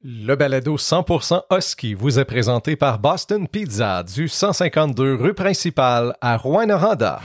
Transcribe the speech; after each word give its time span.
Le 0.00 0.36
balado 0.36 0.76
100% 0.76 1.42
Husky 1.50 1.94
vous 1.94 2.20
est 2.20 2.24
présenté 2.24 2.76
par 2.76 3.00
Boston 3.00 3.48
Pizza 3.48 4.04
du 4.04 4.28
152 4.28 5.16
rue 5.16 5.34
principale 5.34 6.14
à 6.20 6.36
Rouen-Noranda. 6.36 7.20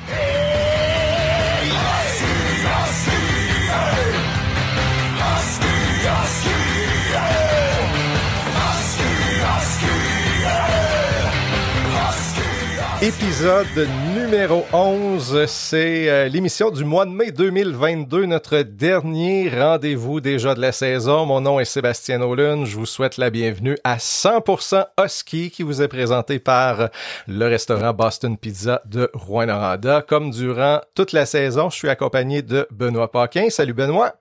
Épisode 13.03 13.87
numéro 14.33 14.65
11, 14.73 15.45
c'est 15.45 16.09
euh, 16.09 16.27
l'émission 16.27 16.71
du 16.71 16.83
mois 16.83 17.05
de 17.05 17.11
mai 17.11 17.31
2022, 17.31 18.25
notre 18.25 18.63
dernier 18.63 19.47
rendez-vous 19.47 20.21
déjà 20.21 20.55
de 20.55 20.59
la 20.59 20.71
saison. 20.71 21.27
Mon 21.27 21.39
nom 21.39 21.59
est 21.59 21.65
Sébastien 21.65 22.19
Olun, 22.19 22.65
je 22.65 22.75
vous 22.75 22.87
souhaite 22.87 23.17
la 23.17 23.29
bienvenue 23.29 23.77
à 23.83 23.97
100% 23.97 24.87
Husky 24.99 25.51
qui 25.51 25.61
vous 25.61 25.83
est 25.83 25.87
présenté 25.87 26.39
par 26.39 26.89
le 27.27 27.45
restaurant 27.45 27.93
Boston 27.93 28.35
Pizza 28.35 28.81
de 28.85 29.07
Rouen-Noranda. 29.13 30.01
Comme 30.01 30.31
durant 30.31 30.81
toute 30.95 31.11
la 31.11 31.27
saison, 31.27 31.69
je 31.69 31.75
suis 31.75 31.89
accompagné 31.89 32.41
de 32.41 32.67
Benoît 32.71 33.11
Paquin. 33.11 33.51
Salut 33.51 33.73
Benoît. 33.73 34.15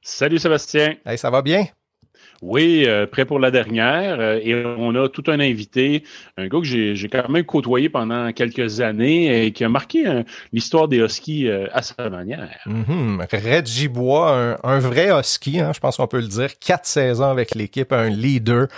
Salut 0.00 0.38
Sébastien. 0.38 0.94
Hey, 1.04 1.18
ça 1.18 1.30
va 1.30 1.42
bien? 1.42 1.66
Oui, 2.42 2.84
euh, 2.86 3.06
prêt 3.06 3.24
pour 3.24 3.38
la 3.38 3.50
dernière. 3.50 4.18
Euh, 4.20 4.40
et 4.42 4.54
on 4.64 4.94
a 4.94 5.08
tout 5.08 5.24
un 5.28 5.40
invité, 5.40 6.04
un 6.36 6.46
gars 6.46 6.58
que 6.58 6.64
j'ai 6.64 7.08
quand 7.08 7.28
même 7.28 7.44
côtoyé 7.44 7.88
pendant 7.88 8.32
quelques 8.32 8.80
années 8.80 9.46
et 9.46 9.52
qui 9.52 9.64
a 9.64 9.68
marqué 9.68 10.22
l'histoire 10.52 10.88
des 10.88 10.98
Huskies 10.98 11.48
euh, 11.48 11.66
à 11.72 11.82
sa 11.82 12.10
manière. 12.10 12.48
Mm-hmm. 12.66 13.58
Reggie 13.58 13.88
Bois, 13.88 14.58
un, 14.62 14.78
vrai 14.78 15.08
Husky, 15.10 15.60
hein, 15.60 15.72
je 15.74 15.80
pense 15.80 15.96
qu'on 15.96 16.06
peut 16.06 16.20
le 16.20 16.28
dire. 16.28 16.58
Quatre 16.58 16.86
saisons 16.86 17.30
avec 17.30 17.54
l'équipe, 17.54 17.92
un 17.92 18.10
leader 18.10 18.68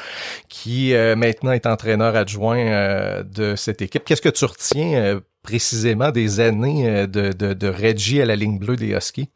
qui 0.48 0.92
maintenant 1.16 1.52
est 1.52 1.66
entraîneur 1.66 2.14
adjoint 2.16 3.23
de 3.23 3.55
cette 3.56 3.83
équipe. 3.83 4.05
Qu'est-ce 4.05 4.23
que 4.23 4.28
tu 4.28 4.45
retiens 4.45 5.20
précisément 5.42 6.11
des 6.11 6.41
années 6.41 7.06
de, 7.06 7.33
de, 7.33 7.52
de 7.52 7.69
Reggie 7.69 8.20
à 8.20 8.27
la 8.27 8.36
ligne 8.36 8.58
bleue 8.58 8.77
des 8.77 8.95
Huskies? 8.95 9.30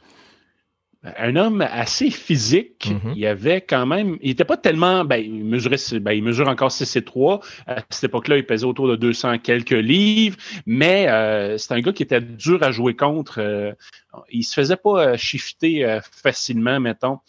Un 1.03 1.37
homme 1.37 1.63
assez 1.63 2.11
physique. 2.11 2.91
Mm-hmm. 2.91 3.13
Il 3.17 3.27
avait 3.27 3.61
quand 3.63 3.87
même, 3.87 4.19
il 4.21 4.31
était 4.31 4.45
pas 4.45 4.59
tellement, 4.59 5.05
ben, 5.05 5.17
il 5.17 5.45
mesurait, 5.45 5.77
ben, 6.01 6.13
il 6.13 6.23
mesure 6.23 6.49
encore 6.49 6.71
6 6.71 6.97
et 6.97 7.05
3. 7.05 7.41
À 7.67 7.83
cette 7.89 8.05
époque-là, 8.05 8.37
il 8.37 8.45
pesait 8.45 8.67
autour 8.67 8.87
de 8.89 8.97
200 8.97 9.39
quelques 9.39 9.71
livres, 9.71 10.37
mais 10.67 11.09
euh, 11.09 11.57
c'est 11.57 11.73
un 11.73 11.81
gars 11.81 11.93
qui 11.93 12.03
était 12.03 12.21
dur 12.21 12.63
à 12.63 12.71
jouer 12.71 12.95
contre. 12.95 13.41
Euh, 13.41 13.73
il 14.31 14.43
se 14.43 14.55
faisait 14.55 14.77
pas 14.77 15.13
euh, 15.13 15.17
shifter 15.17 15.85
euh, 15.85 16.01
facilement, 16.03 16.81
mettons, 16.81 17.21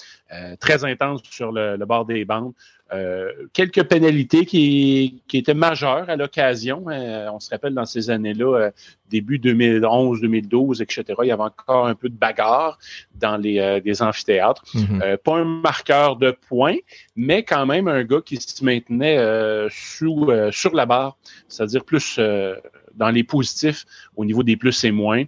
très 0.61 0.85
intense 0.85 1.21
sur 1.29 1.51
le, 1.51 1.75
le 1.75 1.85
bord 1.85 2.05
des 2.05 2.23
bandes. 2.23 2.53
Euh, 2.93 3.31
quelques 3.53 3.83
pénalités 3.83 4.45
qui, 4.45 5.21
qui, 5.27 5.37
étaient 5.37 5.53
majeures 5.53 6.09
à 6.09 6.17
l'occasion. 6.17 6.83
Euh, 6.89 7.29
on 7.31 7.39
se 7.39 7.49
rappelle 7.49 7.73
dans 7.73 7.85
ces 7.85 8.09
années-là, 8.09 8.57
euh, 8.57 8.71
début 9.09 9.39
2011, 9.39 10.19
2012, 10.19 10.81
etc., 10.81 11.03
il 11.23 11.27
y 11.27 11.31
avait 11.31 11.41
encore 11.41 11.87
un 11.87 11.95
peu 11.95 12.09
de 12.09 12.15
bagarre 12.15 12.77
dans 13.15 13.37
les, 13.37 14.01
amphithéâtres. 14.01 14.63
Mm-hmm. 14.73 15.17
pas 15.17 15.37
un 15.37 15.45
marqueur 15.45 16.17
de 16.17 16.31
points, 16.49 16.77
mais 17.15 17.43
quand 17.43 17.65
même 17.65 17.87
un 17.87 18.03
gars 18.03 18.21
qui 18.25 18.37
se 18.37 18.63
maintenait 18.63 19.17
sous, 19.69 20.29
sur 20.51 20.75
la 20.75 20.85
barre, 20.85 21.17
c'est-à-dire 21.47 21.85
plus 21.85 22.19
dans 22.95 23.09
les 23.09 23.23
positifs 23.23 23.85
au 24.15 24.25
niveau 24.25 24.43
des 24.43 24.57
plus 24.57 24.83
et 24.83 24.91
moins 24.91 25.23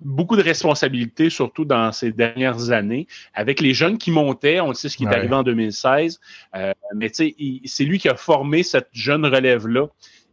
beaucoup 0.00 0.36
de 0.36 0.42
responsabilités, 0.42 1.30
surtout 1.30 1.64
dans 1.64 1.92
ces 1.92 2.12
dernières 2.12 2.70
années, 2.70 3.06
avec 3.34 3.60
les 3.60 3.74
jeunes 3.74 3.98
qui 3.98 4.10
montaient. 4.10 4.60
On 4.60 4.72
sait 4.74 4.88
ce 4.88 4.96
qui 4.96 5.04
est 5.04 5.14
arrivé 5.14 5.34
en 5.34 5.42
2016, 5.42 6.20
euh, 6.56 6.72
mais 6.96 7.10
tu 7.10 7.30
sais, 7.30 7.36
c'est 7.64 7.84
lui 7.84 7.98
qui 7.98 8.08
a 8.08 8.16
formé 8.16 8.62
cette 8.62 8.88
jeune 8.92 9.26
relève-là 9.26 9.88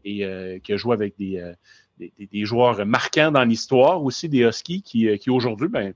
et 0.06 0.24
euh, 0.24 0.60
qui 0.60 0.74
a 0.74 0.78
joué 0.78 0.94
avec 0.94 1.16
euh, 1.20 1.54
des, 1.98 2.12
des, 2.20 2.46
joueurs 2.46 2.86
marquants 2.86 3.32
dans 3.32 3.44
l'histoire, 3.44 4.04
aussi 4.04 4.30
des 4.30 4.40
Huskies 4.40 4.82
qui, 4.82 5.18
qui 5.20 5.30
aujourd'hui, 5.30 5.68
ben, 5.68 5.94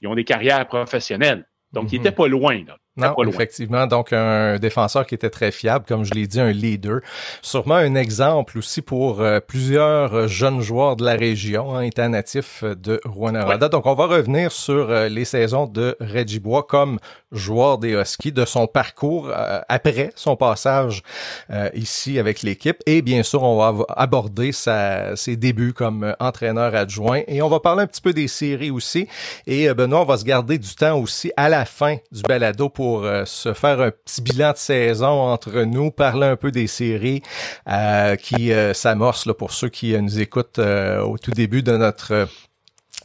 ils 0.00 0.08
ont 0.08 0.14
des 0.14 0.24
carrières 0.24 0.66
professionnelles. 0.66 1.46
Donc, 1.72 1.92
il 1.92 1.98
mhm. 1.98 2.06
était 2.06 2.14
pas 2.14 2.28
loin. 2.28 2.64
Là. 2.66 2.78
Non, 2.96 3.12
effectivement. 3.26 3.88
Donc, 3.88 4.12
un 4.12 4.56
défenseur 4.58 5.04
qui 5.04 5.16
était 5.16 5.30
très 5.30 5.50
fiable, 5.50 5.84
comme 5.86 6.04
je 6.04 6.14
l'ai 6.14 6.28
dit, 6.28 6.40
un 6.40 6.52
leader. 6.52 7.00
Sûrement 7.42 7.74
un 7.74 7.96
exemple 7.96 8.56
aussi 8.56 8.82
pour 8.82 9.20
euh, 9.20 9.40
plusieurs 9.40 10.28
jeunes 10.28 10.60
joueurs 10.60 10.94
de 10.94 11.04
la 11.04 11.14
région, 11.14 11.76
hein, 11.76 11.80
étant 11.80 12.08
natif 12.08 12.62
de 12.62 13.00
rouen 13.04 13.32
Donc, 13.32 13.86
on 13.86 13.94
va 13.94 14.06
revenir 14.06 14.52
sur 14.52 14.90
euh, 14.90 15.08
les 15.08 15.24
saisons 15.24 15.66
de 15.66 15.96
Reggie 15.98 16.38
Bois 16.38 16.62
comme 16.62 17.00
joueur 17.32 17.78
des 17.78 17.94
Huskies, 17.94 18.30
de 18.30 18.44
son 18.44 18.68
parcours 18.68 19.28
euh, 19.28 19.60
après 19.68 20.12
son 20.14 20.36
passage 20.36 21.02
ici 21.74 22.18
avec 22.18 22.42
l'équipe. 22.42 22.78
Et 22.86 23.02
bien 23.02 23.22
sûr, 23.22 23.42
on 23.42 23.56
va 23.56 23.84
aborder 23.96 24.52
sa, 24.52 25.16
ses 25.16 25.36
débuts 25.36 25.72
comme 25.72 26.14
entraîneur 26.20 26.74
adjoint. 26.74 27.22
Et 27.26 27.42
on 27.42 27.48
va 27.48 27.58
parler 27.58 27.82
un 27.82 27.86
petit 27.86 28.00
peu 28.00 28.12
des 28.12 28.28
séries 28.28 28.70
aussi. 28.70 29.08
Et 29.46 29.72
Benoît, 29.74 30.02
on 30.02 30.04
va 30.04 30.16
se 30.16 30.24
garder 30.24 30.58
du 30.58 30.74
temps 30.74 30.98
aussi 30.98 31.32
à 31.36 31.48
la 31.48 31.64
fin 31.64 31.96
du 32.12 32.22
balado 32.22 32.68
pour 32.68 32.83
pour 32.84 33.06
euh, 33.06 33.24
se 33.24 33.54
faire 33.54 33.80
un 33.80 33.90
petit 33.90 34.20
bilan 34.20 34.52
de 34.52 34.58
saison 34.58 35.06
entre 35.06 35.62
nous, 35.62 35.90
parler 35.90 36.26
un 36.26 36.36
peu 36.36 36.50
des 36.50 36.66
séries 36.66 37.22
euh, 37.66 38.14
qui 38.14 38.52
euh, 38.52 38.74
s'amorcent 38.74 39.32
pour 39.38 39.52
ceux 39.52 39.70
qui 39.70 39.98
nous 39.98 40.20
écoutent 40.20 40.58
au 40.58 41.16
tout 41.16 41.30
début 41.30 41.62
de 41.62 41.78
notre 41.78 42.28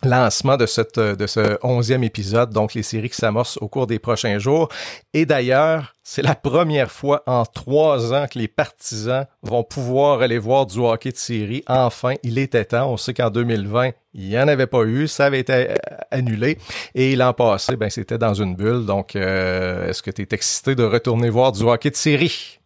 lancement 0.04 0.58
de 0.58 0.66
cette 0.66 1.00
de 1.00 1.28
ce 1.28 1.58
onzième 1.64 2.04
épisode, 2.04 2.52
donc 2.52 2.74
les 2.74 2.84
séries 2.84 3.10
qui 3.10 3.18
s'amorcent 3.18 3.58
au 3.62 3.68
cours 3.68 3.88
des 3.88 4.00
prochains 4.00 4.40
jours. 4.40 4.70
Et 5.14 5.26
d'ailleurs, 5.26 5.96
c'est 6.04 6.22
la 6.24 6.34
première 6.34 6.92
fois 6.92 7.22
en 7.28 7.46
trois 7.46 8.14
ans 8.14 8.26
que 8.28 8.40
les 8.40 8.48
partisans 8.48 9.28
vont 9.44 9.64
pouvoir 9.64 10.22
aller 10.22 10.40
voir 10.40 10.66
du 10.66 10.80
hockey 10.80 11.12
de 11.12 11.18
série. 11.18 11.64
Enfin, 11.68 12.16
il 12.24 12.40
était 12.40 12.66
temps. 12.66 12.92
On 12.92 12.98
sait 12.98 13.14
qu'en 13.14 13.30
2020, 13.30 13.92
il 14.16 14.30
n'y 14.30 14.40
en 14.40 14.48
avait 14.48 14.68
pas 14.68 14.84
eu, 14.86 15.08
ça 15.08 15.26
avait 15.26 15.40
été 15.40 15.54
euh, 15.54 15.76
annulé. 16.10 16.58
Et 16.96 17.16
l'an 17.16 17.34
passé, 17.34 17.76
ben, 17.76 17.90
c'était 17.90 18.18
dans 18.18 18.34
une 18.34 18.56
bulle. 18.56 18.86
Donc, 18.86 19.16
euh, 19.16 19.90
est-ce 19.90 20.02
que 20.02 20.10
tu 20.10 20.24
es 20.24 20.28
excité 20.32 20.74
de 20.74 20.84
retourner 20.84 21.30
voir 21.30 21.52
du 21.52 21.64
hockey 21.64 21.92
de 21.92 21.96
série? 21.96 22.59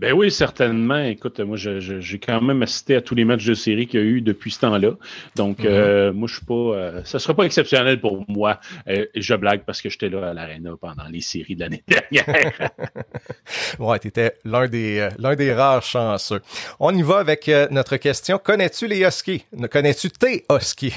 Ben 0.00 0.14
oui, 0.14 0.30
certainement. 0.30 1.04
Écoute, 1.04 1.40
moi, 1.40 1.58
j'ai 1.58 2.18
quand 2.18 2.40
même 2.40 2.62
assisté 2.62 2.96
à 2.96 3.02
tous 3.02 3.14
les 3.14 3.26
matchs 3.26 3.44
de 3.44 3.52
série 3.52 3.86
qu'il 3.86 4.00
y 4.00 4.02
a 4.02 4.06
eu 4.06 4.22
depuis 4.22 4.50
ce 4.50 4.60
temps-là. 4.60 4.92
Donc, 5.36 5.58
mm-hmm. 5.58 5.66
euh, 5.66 6.12
moi, 6.14 6.26
je 6.26 6.36
suis 6.36 6.44
pas. 6.46 6.54
Euh, 6.54 7.04
ça 7.04 7.18
sera 7.18 7.34
pas 7.34 7.42
exceptionnel 7.44 8.00
pour 8.00 8.24
moi. 8.26 8.60
Euh, 8.88 9.04
je 9.14 9.34
blague 9.34 9.64
parce 9.66 9.82
que 9.82 9.90
j'étais 9.90 10.08
là 10.08 10.30
à 10.30 10.32
l'Arena 10.32 10.70
pendant 10.80 11.04
les 11.10 11.20
séries 11.20 11.54
de 11.54 11.60
l'année 11.60 11.84
dernière. 11.86 12.70
ouais, 13.78 13.98
t'étais 13.98 14.32
l'un 14.46 14.68
des 14.68 15.06
l'un 15.18 15.36
des 15.36 15.52
rares 15.52 15.82
chanceux. 15.82 16.40
On 16.78 16.96
y 16.96 17.02
va 17.02 17.18
avec 17.18 17.50
notre 17.70 17.98
question. 17.98 18.40
Connais-tu 18.42 18.86
les 18.86 19.04
Huskies? 19.04 19.44
Connais-tu 19.70 20.10
tes 20.10 20.46
Huskies? 20.50 20.94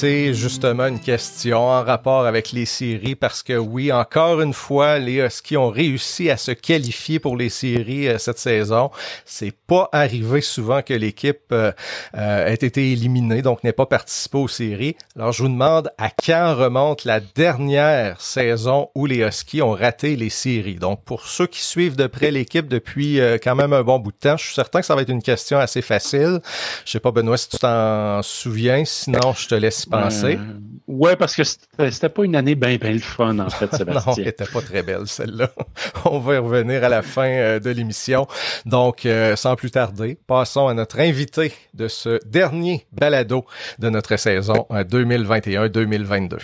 C'est 0.00 0.32
justement 0.32 0.86
une 0.86 0.98
question 0.98 1.58
en 1.58 1.84
rapport 1.84 2.24
avec 2.24 2.52
les 2.52 2.64
séries 2.64 3.16
parce 3.16 3.42
que 3.42 3.52
oui, 3.52 3.92
encore 3.92 4.40
une 4.40 4.54
fois, 4.54 4.98
les 4.98 5.16
Huskies 5.16 5.58
ont 5.58 5.68
réussi 5.68 6.30
à 6.30 6.38
se 6.38 6.52
qualifier 6.52 7.18
pour 7.18 7.36
les 7.36 7.50
séries 7.50 8.08
euh, 8.08 8.16
cette 8.16 8.38
saison. 8.38 8.90
C'est 9.26 9.52
pas 9.52 9.90
arrivé 9.92 10.40
souvent 10.40 10.80
que 10.80 10.94
l'équipe 10.94 11.52
euh, 11.52 11.72
euh, 12.16 12.46
ait 12.46 12.54
été 12.54 12.92
éliminée, 12.92 13.42
donc 13.42 13.62
n'ait 13.62 13.74
pas 13.74 13.84
participé 13.84 14.38
aux 14.38 14.48
séries. 14.48 14.96
Alors 15.16 15.32
je 15.32 15.42
vous 15.42 15.50
demande 15.50 15.90
à 15.98 16.08
quand 16.08 16.54
remonte 16.54 17.04
la 17.04 17.20
dernière 17.20 18.22
saison 18.22 18.88
où 18.94 19.04
les 19.04 19.18
Huskies 19.18 19.60
ont 19.60 19.72
raté 19.72 20.16
les 20.16 20.30
séries. 20.30 20.76
Donc 20.76 21.04
pour 21.04 21.26
ceux 21.26 21.46
qui 21.46 21.60
suivent 21.60 21.96
de 21.96 22.06
près 22.06 22.30
l'équipe 22.30 22.68
depuis 22.68 23.20
quand 23.44 23.54
même 23.54 23.74
un 23.74 23.82
bon 23.82 23.98
bout 23.98 24.12
de 24.12 24.16
temps, 24.16 24.38
je 24.38 24.46
suis 24.46 24.54
certain 24.54 24.80
que 24.80 24.86
ça 24.86 24.94
va 24.94 25.02
être 25.02 25.10
une 25.10 25.22
question 25.22 25.58
assez 25.58 25.82
facile. 25.82 26.40
Je 26.86 26.92
sais 26.92 27.00
pas 27.00 27.10
Benoît 27.10 27.36
si 27.36 27.50
tu 27.50 27.58
t'en 27.58 28.22
souviens, 28.22 28.82
sinon 28.86 29.34
je 29.36 29.46
te 29.46 29.54
laisse 29.54 29.89
penser. 29.90 30.36
Euh, 30.36 30.60
ouais, 30.86 31.16
parce 31.16 31.34
que 31.34 31.42
c'était 31.44 32.08
pas 32.08 32.24
une 32.24 32.36
année 32.36 32.54
bien 32.54 32.76
bien 32.76 32.92
le 32.92 32.98
fun, 32.98 33.38
en 33.38 33.50
fait, 33.50 33.74
Sébastien. 33.76 34.12
non, 34.12 34.16
elle 34.18 34.28
était 34.28 34.44
pas 34.44 34.60
très 34.60 34.82
belle, 34.82 35.06
celle-là. 35.06 35.50
On 36.04 36.18
va 36.18 36.34
y 36.34 36.38
revenir 36.38 36.84
à 36.84 36.88
la 36.88 37.02
fin 37.02 37.28
euh, 37.28 37.60
de 37.60 37.70
l'émission. 37.70 38.26
Donc, 38.66 39.06
euh, 39.06 39.36
sans 39.36 39.56
plus 39.56 39.70
tarder, 39.70 40.18
passons 40.26 40.68
à 40.68 40.74
notre 40.74 41.00
invité 41.00 41.52
de 41.74 41.88
ce 41.88 42.18
dernier 42.26 42.86
balado 42.92 43.44
de 43.78 43.90
notre 43.90 44.16
saison 44.16 44.66
2021-2022. 44.70 46.38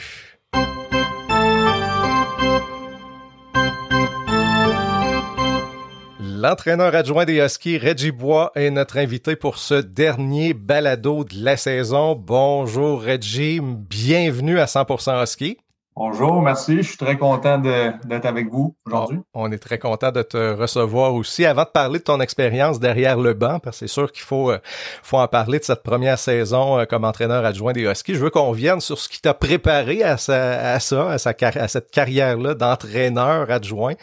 L'entraîneur 6.38 6.94
adjoint 6.94 7.24
des 7.24 7.38
Huskies, 7.38 7.78
Reggie 7.78 8.10
Bois, 8.10 8.52
est 8.56 8.70
notre 8.70 8.98
invité 8.98 9.36
pour 9.36 9.56
ce 9.56 9.72
dernier 9.72 10.52
balado 10.52 11.24
de 11.24 11.42
la 11.42 11.56
saison. 11.56 12.14
Bonjour 12.14 13.02
Reggie, 13.02 13.58
bienvenue 13.62 14.60
à 14.60 14.66
100% 14.66 15.22
Husky. 15.22 15.56
Bonjour, 15.98 16.42
merci. 16.42 16.82
Je 16.82 16.88
suis 16.88 16.98
très 16.98 17.16
content 17.16 17.56
d'être 17.56 18.26
avec 18.26 18.50
vous 18.50 18.76
aujourd'hui. 18.84 19.18
On 19.32 19.50
est 19.50 19.56
très 19.56 19.78
content 19.78 20.12
de 20.12 20.20
te 20.20 20.52
recevoir 20.52 21.14
aussi. 21.14 21.46
Avant 21.46 21.62
de 21.62 21.70
parler 21.70 22.00
de 22.00 22.04
ton 22.04 22.20
expérience 22.20 22.78
derrière 22.78 23.16
le 23.18 23.32
banc, 23.32 23.60
parce 23.60 23.80
que 23.80 23.86
c'est 23.86 23.92
sûr 23.94 24.12
qu'il 24.12 24.22
faut, 24.22 24.50
euh, 24.50 24.58
faut 25.02 25.16
en 25.16 25.26
parler 25.26 25.58
de 25.58 25.64
cette 25.64 25.82
première 25.82 26.18
saison 26.18 26.78
euh, 26.78 26.84
comme 26.84 27.04
entraîneur 27.04 27.46
adjoint 27.46 27.72
des 27.72 27.84
Huskies, 27.84 28.14
je 28.14 28.18
veux 28.18 28.28
qu'on 28.28 28.52
vienne 28.52 28.82
sur 28.82 28.98
ce 28.98 29.08
qui 29.08 29.22
t'a 29.22 29.32
préparé 29.32 30.02
à, 30.02 30.18
ça, 30.18 30.74
à 30.74 30.76
à, 30.76 31.62
à 31.62 31.68
cette 31.68 31.90
carrière-là 31.90 32.52
d'entraîneur 32.52 33.50
adjoint. 33.50 33.94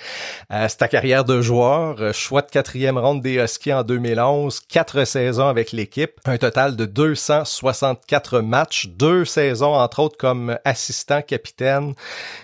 Euh, 0.51 0.65
c'est 0.67 0.77
ta 0.77 0.87
carrière 0.87 1.25
de 1.25 1.41
joueur, 1.41 2.11
choix 2.11 2.41
de 2.41 2.49
quatrième 2.49 2.97
ronde 2.97 3.21
des 3.21 3.35
Huskies 3.35 3.71
en 3.71 3.83
2011, 3.83 4.61
quatre 4.61 5.05
saisons 5.05 5.47
avec 5.47 5.71
l'équipe, 5.71 6.13
un 6.25 6.39
total 6.39 6.75
de 6.75 6.85
264 6.85 8.39
matchs, 8.39 8.87
deux 8.87 9.25
saisons 9.25 9.75
entre 9.75 9.99
autres 9.99 10.17
comme 10.17 10.57
assistant 10.65 11.21
capitaine 11.21 11.82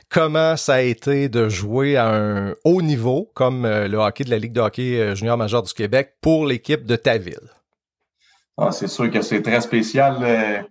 comment 0.09 0.57
ça 0.57 0.75
a 0.75 0.81
été 0.81 1.29
de 1.29 1.49
jouer 1.49 1.95
à 1.95 2.09
un 2.09 2.53
haut 2.63 2.81
niveau 2.81 3.29
comme 3.33 3.65
euh, 3.65 3.87
le 3.87 3.97
hockey 3.97 4.23
de 4.23 4.31
la 4.31 4.37
Ligue 4.37 4.53
de 4.53 4.61
hockey 4.61 4.99
euh, 4.99 5.15
junior 5.15 5.37
majeur 5.37 5.63
du 5.63 5.73
Québec 5.73 6.15
pour 6.21 6.45
l'équipe 6.45 6.85
de 6.85 6.95
ta 6.95 7.17
ville? 7.17 7.49
Ah, 8.57 8.71
c'est 8.71 8.87
sûr 8.87 9.09
que 9.09 9.21
c'est 9.21 9.41
très 9.41 9.61
spécial 9.61 10.17
euh, 10.21 10.61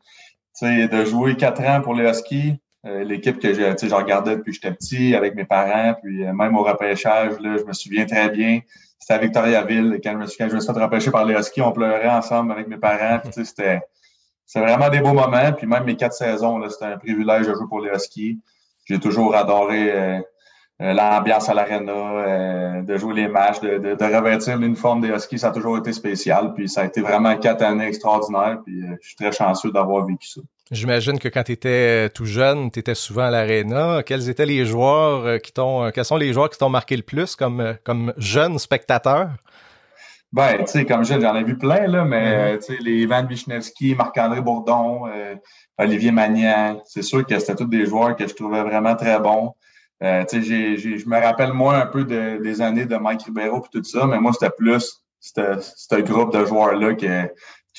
de 0.62 1.04
jouer 1.04 1.36
quatre 1.36 1.62
ans 1.62 1.80
pour 1.80 1.94
les 1.94 2.08
Huskies. 2.08 2.60
L'équipe 2.84 3.38
que 3.38 3.52
j'ai, 3.52 3.74
je 3.82 3.94
regardais 3.94 4.36
depuis 4.36 4.52
que 4.52 4.54
j'étais 4.54 4.74
petit 4.74 5.14
avec 5.14 5.34
mes 5.34 5.44
parents, 5.44 5.94
puis 6.00 6.22
même 6.22 6.56
au 6.56 6.62
repêchage, 6.62 7.32
je 7.42 7.64
me 7.64 7.72
souviens 7.72 8.06
très 8.06 8.30
bien. 8.30 8.60
C'était 8.98 9.14
à 9.14 9.18
Victoriaville. 9.18 10.00
Quand 10.02 10.12
je 10.12 10.16
me 10.16 10.26
suis, 10.26 10.44
je 10.44 10.58
fait 10.58 10.72
repêcher 10.72 11.10
par 11.10 11.24
les 11.24 11.34
Huskies, 11.34 11.60
on 11.60 11.72
pleurait 11.72 12.08
ensemble 12.08 12.52
avec 12.52 12.68
mes 12.68 12.78
parents. 12.78 13.20
c'était, 13.30 13.80
c'était 14.46 14.64
vraiment 14.64 14.88
des 14.88 15.00
beaux 15.00 15.12
moments. 15.12 15.52
Puis 15.52 15.66
même 15.66 15.84
mes 15.84 15.96
quatre 15.96 16.14
saisons, 16.14 16.66
c'était 16.70 16.86
un 16.86 16.98
privilège 16.98 17.46
de 17.48 17.54
jouer 17.54 17.66
pour 17.68 17.80
les 17.80 17.90
Huskies 17.90 18.38
j'ai 18.88 18.98
toujours 18.98 19.34
adoré 19.34 19.92
euh, 19.92 20.18
euh, 20.80 20.92
l'ambiance 20.92 21.48
à 21.48 21.54
l'arena, 21.54 21.92
euh, 21.92 22.82
de 22.82 22.96
jouer 22.96 23.14
les 23.14 23.28
matchs, 23.28 23.60
de, 23.60 23.78
de, 23.78 23.94
de 23.94 24.16
revêtir 24.16 24.56
l'uniforme 24.56 25.00
des 25.00 25.08
Huskies, 25.08 25.40
ça 25.40 25.48
a 25.48 25.50
toujours 25.50 25.78
été 25.78 25.92
spécial. 25.92 26.54
Puis 26.54 26.68
ça 26.68 26.82
a 26.82 26.84
été 26.84 27.00
vraiment 27.00 27.36
quatre 27.36 27.62
années 27.62 27.86
extraordinaires. 27.86 28.58
Puis 28.64 28.82
je 29.00 29.06
suis 29.06 29.16
très 29.16 29.32
chanceux 29.32 29.70
d'avoir 29.72 30.06
vécu 30.06 30.28
ça. 30.28 30.40
J'imagine 30.70 31.18
que 31.18 31.28
quand 31.28 31.44
tu 31.44 31.52
étais 31.52 32.10
tout 32.10 32.26
jeune, 32.26 32.70
tu 32.70 32.78
étais 32.78 32.94
souvent 32.94 33.24
à 33.24 33.30
l'aréna. 33.30 34.02
Quels 34.04 34.28
étaient 34.28 34.46
les 34.46 34.66
joueurs 34.66 35.40
qui 35.40 35.50
t'ont 35.52 35.90
quels 35.90 36.04
sont 36.04 36.18
les 36.18 36.32
joueurs 36.32 36.50
qui 36.50 36.58
t'ont 36.58 36.68
marqué 36.68 36.94
le 36.94 37.02
plus 37.02 37.36
comme 37.36 37.74
comme 37.84 38.12
jeune 38.18 38.58
spectateur? 38.58 39.30
Ben, 40.30 40.58
tu 40.58 40.66
sais, 40.66 40.84
comme 40.84 41.06
jeune, 41.06 41.22
j'en 41.22 41.34
ai 41.34 41.42
vu 41.42 41.56
plein, 41.56 41.86
là, 41.86 42.04
mais 42.04 42.56
mm-hmm. 42.56 42.58
tu 42.58 42.76
sais, 42.76 42.82
les 42.82 42.96
Ivan 42.98 43.26
Wisniewski, 43.26 43.94
Marc-André 43.94 44.42
Bourdon, 44.42 45.06
Olivier 45.78 46.10
Magnan. 46.10 46.82
C'est 46.84 47.02
sûr 47.02 47.24
que 47.24 47.38
c'était 47.38 47.54
tous 47.54 47.66
des 47.66 47.86
joueurs 47.86 48.16
que 48.16 48.26
je 48.26 48.34
trouvais 48.34 48.62
vraiment 48.62 48.96
très 48.96 49.18
bons. 49.20 49.54
Euh, 50.02 50.24
je 50.30 51.08
me 51.08 51.20
rappelle 51.20 51.52
moins 51.52 51.80
un 51.80 51.86
peu 51.86 52.04
de, 52.04 52.40
des 52.42 52.60
années 52.60 52.86
de 52.86 52.96
Mike 52.96 53.22
Ribeiro 53.22 53.58
et 53.58 53.68
tout 53.78 53.84
ça, 53.84 54.06
mais 54.06 54.18
moi, 54.20 54.32
c'était 54.32 54.52
plus 54.56 55.02
ce 55.20 56.00
groupe 56.02 56.32
de 56.32 56.44
joueurs-là 56.44 56.94
que, 56.94 57.32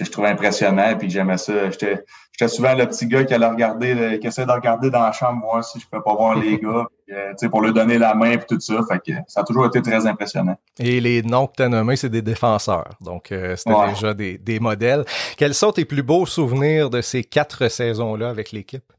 que 0.04 0.08
je 0.08 0.12
trouvais 0.12 0.30
impressionnant 0.30 0.92
et 0.92 0.98
que 0.98 1.10
j'aimais 1.10 1.38
ça. 1.38 1.70
J'étais 1.70 2.48
souvent 2.48 2.74
le 2.74 2.86
petit 2.86 3.08
gars 3.08 3.24
qui 3.26 3.34
allait 3.34 3.48
regarder, 3.48 4.18
qui 4.20 4.28
essaie 4.28 4.46
de 4.46 4.52
regarder 4.52 4.90
dans 4.90 5.02
la 5.02 5.12
chambre, 5.12 5.42
voir 5.44 5.64
si 5.64 5.80
je 5.80 5.88
peux 5.88 6.02
pas 6.02 6.14
voir 6.14 6.36
les 6.36 6.58
gars, 6.62 6.86
euh, 7.12 7.50
pour 7.50 7.62
lui 7.62 7.74
donner 7.74 7.98
la 7.98 8.14
main 8.14 8.32
et 8.32 8.40
tout 8.40 8.60
ça. 8.60 8.80
Fait 8.90 9.00
que 9.00 9.18
ça 9.28 9.42
a 9.42 9.44
toujours 9.44 9.66
été 9.66 9.82
très 9.82 10.06
impressionnant. 10.06 10.56
Et 10.80 11.02
les 11.02 11.22
noms 11.22 11.48
que 11.48 11.54
tu 11.58 11.64
as 11.64 11.70
nommés, 11.70 11.96
c'est 11.96 12.10
des 12.10 12.22
défenseurs. 12.22 12.92
Donc, 13.02 13.32
euh, 13.32 13.56
c'était 13.56 13.90
déjà 13.90 14.14
des, 14.14 14.38
des, 14.38 14.60
modèles. 14.60 15.04
Quels 15.38 15.54
sont 15.54 15.72
tes 15.72 15.86
plus 15.86 16.04
beaux 16.04 16.26
souvenirs 16.26 16.90
de 16.90 17.02
ces 17.02 17.24
quatre 17.24 17.68
saisons-là 17.68 18.30
avec 18.30 18.52
l'équipe? 18.52 18.94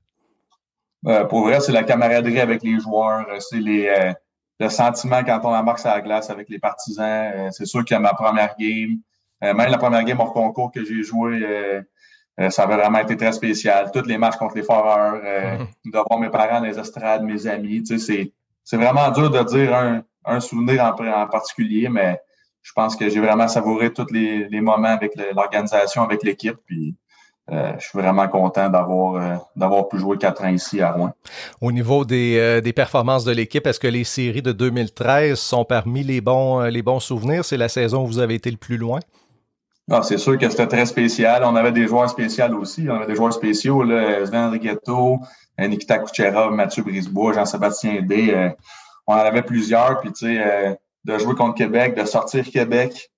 Euh, 1.06 1.24
pour 1.24 1.44
vrai, 1.44 1.60
c'est 1.60 1.72
la 1.72 1.82
camaraderie 1.82 2.40
avec 2.40 2.62
les 2.62 2.78
joueurs. 2.78 3.26
C'est 3.38 3.60
les 3.60 4.12
le 4.58 4.68
sentiment 4.68 5.24
quand 5.24 5.40
on 5.44 5.54
embarque 5.54 5.78
sur 5.78 5.88
la 5.88 6.02
glace 6.02 6.28
avec 6.28 6.50
les 6.50 6.58
partisans. 6.58 7.50
c'est 7.50 7.64
sûr 7.64 7.82
qu'il 7.82 7.94
y 7.94 7.96
a 7.96 8.00
ma 8.00 8.12
première 8.12 8.54
game. 8.60 8.98
Même 9.42 9.56
la 9.56 9.78
première 9.78 10.04
game 10.04 10.20
hors 10.20 10.32
concours 10.32 10.70
que 10.70 10.84
j'ai 10.84 11.02
joué 11.02 11.82
euh, 12.40 12.48
ça 12.48 12.62
avait 12.62 12.76
vraiment 12.76 12.98
été 12.98 13.16
très 13.16 13.32
spécial. 13.32 13.90
Toutes 13.92 14.06
les 14.06 14.16
matchs 14.16 14.36
contre 14.36 14.56
les 14.56 14.62
Foreurs, 14.62 15.20
euh, 15.22 15.58
mm-hmm. 15.58 15.66
de 15.92 15.98
voir 16.08 16.20
mes 16.20 16.30
parents 16.30 16.60
dans 16.60 16.66
les 16.66 16.78
estrades, 16.78 17.22
mes 17.22 17.46
amis, 17.46 17.82
tu 17.82 17.98
sais, 17.98 18.32
c'est 18.64 18.76
vraiment 18.76 19.10
dur 19.10 19.30
de 19.30 19.42
dire 19.42 19.74
un, 19.74 20.02
un 20.24 20.40
souvenir 20.40 20.82
en, 20.82 20.90
en, 20.90 21.26
particulier, 21.26 21.88
mais 21.88 22.20
je 22.62 22.72
pense 22.72 22.96
que 22.96 23.08
j'ai 23.08 23.20
vraiment 23.20 23.48
savouré 23.48 23.92
tous 23.92 24.06
les, 24.12 24.48
les 24.48 24.60
moments 24.60 24.88
avec 24.88 25.12
l'organisation, 25.34 26.02
avec 26.02 26.22
l'équipe, 26.22 26.56
puis 26.66 26.94
euh, 27.50 27.72
je 27.78 27.88
suis 27.88 27.98
vraiment 27.98 28.28
content 28.28 28.68
d'avoir 28.70 29.14
euh, 29.16 29.36
d'avoir 29.56 29.88
pu 29.88 29.98
jouer 29.98 30.16
quatre 30.18 30.44
ans 30.44 30.50
ici 30.50 30.80
à 30.80 30.92
Rouen. 30.92 31.12
Au 31.60 31.72
niveau 31.72 32.04
des, 32.04 32.38
euh, 32.38 32.60
des 32.60 32.72
performances 32.72 33.24
de 33.24 33.32
l'équipe, 33.32 33.66
est-ce 33.66 33.80
que 33.80 33.88
les 33.88 34.04
séries 34.04 34.42
de 34.42 34.52
2013 34.52 35.36
sont 35.36 35.64
parmi 35.64 36.04
les 36.04 36.20
bons 36.20 36.60
les 36.60 36.82
bons 36.82 37.00
souvenirs? 37.00 37.44
C'est 37.44 37.56
la 37.56 37.68
saison 37.68 38.04
où 38.04 38.06
vous 38.06 38.20
avez 38.20 38.34
été 38.34 38.50
le 38.50 38.56
plus 38.56 38.76
loin? 38.76 39.00
Ah, 39.92 40.02
c'est 40.04 40.18
sûr 40.18 40.38
que 40.38 40.48
c'était 40.48 40.68
très 40.68 40.86
spécial. 40.86 41.42
On 41.44 41.56
avait 41.56 41.72
des 41.72 41.88
joueurs 41.88 42.08
spéciaux 42.08 42.56
aussi. 42.60 42.86
On 42.88 42.94
avait 42.94 43.08
des 43.08 43.16
joueurs 43.16 43.32
spéciaux, 43.32 43.82
là, 43.82 44.24
Sven 44.24 44.50
Rigetto, 44.50 45.18
Nikita 45.58 45.98
Kucherov, 45.98 46.52
Mathieu 46.52 46.84
Brisebois, 46.84 47.32
Jean-Sébastien 47.32 48.00
D. 48.02 48.32
Euh, 48.32 48.50
on 49.08 49.14
en 49.14 49.16
avait 49.16 49.42
plusieurs. 49.42 50.00
Puis, 50.00 50.12
tu 50.12 50.26
sais, 50.26 50.40
euh, 50.40 50.74
de 51.04 51.18
jouer 51.18 51.34
contre 51.34 51.56
Québec, 51.56 51.96
de 51.96 52.04
sortir 52.04 52.44
Québec 52.48 53.10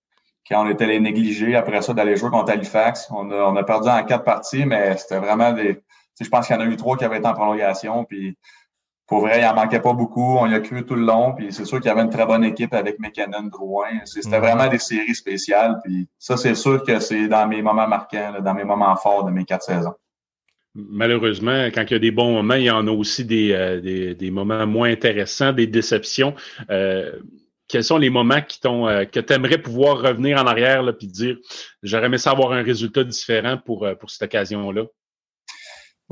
quand 0.49 0.65
on 0.65 0.71
était 0.71 0.87
les 0.87 0.99
négligés. 0.99 1.57
Après 1.57 1.83
ça, 1.83 1.93
d'aller 1.93 2.17
jouer 2.17 2.31
contre 2.31 2.51
Halifax. 2.51 3.07
On 3.11 3.31
a, 3.31 3.37
on 3.37 3.57
a 3.57 3.65
perdu 3.65 3.91
en 3.91 4.03
quatre 4.05 4.25
parties, 4.25 4.65
mais 4.65 4.97
c'était 4.97 5.19
vraiment 5.19 5.53
des... 5.53 5.79
Je 6.19 6.29
pense 6.31 6.47
qu'il 6.47 6.57
y 6.57 6.59
en 6.59 6.63
a 6.63 6.65
eu 6.65 6.77
trois 6.77 6.97
qui 6.97 7.05
avaient 7.05 7.19
été 7.19 7.27
en 7.27 7.35
prolongation. 7.35 8.05
Puis, 8.05 8.39
pour 9.13 9.21
vrai, 9.21 9.41
il 9.41 9.45
en 9.45 9.55
manquait 9.55 9.79
pas 9.79 9.93
beaucoup. 9.93 10.39
On 10.39 10.47
y 10.47 10.55
a 10.55 10.61
cru 10.61 10.87
tout 10.87 10.95
le 10.95 11.05
long. 11.05 11.35
Puis 11.35 11.53
c'est 11.53 11.67
sûr 11.67 11.81
qu'il 11.81 11.89
y 11.89 11.91
avait 11.91 12.01
une 12.01 12.09
très 12.09 12.25
bonne 12.25 12.45
équipe 12.45 12.73
avec 12.73 12.99
McKinnon, 12.99 13.43
Drouin. 13.43 13.91
C'était 14.07 14.39
mhm. 14.39 14.43
vraiment 14.43 14.69
des 14.69 14.79
séries 14.79 15.15
spéciales. 15.15 15.81
Puis 15.85 16.09
ça, 16.19 16.39
c'est 16.39 16.55
sûr 16.55 16.83
que 16.83 16.99
c'est 16.99 17.29
dans 17.29 17.47
mes 17.47 17.61
moments 17.61 17.87
marquants, 17.87 18.41
dans 18.43 18.55
mes 18.55 18.65
moments 18.65 18.97
forts 18.97 19.25
de 19.25 19.31
mes 19.31 19.45
quatre 19.45 19.65
saisons. 19.65 19.93
Malheureusement, 20.75 21.67
quand 21.67 21.83
il 21.83 21.93
y 21.93 21.97
a 21.97 21.99
des 21.99 22.11
bons 22.11 22.33
moments, 22.33 22.55
il 22.55 22.63
y 22.63 22.71
en 22.71 22.87
a 22.87 22.91
aussi 22.91 23.27
des, 23.27 23.53
euh, 23.53 24.15
des, 24.15 24.31
moments 24.31 24.67
moins 24.67 24.91
intéressants, 24.91 25.53
des 25.53 25.67
déceptions. 25.67 26.35
Euh, 26.71 27.13
quels 27.69 27.85
sont 27.85 27.99
les 27.99 28.09
moments 28.09 28.41
qui 28.41 28.61
t'ont 28.61 28.89
euh, 28.89 29.05
que 29.05 29.21
tu 29.21 29.31
aimerais 29.35 29.59
pouvoir 29.59 30.01
revenir 30.01 30.41
en 30.41 30.47
arrière 30.47 30.89
et 30.89 31.07
dire 31.07 31.37
j'aurais 31.83 32.07
aimé 32.07 32.17
savoir 32.17 32.53
un 32.53 32.63
résultat 32.63 33.05
différent 33.05 33.59
pour, 33.59 33.87
pour 34.01 34.09
cette 34.09 34.23
occasion-là? 34.23 34.85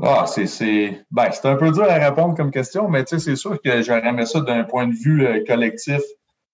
Ah, 0.03 0.25
c'est 0.25 1.05
ben, 1.11 1.29
un 1.43 1.55
peu 1.55 1.71
dur 1.71 1.83
à 1.83 1.95
répondre 1.95 2.35
comme 2.35 2.49
question, 2.49 2.87
mais 2.87 3.03
c'est 3.05 3.35
sûr 3.35 3.61
que 3.61 3.81
j'aurais 3.83 4.07
aimé 4.07 4.25
ça 4.25 4.41
d'un 4.41 4.63
point 4.63 4.87
de 4.87 4.93
vue 4.93 5.25
euh, 5.25 5.43
collectif. 5.45 6.01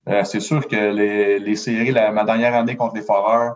Euh, 0.10 0.24
c'est 0.26 0.42
sûr 0.42 0.68
que 0.68 0.76
les, 0.76 1.40
les 1.40 1.56
séries, 1.56 1.92
la, 1.92 2.12
ma 2.12 2.26
dernière 2.26 2.56
année 2.56 2.76
contre 2.76 2.96
les 2.96 3.02
Foreurs, 3.02 3.56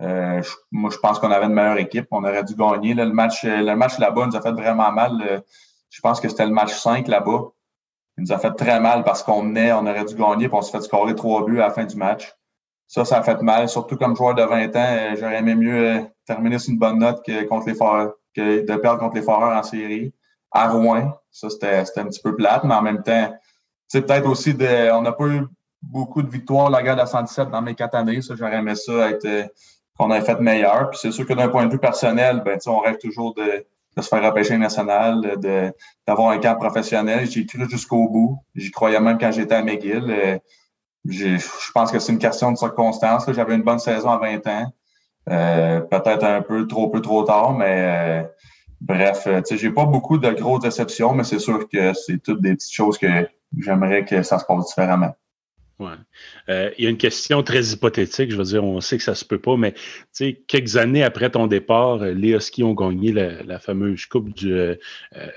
euh, 0.00 0.42
moi, 0.70 0.90
je 0.90 0.98
pense 0.98 1.18
qu'on 1.18 1.30
avait 1.30 1.46
une 1.46 1.54
meilleure 1.54 1.78
équipe. 1.78 2.06
On 2.10 2.24
aurait 2.24 2.44
dû 2.44 2.54
gagner. 2.54 2.94
le 2.94 3.12
match 3.12 3.44
le 3.44 3.74
match 3.74 3.98
là-bas 3.98 4.26
nous 4.26 4.36
a 4.36 4.40
fait 4.40 4.52
vraiment 4.52 4.90
mal. 4.92 5.42
je 5.90 6.00
pense 6.00 6.20
que 6.20 6.28
c'était 6.28 6.46
le 6.46 6.52
match 6.52 6.72
5 6.74 7.08
là-bas. 7.08 7.50
Il 8.18 8.24
nous 8.24 8.32
a 8.32 8.38
fait 8.38 8.52
très 8.52 8.78
mal 8.78 9.04
parce 9.04 9.22
qu'on 9.22 9.42
menait, 9.42 9.72
on 9.72 9.86
aurait 9.86 10.04
dû 10.04 10.14
gagner, 10.14 10.48
puis 10.48 10.56
on 10.56 10.62
s'est 10.62 10.72
fait 10.72 10.82
scorer 10.82 11.14
trois 11.14 11.44
buts 11.44 11.60
à 11.60 11.68
la 11.68 11.70
fin 11.70 11.84
du 11.84 11.96
match. 11.96 12.32
Ça, 12.88 13.04
ça 13.04 13.18
a 13.18 13.22
fait 13.22 13.40
mal. 13.42 13.68
Surtout 13.68 13.96
comme 13.96 14.14
joueur 14.16 14.34
de 14.34 14.42
20 14.42 14.76
ans, 14.76 15.14
j'aurais 15.18 15.38
aimé 15.38 15.54
mieux 15.54 16.04
terminer 16.26 16.58
sur 16.58 16.72
une 16.72 16.78
bonne 16.78 16.98
note 16.98 17.24
que 17.24 17.44
contre 17.44 17.68
les 17.68 17.74
Foreurs 17.74 18.12
que 18.34 18.66
de 18.66 18.76
perdre 18.76 19.00
contre 19.00 19.16
les 19.16 19.22
Foreurs 19.22 19.56
en 19.56 19.62
série. 19.62 20.12
À 20.50 20.68
Rouen, 20.68 21.12
ça, 21.30 21.48
c'était 21.48 22.00
un 22.00 22.04
petit 22.04 22.20
peu 22.20 22.36
plate, 22.36 22.64
mais 22.64 22.74
en 22.74 22.82
même 22.82 23.02
temps, 23.02 23.34
c'est 23.88 24.02
peut-être 24.02 24.28
aussi 24.28 24.54
de. 24.54 24.92
On 24.92 25.02
n'a 25.02 25.12
pas 25.12 25.26
eu 25.26 25.42
beaucoup 25.82 26.22
de 26.22 26.30
victoires 26.30 26.70
la 26.70 26.82
guerre 26.82 26.96
de 26.96 27.06
117 27.06 27.50
dans 27.50 27.62
mes 27.62 27.74
quatre 27.74 27.94
années. 27.94 28.22
Ça, 28.22 28.34
j'aurais 28.36 28.56
aimé 28.56 28.74
ça 28.74 29.10
être 29.10 29.50
qu'on 29.98 30.12
ait 30.12 30.20
fait 30.20 30.40
meilleur. 30.40 30.90
Puis 30.90 31.00
c'est 31.02 31.12
sûr 31.12 31.26
que 31.26 31.34
d'un 31.34 31.48
point 31.48 31.66
de 31.66 31.72
vue 31.72 31.78
personnel, 31.78 32.42
ben, 32.44 32.58
on 32.66 32.80
rêve 32.80 32.98
toujours 32.98 33.34
de, 33.34 33.64
de 33.96 34.02
se 34.02 34.08
faire 34.08 34.22
repêcher 34.22 34.56
national, 34.56 35.38
de, 35.38 35.72
d'avoir 36.06 36.30
un 36.30 36.38
camp 36.38 36.56
professionnel. 36.56 37.26
J'ai 37.30 37.46
cru 37.46 37.68
jusqu'au 37.68 38.08
bout. 38.08 38.38
J'y 38.54 38.70
croyais 38.70 39.00
même 39.00 39.18
quand 39.18 39.32
j'étais 39.32 39.54
à 39.54 39.62
McGill. 39.62 40.10
Euh, 40.10 40.38
je 41.04 41.72
pense 41.74 41.90
que 41.90 41.98
c'est 41.98 42.12
une 42.12 42.18
question 42.18 42.52
de 42.52 42.56
circonstance. 42.56 43.30
J'avais 43.32 43.54
une 43.54 43.62
bonne 43.62 43.78
saison 43.78 44.10
à 44.10 44.18
20 44.18 44.46
ans. 44.46 44.72
Euh, 45.30 45.80
peut-être 45.80 46.24
un 46.24 46.42
peu 46.42 46.66
trop 46.66 46.88
peu 46.88 47.00
trop 47.00 47.22
tard, 47.22 47.52
mais 47.54 48.22
euh, 48.24 48.28
bref, 48.80 49.26
euh, 49.26 49.40
tu 49.40 49.54
sais, 49.54 49.56
j'ai 49.56 49.70
pas 49.70 49.84
beaucoup 49.84 50.18
de 50.18 50.30
grosses 50.32 50.62
déceptions, 50.62 51.14
mais 51.14 51.22
c'est 51.24 51.38
sûr 51.38 51.68
que 51.68 51.92
c'est 51.94 52.20
toutes 52.20 52.42
des 52.42 52.54
petites 52.54 52.72
choses 52.72 52.98
que 52.98 53.28
j'aimerais 53.56 54.04
que 54.04 54.22
ça 54.22 54.38
se 54.38 54.44
passe 54.44 54.66
différemment. 54.66 55.14
Ouais. 55.78 55.90
Euh, 56.48 56.70
il 56.78 56.84
y 56.84 56.86
a 56.86 56.90
une 56.90 56.98
question 56.98 57.42
très 57.42 57.62
hypothétique, 57.64 58.30
je 58.30 58.36
veux 58.36 58.44
dire, 58.44 58.62
on 58.62 58.80
sait 58.80 58.98
que 58.98 59.02
ça 59.02 59.14
se 59.14 59.24
peut 59.24 59.40
pas, 59.40 59.56
mais 59.56 59.74
quelques 60.46 60.76
années 60.76 61.02
après 61.02 61.30
ton 61.30 61.46
départ, 61.46 62.02
euh, 62.02 62.12
les 62.12 62.30
Huskies 62.30 62.62
ont 62.62 62.74
gagné 62.74 63.12
la, 63.12 63.58
fameuse 63.58 64.06
coupe 64.06 64.28
du, 64.30 64.52
euh, 64.52 64.76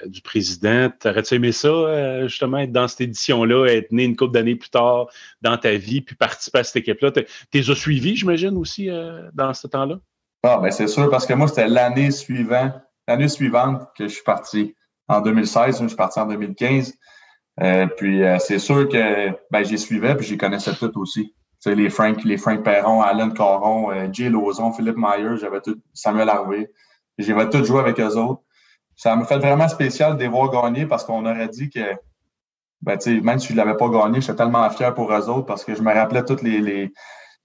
du 0.06 0.22
président. 0.22 0.90
T'aurais-tu 1.00 1.36
aimé 1.36 1.52
ça, 1.52 2.28
justement, 2.28 2.60
être 2.60 2.72
dans 2.72 2.88
cette 2.88 3.02
édition-là, 3.02 3.66
être 3.68 3.92
né 3.92 4.04
une 4.04 4.16
couple 4.16 4.34
d'années 4.34 4.56
plus 4.56 4.70
tard 4.70 5.08
dans 5.42 5.58
ta 5.58 5.76
vie, 5.76 6.02
puis 6.02 6.16
participer 6.16 6.60
à 6.60 6.64
cette 6.64 6.78
équipe-là? 6.78 7.12
T'es 7.12 7.26
as 7.70 7.76
suivi, 7.76 8.16
j'imagine, 8.16 8.58
aussi, 8.58 8.90
dans 9.34 9.54
ce 9.54 9.68
temps-là? 9.68 10.00
Ah, 10.44 10.60
ben 10.62 10.70
c'est 10.70 10.88
sûr, 10.88 11.10
parce 11.10 11.26
que 11.26 11.34
moi, 11.34 11.48
c'était 11.48 11.68
l'année 11.68 12.12
suivante, 12.12 12.74
l'année 13.08 13.30
suivante 13.30 13.82
que 13.98 14.08
je 14.08 14.14
suis 14.14 14.24
parti. 14.24 14.76
en 15.08 15.22
2016. 15.22 15.82
Je 15.82 15.88
suis 15.88 15.96
parti 15.96 16.20
en 16.20 16.28
2015. 16.28 16.94
Puis 17.98 18.24
c'est 18.40 18.60
sûr 18.60 18.88
que 18.90 19.30
ben, 19.52 19.64
j'y 19.64 19.78
suivais 19.78 20.16
puis 20.16 20.26
j'y 20.26 20.38
connaissais 20.38 20.74
tout 20.74 20.92
aussi. 21.00 21.34
sais 21.60 21.76
les 21.76 21.90
Frank, 21.90 22.24
les 22.24 22.38
Frank 22.38 22.64
Perron, 22.64 23.02
Alan 23.02 23.30
Caron, 23.32 24.12
Jay 24.12 24.30
Lozon, 24.30 24.74
Philippe 24.74 24.98
Meyer, 24.98 25.38
j'avais 25.38 25.62
tout, 25.62 25.78
Samuel 25.94 26.30
Harvey. 26.30 26.70
J'avais 27.18 27.50
tout 27.50 27.64
joué 27.64 27.80
avec 27.80 28.00
eux 28.00 28.18
autres. 28.18 28.42
Ça 28.98 29.16
me 29.16 29.24
fait 29.24 29.38
vraiment 29.38 29.68
spécial 29.68 30.16
de 30.16 30.22
les 30.22 30.28
voir 30.28 30.50
gagner 30.52 30.86
parce 30.86 31.04
qu'on 31.04 31.26
aurait 31.26 31.48
dit 31.48 31.70
que 31.70 31.94
ben, 32.82 32.98
même 33.24 33.40
si 33.40 33.48
je 33.48 33.54
ne 33.54 33.58
l'avais 33.58 33.78
pas 33.78 33.90
gagné, 33.90 34.22
j'étais 34.22 34.36
tellement 34.36 34.70
fier 34.70 34.94
pour 34.94 35.12
eux 35.12 35.30
autres 35.30 35.46
parce 35.46 35.64
que 35.64 35.76
je 35.76 35.82
me 35.82 35.94
rappelais 35.94 36.24
tous 36.24 36.42
les, 36.44 36.60
les, 36.60 36.94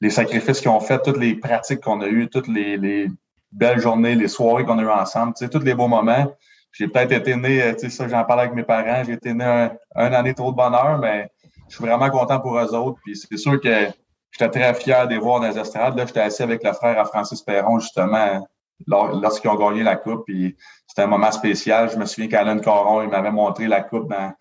les 0.00 0.11
sacrifices 0.11 0.61
qu'ils 0.61 0.71
ont 0.71 0.81
fait, 0.81 1.00
toutes 1.02 1.19
les 1.19 1.35
pratiques 1.35 1.81
qu'on 1.81 2.00
a 2.00 2.09
eues, 2.09 2.29
toutes 2.29 2.49
les, 2.49 2.76
les, 2.76 3.09
belles 3.52 3.81
journées, 3.81 4.14
les 4.14 4.29
soirées 4.29 4.64
qu'on 4.64 4.79
a 4.79 4.83
eues 4.83 4.88
ensemble, 4.88 5.35
tous 5.35 5.59
les 5.59 5.75
beaux 5.75 5.88
moments. 5.88 6.33
J'ai 6.73 6.89
peut-être 6.89 7.12
été 7.12 7.37
né, 7.37 7.62
euh, 7.62 7.73
tu 7.75 7.81
sais, 7.81 7.91
ça, 7.91 8.09
j'en 8.09 8.25
parle 8.25 8.41
avec 8.41 8.55
mes 8.55 8.62
parents, 8.62 9.03
j'ai 9.05 9.15
été 9.15 9.35
né 9.35 9.45
un, 9.45 9.73
un, 9.97 10.12
année 10.12 10.35
trop 10.35 10.53
de 10.53 10.57
bonheur, 10.57 10.99
mais 10.99 11.31
je 11.69 11.77
suis 11.77 11.85
vraiment 11.85 12.11
content 12.11 12.41
pour 12.41 12.59
eux 12.59 12.75
autres. 12.75 12.99
Puis 13.05 13.17
c'est 13.17 13.37
sûr 13.37 13.61
que 13.61 13.89
j'étais 14.31 14.49
très 14.50 14.75
fier 14.75 15.09
de 15.09 15.17
voir 15.17 15.41
dans 15.41 15.49
les 15.49 15.59
estrades. 15.59 15.97
Là, 15.97 16.07
j'étais 16.07 16.21
assis 16.21 16.43
avec 16.43 16.62
le 16.62 16.73
frère 16.73 16.99
à 16.99 17.05
Francis 17.05 17.43
Perron, 17.43 17.79
justement, 17.81 18.47
lorsqu'ils 18.87 19.50
ont 19.50 19.57
gagné 19.57 19.83
la 19.83 19.97
coupe. 19.97 20.25
Puis 20.27 20.57
c'était 20.87 21.03
un 21.03 21.09
moment 21.09 21.33
spécial. 21.33 21.91
Je 21.91 21.97
me 21.97 22.07
souviens 22.07 22.29
qu'Alain 22.29 22.59
Caron, 22.59 23.03
il 23.03 23.09
m'avait 23.09 23.33
montré 23.33 23.67
la 23.67 23.83
coupe 23.83 24.09
dans, 24.09 24.33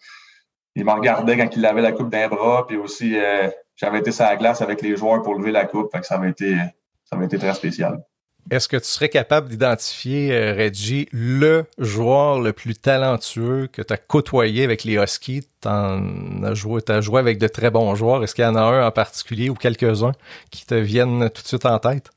il 0.75 0.86
me 0.86 0.91
regardait 0.91 1.38
quand 1.38 1.55
il 1.55 1.65
avait 1.65 1.81
la 1.81 1.91
coupe 1.91 2.09
d'un 2.09 2.27
bras, 2.27 2.65
puis 2.67 2.77
aussi 2.77 3.17
euh, 3.17 3.50
j'avais 3.75 4.00
été 4.00 4.12
sur 4.12 4.25
la 4.25 4.38
glace 4.38 4.62
avec 4.62 4.81
les 4.81 4.95
joueurs 4.95 5.21
pour 5.21 5.36
lever 5.36 5.51
la 5.51 5.65
coupe, 5.65 5.91
fait 5.91 6.00
que 6.00 6.05
ça 6.05 6.15
avait 6.15 6.29
été 6.29 6.55
ça 7.03 7.15
avait 7.15 7.25
été 7.25 7.38
très 7.39 7.53
spécial. 7.53 8.03
Est-ce 8.51 8.67
que 8.67 8.77
tu 8.77 8.86
serais 8.86 9.10
capable 9.10 9.50
d'identifier, 9.50 10.34
euh, 10.34 10.53
Reggie, 10.53 11.08
le 11.12 11.65
joueur 11.77 12.41
le 12.41 12.51
plus 12.51 12.75
talentueux 12.75 13.67
que 13.72 13.81
tu 13.81 13.93
as 13.93 13.98
côtoyé 13.98 14.63
avec 14.63 14.84
les 14.84 14.96
Huskies? 14.96 15.48
Tu 15.62 15.67
as 15.67 16.53
joué, 16.53 16.81
as 16.88 17.01
joué 17.01 17.19
avec 17.19 17.38
de 17.38 17.48
très 17.48 17.69
bons 17.69 17.93
joueurs. 17.96 18.24
Est-ce 18.24 18.34
qu'il 18.34 18.43
y 18.43 18.48
en 18.48 18.55
a 18.55 18.62
un 18.62 18.88
en 18.88 18.91
particulier 18.91 19.50
ou 19.50 19.53
quelques-uns 19.53 20.13
qui 20.50 20.65
te 20.65 20.75
viennent 20.75 21.29
tout 21.29 21.43
de 21.43 21.48
suite 21.48 21.65
en 21.65 21.77
tête? 21.79 22.10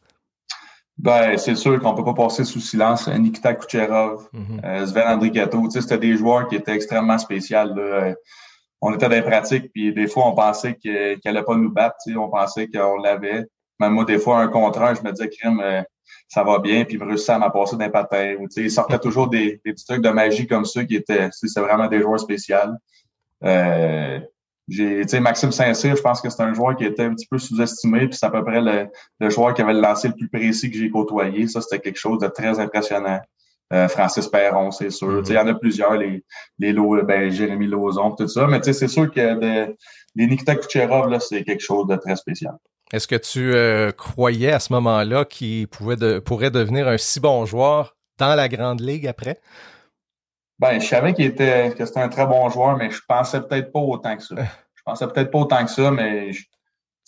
Ben, 0.98 1.36
c'est 1.36 1.56
sûr 1.56 1.80
qu'on 1.80 1.94
peut 1.94 2.04
pas 2.04 2.14
passer 2.14 2.44
sous 2.44 2.60
silence. 2.60 3.08
Nikita 3.08 3.54
Kucherov, 3.54 4.28
mm 4.32 4.42
-hmm. 4.42 4.86
Sven 4.86 5.06
Andrigato, 5.08 5.68
c'était 5.70 5.98
des 5.98 6.16
joueurs 6.16 6.48
qui 6.48 6.56
étaient 6.56 6.74
extrêmement 6.74 7.18
spéciaux. 7.18 7.74
Là 7.74 8.14
on 8.82 8.92
était 8.92 9.08
dans 9.08 9.14
les 9.14 9.22
pratiques, 9.22 9.72
puis 9.72 9.94
des 9.94 10.08
fois, 10.08 10.26
on 10.26 10.34
pensait 10.34 10.74
qu'elle 10.74 11.18
n'allait 11.24 11.44
pas 11.44 11.54
nous 11.54 11.70
battre. 11.70 11.96
On 12.16 12.28
pensait 12.28 12.68
qu'on 12.68 12.96
l'avait. 12.96 13.46
Même 13.78 13.92
moi, 13.92 14.04
des 14.04 14.18
fois, 14.18 14.40
un 14.40 14.48
contre 14.48 14.82
un, 14.82 14.94
je 14.94 15.02
me 15.02 15.12
disais, 15.12 15.28
crime, 15.28 15.60
euh, 15.60 15.82
ça 16.32 16.42
va 16.44 16.60
bien, 16.60 16.86
puis 16.86 16.96
il 16.96 17.04
réussissait 17.04 17.32
à 17.32 17.38
m'appasser 17.38 17.76
d'un 17.76 17.90
patin. 17.90 18.36
Il 18.56 18.70
sortait 18.70 18.98
toujours 19.06 19.28
des, 19.28 19.60
des, 19.66 19.74
petits 19.74 19.84
trucs 19.84 20.00
de 20.00 20.08
magie 20.08 20.46
comme 20.46 20.64
ça 20.64 20.82
qui 20.82 20.96
étaient, 20.96 21.28
c'est 21.30 21.60
vraiment 21.60 21.88
des 21.88 22.00
joueurs 22.00 22.18
spéciaux. 22.18 22.56
Euh, 23.44 24.18
j'ai, 24.66 25.20
Maxime 25.20 25.52
Saint-Cyr, 25.52 25.94
je 25.94 26.00
pense 26.00 26.22
que 26.22 26.30
c'est 26.30 26.42
un 26.42 26.54
joueur 26.54 26.74
qui 26.74 26.86
était 26.86 27.02
un 27.02 27.14
petit 27.14 27.26
peu 27.26 27.36
sous-estimé, 27.36 28.08
puis 28.08 28.16
c'est 28.16 28.24
à 28.24 28.30
peu 28.30 28.42
près 28.42 28.62
le, 28.62 28.86
le, 29.20 29.28
joueur 29.28 29.52
qui 29.52 29.60
avait 29.60 29.74
le 29.74 29.82
lancé 29.82 30.08
le 30.08 30.14
plus 30.14 30.30
précis 30.30 30.70
que 30.70 30.78
j'ai 30.78 30.88
côtoyé. 30.88 31.48
Ça, 31.48 31.60
c'était 31.60 31.80
quelque 31.80 31.98
chose 31.98 32.18
de 32.18 32.28
très 32.28 32.58
impressionnant. 32.58 33.20
Euh, 33.74 33.88
Francis 33.88 34.26
Perron, 34.26 34.70
c'est 34.70 34.88
sûr. 34.88 35.22
Il 35.26 35.34
y 35.34 35.38
en 35.38 35.46
a 35.48 35.54
plusieurs, 35.54 35.98
les, 35.98 36.24
les 36.58 36.72
ben, 36.72 37.30
Jérémy 37.30 37.66
Lauzon, 37.66 38.12
tout 38.12 38.28
ça. 38.28 38.46
Mais 38.46 38.62
c'est 38.62 38.88
sûr 38.88 39.10
que 39.10 39.74
les 40.14 40.26
Nikita 40.26 40.56
Kucherov, 40.56 41.10
là, 41.10 41.20
c'est 41.20 41.44
quelque 41.44 41.62
chose 41.62 41.86
de 41.88 41.96
très 41.96 42.16
spécial. 42.16 42.56
Est-ce 42.92 43.08
que 43.08 43.16
tu 43.16 43.54
euh, 43.54 43.90
croyais 43.90 44.52
à 44.52 44.60
ce 44.60 44.72
moment-là 44.74 45.24
qu'il 45.24 45.66
pouvait 45.68 45.96
de, 45.96 46.18
pourrait 46.18 46.50
devenir 46.50 46.88
un 46.88 46.98
si 46.98 47.20
bon 47.20 47.46
joueur 47.46 47.96
dans 48.18 48.34
la 48.34 48.48
Grande 48.48 48.80
Ligue 48.80 49.06
après? 49.06 49.40
Ben, 50.58 50.78
je 50.78 50.86
savais 50.86 51.14
qu'il 51.14 51.24
était, 51.24 51.74
que 51.76 51.84
c'était 51.86 52.00
un 52.00 52.08
très 52.08 52.26
bon 52.26 52.48
joueur, 52.50 52.76
mais 52.76 52.90
je 52.90 53.00
pensais 53.08 53.40
peut-être 53.40 53.72
pas 53.72 53.80
autant 53.80 54.16
que 54.16 54.22
ça. 54.22 54.36
Je 54.36 54.82
pensais 54.84 55.06
peut-être 55.08 55.30
pas 55.30 55.38
autant 55.38 55.64
que 55.64 55.70
ça, 55.70 55.90
mais 55.90 56.32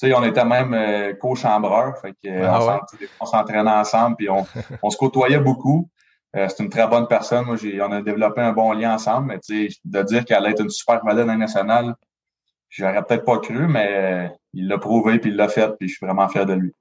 on 0.02 0.24
était 0.24 0.44
même 0.44 0.74
euh, 0.74 1.14
co-chambreurs. 1.14 1.98
Fait 1.98 2.12
que, 2.12 2.42
ah 2.44 2.80
on 3.20 3.26
s'entraînait 3.26 3.70
ensemble, 3.70 4.16
puis 4.16 4.28
on, 4.30 4.46
on 4.82 4.90
se 4.90 4.96
côtoyait 4.96 5.38
beaucoup. 5.38 5.88
Euh, 6.34 6.48
c'est 6.48 6.62
une 6.62 6.70
très 6.70 6.86
bonne 6.88 7.06
personne. 7.06 7.44
Moi, 7.44 7.56
on 7.80 7.92
a 7.92 8.02
développé 8.02 8.40
un 8.40 8.52
bon 8.52 8.72
lien 8.72 8.94
ensemble, 8.94 9.28
mais 9.28 9.38
de 9.48 10.02
dire 10.02 10.24
qu'elle 10.24 10.38
allait 10.38 10.50
être 10.50 10.62
une 10.62 10.70
super 10.70 11.04
vedette 11.04 11.26
nationale, 11.26 11.94
j'aurais 12.68 13.04
peut-être 13.04 13.24
pas 13.24 13.38
cru, 13.38 13.68
mais 13.68 14.32
il 14.54 14.68
l'a 14.68 14.78
prouvé, 14.78 15.18
puis 15.18 15.30
il 15.30 15.37
l'a 15.37 15.49
fait, 15.49 15.76
puis 15.78 15.88
je 15.88 15.96
suis 15.96 16.06
vraiment 16.06 16.28
fier 16.28 16.46
de 16.46 16.54
lui. 16.54 16.73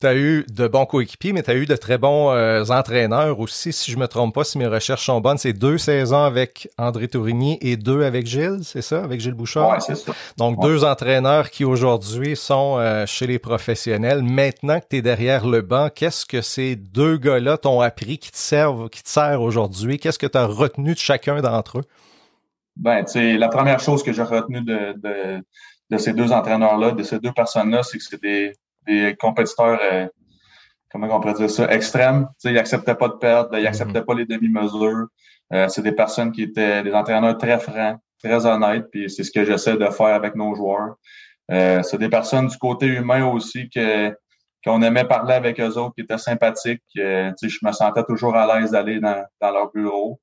Tu 0.00 0.06
as 0.06 0.16
eu 0.16 0.46
de 0.48 0.66
bons 0.66 0.86
coéquipiers, 0.86 1.32
mais 1.32 1.42
tu 1.42 1.50
as 1.50 1.54
eu 1.54 1.66
de 1.66 1.76
très 1.76 1.98
bons 1.98 2.32
euh, 2.32 2.64
entraîneurs 2.70 3.38
aussi, 3.38 3.72
si 3.72 3.90
je 3.90 3.98
me 3.98 4.06
trompe 4.06 4.34
pas, 4.34 4.44
si 4.44 4.58
mes 4.58 4.66
recherches 4.66 5.06
sont 5.06 5.20
bonnes. 5.20 5.38
C'est 5.38 5.52
deux 5.52 5.78
saisons 5.78 6.22
avec 6.22 6.68
André 6.78 7.08
Tourigny 7.08 7.58
et 7.60 7.76
deux 7.76 8.02
avec 8.02 8.26
Gilles, 8.26 8.60
c'est 8.62 8.82
ça, 8.82 9.02
avec 9.04 9.20
Gilles 9.20 9.34
Bouchard? 9.34 9.70
Oui, 9.70 9.76
c'est 9.80 9.96
ça. 9.96 10.12
Donc, 10.36 10.60
deux 10.62 10.84
entraîneurs 10.84 11.50
qui 11.50 11.64
aujourd'hui 11.64 12.36
sont 12.36 12.76
euh, 12.78 13.04
chez 13.06 13.26
les 13.26 13.38
professionnels. 13.38 14.22
Maintenant 14.22 14.80
que 14.80 14.86
tu 14.90 14.96
es 14.96 15.02
derrière 15.02 15.46
le 15.46 15.60
banc, 15.60 15.88
qu'est-ce 15.94 16.24
que 16.24 16.40
ces 16.40 16.76
deux 16.76 17.16
gars-là 17.18 17.58
t'ont 17.58 17.80
appris, 17.80 18.18
qui 18.18 18.30
te 18.30 18.38
servent, 18.38 18.88
qui 18.88 19.02
te 19.02 19.08
servent 19.08 19.42
aujourd'hui? 19.42 19.98
Qu'est-ce 19.98 20.18
que 20.18 20.26
tu 20.26 20.38
as 20.38 20.46
retenu 20.46 20.94
de 20.94 20.98
chacun 20.98 21.40
d'entre 21.40 21.78
eux? 21.78 21.84
Ben, 22.76 23.04
tu 23.04 23.12
sais, 23.12 23.36
la 23.36 23.48
première 23.48 23.80
chose 23.80 24.04
que 24.04 24.12
j'ai 24.12 24.22
retenue 24.22 24.62
de, 24.62 24.94
de 24.96 25.42
de 25.90 25.98
ces 25.98 26.12
deux 26.12 26.32
entraîneurs-là, 26.32 26.92
de 26.92 27.02
ces 27.02 27.18
deux 27.18 27.32
personnes-là, 27.32 27.82
c'est 27.82 27.98
que 27.98 28.04
c'est 28.04 28.20
des, 28.20 28.52
des 28.86 29.16
compétiteurs, 29.18 29.78
euh, 29.82 30.06
comment 30.90 31.06
on 31.14 31.20
pourrait 31.20 31.34
dire 31.34 31.50
ça, 31.50 31.70
extrêmes. 31.72 32.28
ils 32.44 32.52
n'acceptaient 32.52 32.94
pas 32.94 33.08
de 33.08 33.14
perdre, 33.14 33.56
ils 33.56 33.64
n'acceptaient 33.64 34.00
mm-hmm. 34.00 34.04
pas 34.04 34.14
les 34.14 34.26
demi-mesures. 34.26 35.06
Euh, 35.52 35.68
c'est 35.68 35.82
des 35.82 35.92
personnes 35.92 36.32
qui 36.32 36.42
étaient 36.42 36.82
des 36.82 36.92
entraîneurs 36.92 37.38
très 37.38 37.58
francs, 37.58 37.98
très 38.22 38.44
honnêtes, 38.46 38.86
puis 38.90 39.10
c'est 39.10 39.24
ce 39.24 39.30
que 39.30 39.44
j'essaie 39.44 39.76
de 39.76 39.86
faire 39.86 40.14
avec 40.14 40.34
nos 40.34 40.54
joueurs. 40.54 40.96
Euh, 41.50 41.82
c'est 41.82 41.98
des 41.98 42.10
personnes 42.10 42.48
du 42.48 42.58
côté 42.58 42.86
humain 42.86 43.26
aussi 43.26 43.70
que 43.70 44.14
qu'on 44.64 44.82
aimait 44.82 45.04
parler 45.04 45.34
avec 45.34 45.60
eux 45.60 45.78
autres, 45.78 45.94
qui 45.94 46.00
étaient 46.00 46.18
sympathiques. 46.18 46.82
Euh, 46.98 47.32
je 47.40 47.58
me 47.62 47.72
sentais 47.72 48.02
toujours 48.02 48.34
à 48.36 48.58
l'aise 48.58 48.72
d'aller 48.72 48.98
dans, 48.98 49.24
dans 49.40 49.52
leur 49.52 49.70
bureau. 49.70 50.20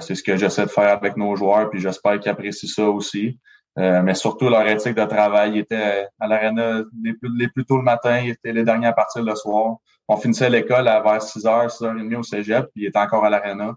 c'est 0.00 0.16
ce 0.16 0.22
que 0.22 0.36
j'essaie 0.36 0.66
de 0.66 0.70
faire 0.70 0.90
avec 0.90 1.16
nos 1.16 1.34
joueurs, 1.36 1.70
puis 1.70 1.80
j'espère 1.80 2.18
qu'ils 2.18 2.30
apprécient 2.30 2.68
ça 2.68 2.90
aussi. 2.90 3.38
Euh, 3.78 4.02
mais 4.02 4.14
surtout, 4.14 4.48
leur 4.48 4.66
éthique 4.66 4.94
de 4.96 5.04
travail 5.04 5.52
ils 5.54 5.58
étaient 5.58 6.06
à 6.18 6.26
l'aréna 6.26 6.82
les 7.02 7.14
plus, 7.14 7.30
les 7.38 7.48
plus 7.48 7.64
tôt 7.64 7.76
le 7.76 7.84
matin, 7.84 8.18
ils 8.18 8.30
étaient 8.30 8.52
les 8.52 8.64
derniers 8.64 8.88
à 8.88 8.92
partir 8.92 9.22
le 9.22 9.34
soir. 9.36 9.76
On 10.08 10.16
finissait 10.16 10.50
l'école 10.50 10.88
à 10.88 11.00
vers 11.00 11.18
6h, 11.18 11.68
6h30 11.68 12.16
au 12.16 12.22
cégep, 12.22 12.66
puis 12.74 12.84
ils 12.84 12.86
étaient 12.88 12.98
encore 12.98 13.24
à 13.24 13.30
l'aréna. 13.30 13.76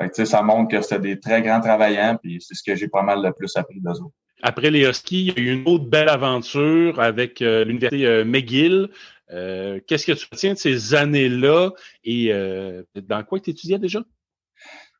Fait 0.00 0.10
que, 0.10 0.24
ça 0.24 0.42
montre 0.42 0.70
que 0.70 0.82
c'était 0.82 0.98
des 0.98 1.20
très 1.20 1.42
grands 1.42 1.60
travaillants, 1.60 2.18
puis 2.20 2.38
c'est 2.40 2.54
ce 2.54 2.62
que 2.62 2.74
j'ai 2.74 2.88
pas 2.88 3.02
mal 3.02 3.22
le 3.22 3.32
plus 3.32 3.56
appris 3.56 3.80
d'eux 3.80 3.90
autres. 3.90 4.14
Après 4.42 4.70
les 4.70 4.86
Huskies, 4.86 5.32
il 5.36 5.44
y 5.44 5.48
a 5.48 5.50
eu 5.50 5.54
une 5.54 5.66
autre 5.66 5.86
belle 5.86 6.08
aventure 6.08 7.00
avec 7.00 7.40
euh, 7.40 7.64
l'Université 7.64 8.06
euh, 8.06 8.24
McGill. 8.24 8.90
Qu'est-ce 9.28 10.06
que 10.06 10.12
tu 10.12 10.26
retiens 10.30 10.52
de 10.52 10.58
ces 10.58 10.94
années-là 10.94 11.70
et 12.04 12.32
dans 12.94 13.24
quoi 13.24 13.40
tu 13.40 13.50
étudiais 13.50 13.78
déjà? 13.78 14.00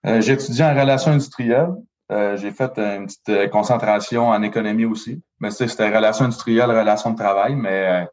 étudié 0.05 0.65
en 0.65 0.75
relations 0.75 1.13
industrielles. 1.13 1.75
Euh, 2.13 2.37
j'ai 2.37 2.53
fait 2.53 2.79
une 2.79 3.07
petite 3.07 3.29
euh, 3.29 3.49
concentration 3.49 4.29
en 4.29 4.43
économie 4.43 4.85
aussi. 4.85 5.23
Mais 5.41 5.51
c'était 5.51 5.95
relation 5.95 6.27
industrielle, 6.27 6.71
relation 6.71 7.11
de 7.11 7.17
travail. 7.17 7.57
Mais 7.57 8.07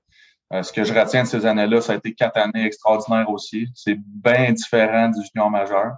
euh, 0.52 0.64
ce 0.64 0.72
que 0.74 0.84
je 0.84 0.94
retiens 0.94 1.24
de 1.24 1.28
ces 1.28 1.46
années-là, 1.46 1.82
ça 1.82 1.94
a 1.94 1.96
été 1.98 2.14
quatre 2.14 2.38
années 2.38 2.66
extraordinaires 2.66 3.30
aussi. 3.30 3.68
C'est 3.76 3.98
bien 3.98 4.52
différent 4.52 5.10
du 5.10 5.22
junior 5.24 5.50
majeur. 5.50 5.94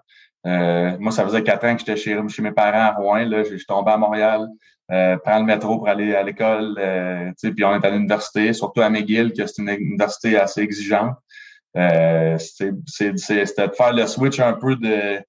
moi, 1.00 1.12
ça 1.12 1.24
faisait 1.24 1.44
quatre 1.44 1.66
ans 1.66 1.74
que 1.74 1.80
j'étais 1.80 1.98
chez, 1.98 2.20
chez 2.28 2.42
mes 2.42 2.52
parents 2.52 2.92
à 2.92 2.92
Rouen. 2.94 3.26
Là, 3.26 3.44
je 3.44 3.56
suis 3.56 3.66
tombé 3.66 3.92
à 3.92 3.98
Montréal, 3.98 4.48
euh, 4.92 5.18
prendre 5.18 5.40
le 5.40 5.46
métro 5.46 5.80
pour 5.80 5.88
aller 5.88 6.14
à 6.16 6.22
l'école. 6.22 6.76
Euh, 6.78 7.32
puis 7.42 7.64
on 7.66 7.74
est 7.74 7.86
à 7.86 7.90
l'université, 7.90 8.54
surtout 8.54 8.82
à 8.82 8.90
McGill, 8.90 9.34
que 9.34 9.48
c'est 9.48 9.62
une 9.62 9.70
université 9.70 10.38
assez 10.38 10.62
exigeante. 10.62 11.16
Euh, 11.76 12.38
c'était 12.38 13.12
de 13.12 13.76
faire 13.76 13.94
le 13.94 14.06
switch 14.06 14.40
un 14.40 14.54
peu 14.54 14.76
de 14.76 15.20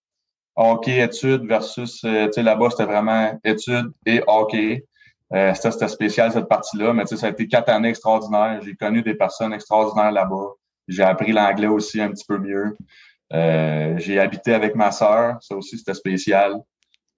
hockey 0.56 1.00
études 1.00 1.46
versus, 1.46 2.02
euh, 2.04 2.26
tu 2.26 2.32
sais, 2.32 2.42
là-bas, 2.42 2.70
c'était 2.70 2.84
vraiment 2.84 3.38
études 3.44 3.92
et 4.06 4.22
hockey. 4.26 4.84
Euh, 5.32 5.52
c'était 5.54 5.88
spécial 5.88 6.32
cette 6.32 6.48
partie-là, 6.48 6.92
mais 6.92 7.02
tu 7.04 7.08
sais, 7.08 7.16
ça 7.16 7.26
a 7.26 7.30
été 7.30 7.48
quatre 7.48 7.68
années 7.68 7.88
extraordinaires. 7.88 8.60
J'ai 8.62 8.74
connu 8.74 9.02
des 9.02 9.14
personnes 9.14 9.52
extraordinaires 9.52 10.12
là-bas. 10.12 10.54
J'ai 10.88 11.02
appris 11.02 11.32
l'anglais 11.32 11.66
aussi 11.66 12.00
un 12.00 12.10
petit 12.10 12.24
peu 12.26 12.38
mieux. 12.38 12.76
Euh, 13.32 13.98
j'ai 13.98 14.20
habité 14.20 14.54
avec 14.54 14.76
ma 14.76 14.92
sœur, 14.92 15.38
ça 15.42 15.56
aussi 15.56 15.78
c'était 15.78 15.94
spécial. 15.94 16.54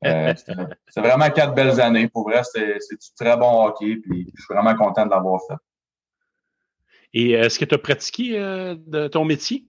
Euh, 0.06 0.32
c'est 0.88 1.00
vraiment 1.00 1.28
quatre 1.30 1.54
belles 1.54 1.80
années. 1.80 2.08
Pour 2.08 2.28
vrai, 2.28 2.42
c'est 2.44 2.78
du 2.78 3.14
très 3.14 3.36
bon 3.36 3.66
hockey, 3.66 3.96
puis 3.96 4.26
je 4.34 4.42
suis 4.42 4.54
vraiment 4.54 4.74
content 4.74 5.04
de 5.04 5.10
l'avoir 5.10 5.42
fait. 5.46 5.58
Et 7.12 7.32
est-ce 7.32 7.58
que 7.58 7.66
tu 7.66 7.74
as 7.74 7.78
pratiqué 7.78 8.38
de 8.38 9.08
ton 9.08 9.24
métier? 9.24 9.66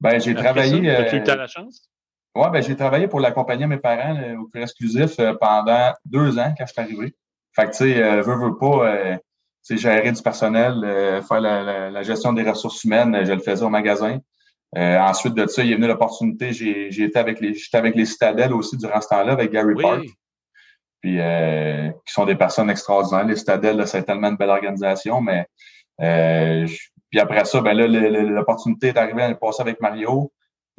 Ben, 0.00 0.20
j'ai 0.20 0.34
travaillé. 0.34 0.88
As-tu 0.90 1.16
eu 1.16 1.24
la 1.24 1.46
chance? 1.46 1.90
Oui, 2.34 2.46
ben, 2.52 2.62
j'ai 2.62 2.76
travaillé 2.76 3.08
pour 3.08 3.20
l'accompagner 3.20 3.66
mes 3.66 3.78
parents 3.78 4.16
au 4.38 4.46
cours 4.46 4.62
exclusif 4.62 5.18
euh, 5.18 5.34
pendant 5.40 5.92
deux 6.04 6.38
ans 6.38 6.54
quand 6.56 6.64
je 6.66 6.72
suis 6.72 6.80
arrivé. 6.80 7.14
Fait 7.54 7.66
que, 7.66 7.70
tu 7.70 7.76
sais, 7.78 8.02
euh, 8.02 8.22
veux, 8.22 8.36
veux 8.36 8.56
pas, 8.56 8.88
euh, 8.88 9.16
gérer 9.68 10.12
du 10.12 10.22
personnel, 10.22 11.22
faire 11.28 11.40
la, 11.40 12.02
gestion 12.02 12.32
des 12.32 12.48
ressources 12.48 12.84
humaines, 12.84 13.24
je 13.24 13.32
le 13.32 13.40
faisais 13.40 13.64
au 13.64 13.68
magasin. 13.68 14.18
ensuite 14.74 15.34
de 15.34 15.46
ça, 15.46 15.62
il 15.62 15.72
est 15.72 15.74
venu 15.74 15.86
l'opportunité. 15.86 16.52
J'ai 16.52 17.02
été 17.02 17.18
avec 17.18 17.40
les, 17.40 17.54
j'étais 17.54 17.76
avec 17.76 17.94
les 17.94 18.06
Citadelles 18.06 18.52
aussi 18.52 18.76
durant 18.76 19.00
ce 19.00 19.08
temps-là, 19.08 19.32
avec 19.32 19.52
Gary 19.52 19.74
Park. 19.74 20.06
Puis 21.02 21.18
qui 21.18 22.12
sont 22.12 22.26
des 22.26 22.36
personnes 22.36 22.70
extraordinaires. 22.70 23.26
Les 23.26 23.36
Citadelles, 23.36 23.86
c'est 23.86 24.02
tellement 24.04 24.28
une 24.28 24.36
belle 24.36 24.50
organisation, 24.50 25.20
mais 25.20 25.46
puis 27.10 27.20
après 27.20 27.44
ça, 27.44 27.60
ben 27.60 27.74
là, 27.74 27.86
l'opportunité 27.86 28.88
est 28.88 28.96
arrivée 28.96 29.22
à 29.22 29.34
passer 29.34 29.60
avec 29.60 29.80
Mario. 29.80 30.32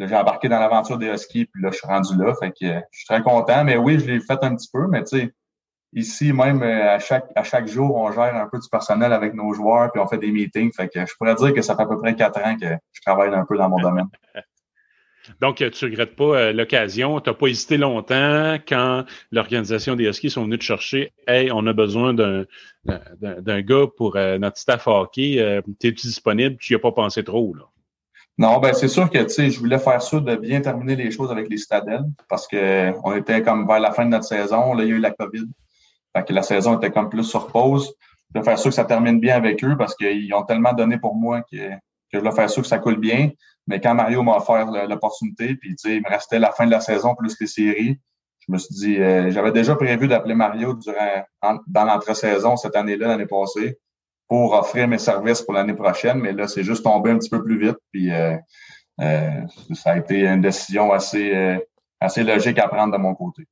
J'ai 0.07 0.15
embarqué 0.15 0.49
dans 0.49 0.59
l'aventure 0.59 0.97
des 0.97 1.07
Huskies, 1.07 1.45
puis 1.45 1.61
là, 1.61 1.69
je 1.71 1.77
suis 1.77 1.87
rendu 1.87 2.17
là. 2.17 2.33
Fait 2.39 2.49
que 2.49 2.67
je 2.91 2.97
suis 2.97 3.05
très 3.07 3.21
content. 3.21 3.63
Mais 3.63 3.77
oui, 3.77 3.99
je 3.99 4.05
l'ai 4.05 4.19
fait 4.19 4.43
un 4.43 4.55
petit 4.55 4.69
peu, 4.71 4.87
mais 4.87 5.03
tu 5.03 5.19
sais, 5.19 5.33
ici, 5.93 6.33
même 6.33 6.61
euh, 6.63 6.95
à 6.95 6.99
chaque, 6.99 7.27
à 7.35 7.43
chaque 7.43 7.67
jour, 7.67 7.95
on 7.95 8.11
gère 8.11 8.35
un 8.35 8.47
peu 8.47 8.59
du 8.59 8.69
personnel 8.69 9.13
avec 9.13 9.33
nos 9.33 9.53
joueurs, 9.53 9.91
puis 9.91 10.01
on 10.01 10.07
fait 10.07 10.17
des 10.17 10.31
meetings. 10.31 10.73
Fait 10.73 10.87
que 10.87 11.05
je 11.05 11.13
pourrais 11.17 11.35
dire 11.35 11.53
que 11.53 11.61
ça 11.61 11.75
fait 11.75 11.83
à 11.83 11.85
peu 11.85 11.97
près 11.97 12.15
quatre 12.15 12.39
ans 12.39 12.55
que 12.57 12.67
je 12.91 13.01
travaille 13.01 13.33
un 13.33 13.45
peu 13.45 13.57
dans 13.57 13.69
mon 13.69 13.77
domaine. 13.81 14.07
Donc, 15.39 15.57
tu 15.57 15.63
ne 15.63 15.89
regrettes 15.89 16.15
pas 16.15 16.35
euh, 16.35 16.53
l'occasion. 16.53 17.19
Tu 17.19 17.29
n'as 17.29 17.35
pas 17.35 17.47
hésité 17.47 17.77
longtemps 17.77 18.57
quand 18.67 19.05
l'organisation 19.31 19.95
des 19.95 20.05
Huskies 20.05 20.31
sont 20.31 20.43
venus 20.43 20.59
te 20.59 20.63
chercher. 20.63 21.13
Hey, 21.27 21.51
on 21.51 21.65
a 21.67 21.73
besoin 21.73 22.13
d'un, 22.13 22.45
d'un, 22.85 23.61
gars 23.61 23.85
pour 23.95 24.15
euh, 24.15 24.37
notre 24.37 24.57
staff 24.57 24.87
hockey. 24.87 25.39
Euh, 25.39 25.61
Es-tu 25.83 26.07
disponible? 26.07 26.57
Tu 26.57 26.73
n'y 26.73 26.75
as 26.75 26.79
pas 26.79 26.91
pensé 26.91 27.23
trop, 27.23 27.53
là? 27.53 27.63
Non, 28.37 28.59
ben 28.59 28.73
c'est 28.73 28.87
sûr 28.87 29.09
que 29.09 29.19
tu 29.19 29.29
sais, 29.29 29.49
je 29.49 29.59
voulais 29.59 29.77
faire 29.77 30.01
ça 30.01 30.19
de 30.19 30.35
bien 30.35 30.61
terminer 30.61 30.95
les 30.95 31.11
choses 31.11 31.31
avec 31.31 31.49
les 31.49 31.57
Citadelles 31.57 32.05
parce 32.29 32.47
que 32.47 32.91
on 33.03 33.15
était 33.15 33.41
comme 33.41 33.67
vers 33.67 33.79
la 33.79 33.91
fin 33.91 34.05
de 34.05 34.09
notre 34.09 34.25
saison. 34.25 34.73
Là, 34.73 34.83
il 34.83 34.89
y 34.89 34.93
a 34.93 34.95
eu 34.95 34.99
la 34.99 35.11
COVID. 35.11 35.47
Fait 36.15 36.23
que 36.25 36.33
la 36.33 36.41
saison 36.41 36.77
était 36.77 36.91
comme 36.91 37.09
plus 37.09 37.23
sur 37.23 37.47
pause. 37.47 37.93
Je 38.33 38.39
voulais 38.39 38.45
faire 38.45 38.59
sûr 38.59 38.69
que 38.69 38.75
ça 38.75 38.85
termine 38.85 39.19
bien 39.19 39.35
avec 39.35 39.63
eux 39.63 39.75
parce 39.77 39.95
qu'ils 39.95 40.33
ont 40.33 40.43
tellement 40.43 40.73
donné 40.73 40.97
pour 40.97 41.15
moi 41.15 41.41
que, 41.41 41.57
je 42.11 42.17
voulais 42.17 42.31
faire 42.31 42.49
sûr 42.49 42.61
que 42.61 42.67
ça 42.67 42.79
coule 42.79 42.97
bien. 42.97 43.31
Mais 43.67 43.79
quand 43.79 43.93
Mario 43.93 44.23
m'a 44.23 44.37
offert 44.37 44.65
l'opportunité, 44.87 45.55
puis 45.55 45.75
il 45.85 46.01
me 46.01 46.09
restait 46.09 46.39
la 46.39 46.51
fin 46.51 46.65
de 46.65 46.71
la 46.71 46.81
saison 46.81 47.15
plus 47.15 47.39
les 47.39 47.47
séries, 47.47 47.99
je 48.47 48.51
me 48.51 48.57
suis 48.57 48.73
dit, 48.73 48.97
euh, 48.97 49.29
j'avais 49.31 49.51
déjà 49.51 49.75
prévu 49.75 50.07
d'appeler 50.07 50.33
Mario 50.33 50.73
durant 50.73 51.59
dans 51.67 51.85
l'entre-saison 51.85 52.57
cette 52.57 52.75
année-là, 52.75 53.09
l'année 53.09 53.27
passée, 53.27 53.77
pour 54.31 54.53
offrir 54.53 54.87
mes 54.87 54.97
services 54.97 55.41
pour 55.41 55.53
l'année 55.53 55.73
prochaine, 55.73 56.17
mais 56.17 56.31
là, 56.31 56.47
c'est 56.47 56.63
juste 56.63 56.83
tombé 56.83 57.11
un 57.11 57.17
petit 57.17 57.29
peu 57.29 57.43
plus 57.43 57.59
vite. 57.59 57.75
Puis 57.91 58.13
euh, 58.13 58.37
euh, 59.01 59.41
ça 59.73 59.91
a 59.91 59.97
été 59.97 60.25
une 60.25 60.39
décision 60.39 60.93
assez, 60.93 61.59
assez 61.99 62.23
logique 62.23 62.57
à 62.57 62.69
prendre 62.69 62.93
de 62.93 62.97
mon 62.97 63.13
côté. 63.13 63.45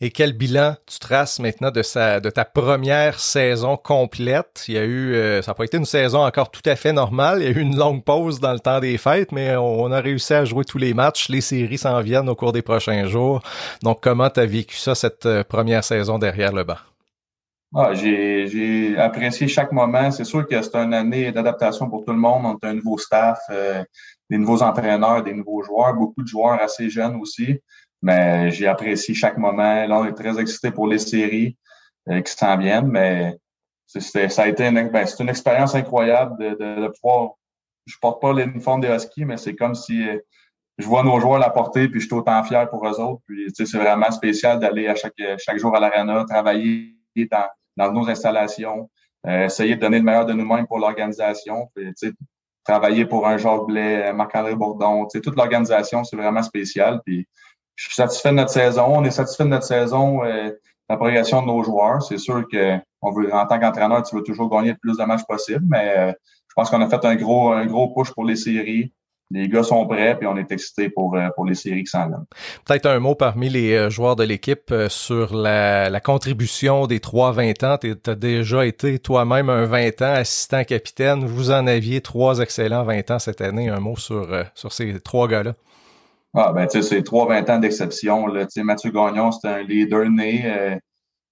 Et 0.00 0.10
quel 0.10 0.32
bilan 0.32 0.76
tu 0.86 0.98
traces 0.98 1.38
maintenant 1.40 1.70
de, 1.70 2.30
ta 2.30 2.46
première 2.46 3.20
saison 3.20 3.76
complète? 3.76 4.64
Il 4.66 4.74
y 4.76 4.78
a 4.78 4.84
eu, 4.84 5.12
euh, 5.12 5.42
ça 5.42 5.50
n'a 5.50 5.54
pas 5.54 5.64
été 5.64 5.76
une 5.76 5.84
saison 5.84 6.24
encore 6.24 6.50
tout 6.50 6.62
à 6.64 6.74
fait 6.74 6.94
normale. 6.94 7.42
Il 7.42 7.44
y 7.44 7.48
a 7.48 7.50
eu 7.50 7.60
une 7.60 7.76
longue 7.76 8.02
pause 8.02 8.40
dans 8.40 8.54
le 8.54 8.60
temps 8.60 8.80
des 8.80 8.96
fêtes, 8.96 9.30
mais 9.30 9.56
on, 9.56 9.92
a 9.92 10.00
réussi 10.00 10.32
à 10.32 10.46
jouer 10.46 10.64
tous 10.64 10.78
les 10.78 10.94
matchs. 10.94 11.28
Les 11.28 11.42
séries 11.42 11.76
s'en 11.76 12.00
viennent 12.00 12.30
au 12.30 12.34
cours 12.34 12.52
des 12.52 12.62
prochains 12.62 13.04
jours. 13.08 13.42
Donc, 13.82 14.02
comment 14.02 14.30
tu 14.30 14.40
as 14.40 14.46
vécu 14.46 14.76
ça, 14.76 14.94
cette 14.94 15.26
euh, 15.26 15.44
première 15.44 15.84
saison 15.84 16.18
derrière 16.18 16.54
le 16.54 16.64
banc? 16.64 16.78
Ah, 17.72 17.94
j'ai 17.94 18.96
apprécié 18.98 19.46
chaque 19.46 19.70
moment. 19.70 20.10
C'est 20.10 20.24
sûr 20.24 20.46
que 20.46 20.60
c'est 20.60 20.74
une 20.74 20.92
année 20.92 21.30
d'adaptation 21.30 21.88
pour 21.88 22.04
tout 22.04 22.10
le 22.12 22.18
monde. 22.18 22.44
On 22.44 22.66
a 22.66 22.70
un 22.70 22.74
nouveau 22.74 22.98
staff, 22.98 23.38
euh, 23.50 23.84
des 24.28 24.38
nouveaux 24.38 24.62
entraîneurs, 24.62 25.22
des 25.22 25.34
nouveaux 25.34 25.62
joueurs, 25.62 25.94
beaucoup 25.94 26.22
de 26.22 26.26
joueurs 26.26 26.60
assez 26.60 26.90
jeunes 26.90 27.16
aussi. 27.20 27.60
Mais 28.02 28.50
j'ai 28.50 28.66
apprécié 28.66 29.14
chaque 29.14 29.38
moment. 29.38 29.86
Là, 29.86 30.00
on 30.00 30.04
est 30.04 30.14
très 30.14 30.40
excité 30.40 30.72
pour 30.72 30.88
les 30.88 30.98
séries 30.98 31.56
euh, 32.08 32.20
qui 32.22 32.32
s'en 32.32 32.56
viennent, 32.56 32.88
mais 32.88 33.36
ça 33.86 34.42
a 34.42 34.48
été 34.48 34.66
une, 34.66 34.88
ben, 34.88 35.06
c'est 35.06 35.22
une 35.22 35.28
expérience 35.28 35.74
incroyable 35.76 36.38
de, 36.38 36.50
de, 36.50 36.80
de, 36.82 36.88
pouvoir. 37.00 37.32
Je 37.86 37.94
porte 38.00 38.20
pas 38.20 38.32
l'uniforme 38.32 38.80
des 38.80 38.88
Huskies, 38.88 39.24
mais 39.24 39.36
c'est 39.36 39.54
comme 39.54 39.76
si 39.76 40.08
euh, 40.08 40.18
je 40.78 40.86
vois 40.86 41.04
nos 41.04 41.20
joueurs 41.20 41.38
la 41.38 41.50
porter, 41.50 41.88
puis 41.88 42.00
je 42.00 42.06
suis 42.06 42.14
autant 42.14 42.42
fier 42.42 42.68
pour 42.68 42.84
eux 42.88 43.00
autres. 43.00 43.22
Puis 43.28 43.46
c'est 43.54 43.78
vraiment 43.78 44.10
spécial 44.10 44.58
d'aller 44.58 44.88
à 44.88 44.96
chaque, 44.96 45.14
chaque 45.38 45.58
jour 45.58 45.76
à 45.76 45.80
l'arena, 45.80 46.24
travailler 46.28 46.96
dans, 47.30 47.46
dans 47.76 47.92
nos 47.92 48.08
installations, 48.08 48.90
euh, 49.26 49.44
essayer 49.44 49.76
de 49.76 49.80
donner 49.80 49.98
le 49.98 50.04
meilleur 50.04 50.26
de 50.26 50.32
nous-mêmes 50.32 50.66
pour 50.66 50.78
l'organisation. 50.78 51.70
Travailler 52.64 53.06
pour 53.06 53.26
un 53.26 53.38
Jacques 53.38 53.66
Blais, 53.66 54.12
Marc-André 54.12 54.54
Bourdon, 54.54 55.06
toute 55.06 55.36
l'organisation, 55.36 56.04
c'est 56.04 56.16
vraiment 56.16 56.42
spécial. 56.42 57.00
Puis 57.04 57.26
je 57.74 57.86
suis 57.86 57.94
satisfait 57.94 58.30
de 58.30 58.34
notre 58.34 58.50
saison. 58.50 58.84
On 58.88 59.04
est 59.04 59.10
satisfait 59.10 59.44
de 59.44 59.48
notre 59.48 59.64
saison, 59.64 60.22
euh, 60.24 60.50
la 60.88 60.96
progression 60.96 61.40
de 61.40 61.46
nos 61.46 61.62
joueurs. 61.62 62.02
C'est 62.02 62.18
sûr 62.18 62.44
que 62.50 62.76
on 63.00 63.12
veut, 63.12 63.32
en 63.34 63.46
tant 63.46 63.58
qu'entraîneur, 63.58 64.02
tu 64.02 64.14
veux 64.14 64.22
toujours 64.22 64.50
gagner 64.50 64.72
le 64.72 64.76
plus 64.76 64.98
de 64.98 65.04
matchs 65.04 65.24
possible, 65.26 65.64
mais 65.66 65.94
euh, 65.96 66.12
je 66.48 66.54
pense 66.54 66.68
qu'on 66.68 66.82
a 66.82 66.88
fait 66.88 67.02
un 67.06 67.16
gros, 67.16 67.52
un 67.52 67.64
gros 67.64 67.94
push 67.94 68.12
pour 68.12 68.24
les 68.24 68.36
séries. 68.36 68.92
Les 69.30 69.48
gars 69.48 69.62
sont 69.62 69.86
prêts, 69.86 70.16
puis 70.18 70.26
on 70.26 70.36
est 70.36 70.50
excités 70.50 70.90
pour, 70.90 71.16
euh, 71.16 71.28
pour 71.36 71.44
les 71.44 71.54
séries 71.54 71.84
qui 71.84 71.90
s'en 71.90 72.08
viennent. 72.08 72.24
Peut-être 72.66 72.86
un 72.86 72.98
mot 72.98 73.14
parmi 73.14 73.48
les 73.48 73.90
joueurs 73.90 74.16
de 74.16 74.24
l'équipe 74.24 74.74
sur 74.88 75.34
la, 75.34 75.88
la, 75.88 76.00
contribution 76.00 76.86
des 76.86 77.00
trois 77.00 77.32
20 77.32 77.62
ans. 77.62 77.78
Tu 77.78 77.94
as 78.06 78.14
déjà 78.14 78.66
été 78.66 78.98
toi-même 78.98 79.48
un 79.48 79.66
20 79.66 80.02
ans, 80.02 80.14
assistant 80.14 80.64
capitaine. 80.64 81.24
Vous 81.24 81.50
en 81.50 81.66
aviez 81.66 82.00
trois 82.00 82.40
excellents 82.40 82.84
20 82.84 83.10
ans 83.12 83.18
cette 83.18 83.40
année. 83.40 83.68
Un 83.68 83.80
mot 83.80 83.96
sur, 83.96 84.28
sur 84.54 84.72
ces 84.72 84.98
trois 85.00 85.28
gars-là. 85.28 85.52
Ah, 86.32 86.52
ben, 86.52 86.66
tu 86.66 86.80
sais, 86.80 86.88
c'est 86.88 87.02
trois 87.02 87.26
20 87.26 87.50
ans 87.50 87.58
d'exception. 87.58 88.26
Tu 88.32 88.46
sais, 88.48 88.62
Mathieu 88.62 88.90
Gagnon, 88.92 89.32
c'est 89.32 89.48
un 89.48 89.62
leader 89.62 90.08
né. 90.08 90.42
Euh, 90.44 90.76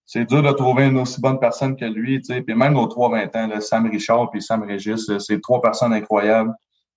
c'est 0.07 0.25
dur 0.25 0.43
de 0.43 0.51
trouver 0.51 0.87
une 0.87 0.99
aussi 0.99 1.21
bonne 1.21 1.39
personne 1.39 1.77
que 1.77 1.85
lui, 1.85 2.21
tu 2.21 2.35
sais. 2.35 2.43
Puis 2.43 2.55
même 2.55 2.73
nos 2.73 2.87
trois 2.87 3.11
20 3.11 3.37
ans, 3.37 3.47
là, 3.47 3.61
Sam 3.61 3.89
Richard 3.89 4.31
puis 4.31 4.43
Sam 4.43 4.63
Régis, 4.65 5.09
euh, 5.09 5.19
c'est 5.21 5.41
trois 5.41 5.61
personnes 5.63 5.93
incroyables. 5.93 6.53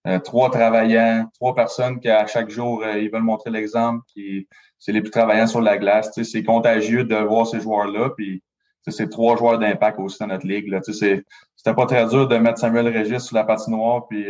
Euh, 0.08 0.20
trois 0.20 0.50
travaillants, 0.50 1.30
trois 1.36 1.54
personnes 1.54 2.00
qui, 2.00 2.10
à 2.10 2.26
chaque 2.28 2.50
jour, 2.50 2.84
ils 2.86 3.12
veulent 3.12 3.22
montrer 3.22 3.52
l'exemple, 3.52 4.04
qui 4.08 4.48
c'est 4.80 4.92
les 4.92 5.02
plus 5.02 5.12
travaillants 5.12 5.48
sur 5.48 5.62
la 5.62 5.78
glace. 5.78 6.12
C'est 6.24 6.44
contagieux 6.44 7.04
de 7.04 7.16
voir 7.16 7.46
ces 7.46 7.60
joueurs-là. 7.60 8.10
Puis, 8.18 8.42
c'est 8.88 9.10
trois 9.10 9.38
joueurs 9.38 9.60
d'impact 9.60 10.00
aussi 10.00 10.18
dans 10.20 10.28
notre 10.28 10.48
ligue. 10.48 10.68
Là. 10.70 10.82
Sais, 10.82 11.24
c'était 11.56 11.76
pas 11.76 11.86
très 11.86 12.08
dur 12.08 12.28
de 12.28 12.38
mettre 12.38 12.58
Samuel 12.58 12.88
Régis 12.88 13.24
sur 13.24 13.36
la 13.36 13.44
patinoire, 13.44 14.08
puis 14.08 14.26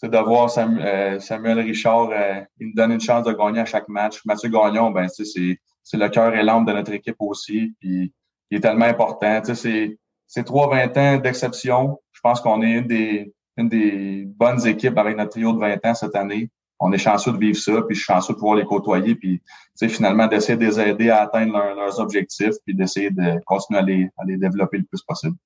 c'est 0.00 0.10
de 0.10 0.18
voir 0.18 0.48
euh, 0.56 1.18
Samuel, 1.18 1.58
Richard, 1.58 2.10
euh, 2.12 2.40
il 2.60 2.68
nous 2.68 2.74
donne 2.74 2.92
une 2.92 3.00
chance 3.00 3.26
de 3.26 3.32
gagner 3.32 3.58
à 3.60 3.64
chaque 3.64 3.88
match. 3.88 4.24
Mathieu 4.24 4.48
Gagnon, 4.48 4.92
ben, 4.92 5.08
c'est, 5.08 5.24
c'est 5.24 5.96
le 5.96 6.08
cœur 6.08 6.34
et 6.36 6.42
l'âme 6.44 6.64
de 6.64 6.72
notre 6.72 6.92
équipe 6.92 7.16
aussi. 7.18 7.74
Puis 7.80 8.14
il 8.50 8.58
est 8.58 8.60
tellement 8.60 8.84
important. 8.84 9.42
C'est, 9.42 9.98
c'est 10.28 10.44
trois 10.44 10.70
20 10.70 10.96
ans 10.96 11.16
d'exception. 11.16 12.00
Je 12.12 12.20
pense 12.20 12.40
qu'on 12.40 12.62
est 12.62 12.70
une 12.70 12.86
des, 12.86 13.32
une 13.58 13.68
des 13.68 14.24
bonnes 14.26 14.66
équipes 14.66 14.96
avec 14.96 15.16
notre 15.16 15.30
trio 15.30 15.52
de 15.52 15.58
20 15.58 15.84
ans 15.84 15.94
cette 15.94 16.16
année. 16.16 16.50
On 16.80 16.92
est 16.92 16.98
chanceux 16.98 17.32
de 17.32 17.38
vivre 17.38 17.58
ça, 17.58 17.82
puis 17.82 17.96
je 17.96 18.02
suis 18.02 18.12
chanceux 18.12 18.32
de 18.32 18.38
pouvoir 18.38 18.56
les 18.56 18.64
côtoyer, 18.64 19.16
puis 19.16 19.42
finalement 19.86 20.26
d'essayer 20.26 20.58
de 20.58 20.64
les 20.64 20.80
aider 20.80 21.10
à 21.10 21.22
atteindre 21.22 21.52
leurs 21.76 22.00
objectifs, 22.00 22.54
puis 22.64 22.74
d'essayer 22.74 23.10
de 23.10 23.40
continuer 23.44 23.78
à 23.78 23.82
les, 23.82 24.10
à 24.18 24.24
les 24.26 24.36
développer 24.36 24.78
le 24.78 24.84
plus 24.84 25.02
possible. 25.02 25.36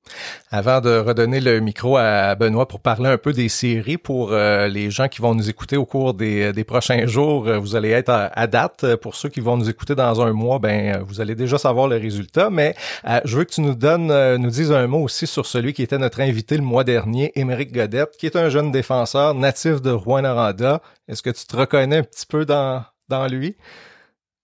Avant 0.51 0.81
de 0.81 0.97
redonner 0.97 1.41
le 1.41 1.61
micro 1.61 1.99
à 1.99 2.35
Benoît 2.35 2.67
pour 2.67 2.81
parler 2.81 3.11
un 3.11 3.19
peu 3.19 3.35
des 3.35 3.51
séries 3.51 3.99
pour 3.99 4.33
euh, 4.33 4.69
les 4.69 4.91
gens 4.91 5.09
qui 5.09 5.21
vont 5.21 5.35
nous 5.35 5.51
écouter 5.51 5.77
au 5.77 5.85
cours 5.85 6.15
des, 6.15 6.53
des 6.55 6.65
prochains 6.65 7.07
jours, 7.07 7.47
euh, 7.47 7.59
vous 7.59 7.77
allez 7.77 7.91
être 7.91 8.09
à, 8.09 8.47
date. 8.47 8.97
Pour 8.97 9.17
ceux 9.17 9.29
qui 9.29 9.41
vont 9.41 9.59
nous 9.59 9.69
écouter 9.69 9.95
dans 9.95 10.23
un 10.23 10.33
mois, 10.33 10.59
ben 10.59 11.03
vous 11.07 11.21
allez 11.21 11.35
déjà 11.35 11.59
savoir 11.59 11.89
le 11.89 11.97
résultat. 11.97 12.49
Mais 12.49 12.75
euh, 13.07 13.21
je 13.27 13.37
veux 13.37 13.45
que 13.45 13.53
tu 13.53 13.61
nous 13.61 13.75
donnes, 13.75 14.37
nous 14.37 14.51
dises 14.51 14.73
un 14.73 14.87
mot 14.87 15.03
aussi 15.03 15.27
sur 15.27 15.45
celui 15.45 15.75
qui 15.75 15.83
était 15.83 15.99
notre 15.99 16.21
invité 16.21 16.57
le 16.57 16.63
mois 16.63 16.85
dernier, 16.85 17.33
Émeric 17.35 17.73
Godette, 17.73 18.17
qui 18.19 18.27
est 18.27 18.37
un 18.37 18.49
jeune 18.49 18.73
défenseur 18.73 19.35
natif 19.35 19.83
de 19.83 19.91
Rouen-Noranda. 19.91 20.81
Est-ce 21.09 21.23
que 21.23 21.31
tu 21.31 21.45
te 21.45 21.57
reconnais 21.57 21.99
un 21.99 22.03
petit 22.03 22.27
peu 22.27 22.47
dans, 22.47 22.83
dans 23.09 23.27
lui? 23.27 23.57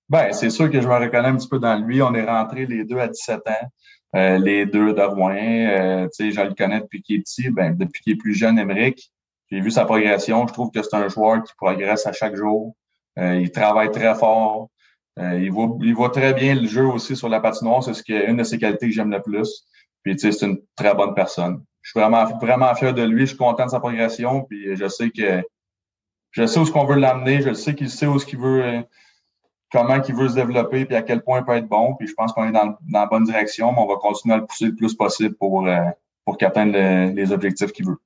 Ben, 0.09 0.33
c'est 0.33 0.51
sûr 0.51 0.71
que 0.71 0.81
je 0.81 0.89
me 0.89 0.95
reconnais 0.95 1.29
un 1.29 1.37
petit 1.37 1.49
peu 1.49 1.59
dans 1.59 1.77
lui. 1.79 2.01
On 2.01 2.15
est 2.15 2.25
rentrés 2.25 2.67
les 2.67 2.85
deux 2.85 2.99
à 2.99 3.09
17 3.09 3.41
ans. 3.47 3.69
Euh, 4.17 4.39
les 4.39 4.65
deux 4.65 4.95
de. 4.95 5.01
Euh, 5.01 6.09
je 6.19 6.41
le 6.41 6.55
connais 6.55 6.81
depuis 6.81 7.03
qu'il 7.03 7.17
est 7.17 7.21
petit, 7.21 7.51
ben, 7.51 7.77
depuis 7.77 8.03
qu'il 8.03 8.13
est 8.15 8.17
plus 8.17 8.35
jeune, 8.35 8.59
Emmerich. 8.59 9.11
J'ai 9.51 9.61
vu 9.61 9.71
sa 9.71 9.85
progression. 9.85 10.47
Je 10.47 10.53
trouve 10.53 10.71
que 10.71 10.83
c'est 10.83 10.95
un 10.95 11.09
joueur 11.09 11.43
qui 11.43 11.53
progresse 11.57 12.07
à 12.07 12.13
chaque 12.13 12.37
jour. 12.37 12.75
Euh, 13.19 13.37
il 13.37 13.51
travaille 13.51 13.91
très 13.91 14.15
fort. 14.15 14.71
Euh, 15.19 15.39
il, 15.41 15.51
voit, 15.51 15.77
il 15.83 15.95
voit 15.95 16.11
très 16.11 16.33
bien 16.33 16.55
le 16.55 16.67
jeu 16.67 16.87
aussi 16.87 17.17
sur 17.17 17.29
la 17.29 17.41
patinoire. 17.41 17.83
C'est 17.83 17.95
ce 17.95 18.03
qui 18.03 18.15
une 18.15 18.37
de 18.37 18.45
ses 18.45 18.59
qualités 18.59 18.87
que 18.87 18.93
j'aime 18.93 19.11
le 19.11 19.21
plus. 19.21 19.67
Puis, 20.03 20.19
c'est 20.19 20.43
une 20.43 20.59
très 20.77 20.95
bonne 20.95 21.15
personne. 21.15 21.63
Je 21.83 21.91
suis 21.91 22.01
vraiment, 22.01 22.25
vraiment 22.39 22.75
fier 22.75 22.95
de 22.95 23.03
lui. 23.03 23.23
Je 23.23 23.27
suis 23.27 23.37
content 23.37 23.67
de 23.67 23.71
sa 23.71 23.81
progression. 23.81 24.45
Puis, 24.45 24.75
je 24.77 24.89
sais 24.89 25.11
que 25.11 25.43
je 26.31 26.47
sais 26.47 26.61
où 26.61 26.67
ce 26.67 26.71
qu'on 26.71 26.85
veut 26.85 26.97
l'amener, 26.97 27.43
je 27.43 27.53
sais 27.53 27.75
qu'il 27.75 27.91
sait 27.91 28.07
où 28.07 28.19
ce 28.19 28.27
qu'il 28.27 28.39
veut, 28.39 28.63
euh, 28.63 28.83
comment 29.71 30.03
il 30.03 30.15
veut 30.15 30.29
se 30.29 30.35
développer, 30.35 30.85
puis 30.85 30.97
à 30.97 31.03
quel 31.03 31.23
point 31.23 31.41
il 31.41 31.45
peut 31.45 31.57
être 31.57 31.69
bon. 31.69 31.95
Puis 31.99 32.09
je 32.09 32.15
pense 32.15 32.33
qu'on 32.33 32.49
est 32.49 32.53
dans, 32.53 32.77
la 32.93 33.07
bonne 33.07 33.25
direction, 33.25 33.73
mais 33.73 33.79
on 33.79 33.87
va 33.87 33.97
continuer 33.97 34.35
à 34.35 34.39
le 34.39 34.47
pousser 34.47 34.67
le 34.67 34.75
plus 34.75 34.95
possible 34.95 35.35
pour, 35.35 35.67
euh, 35.67 35.77
pour 36.25 36.37
qu'il 36.37 36.47
atteigne 36.47 37.15
les 37.15 37.33
objectifs 37.33 37.73
qu'il 37.73 37.87
veut. 37.87 37.99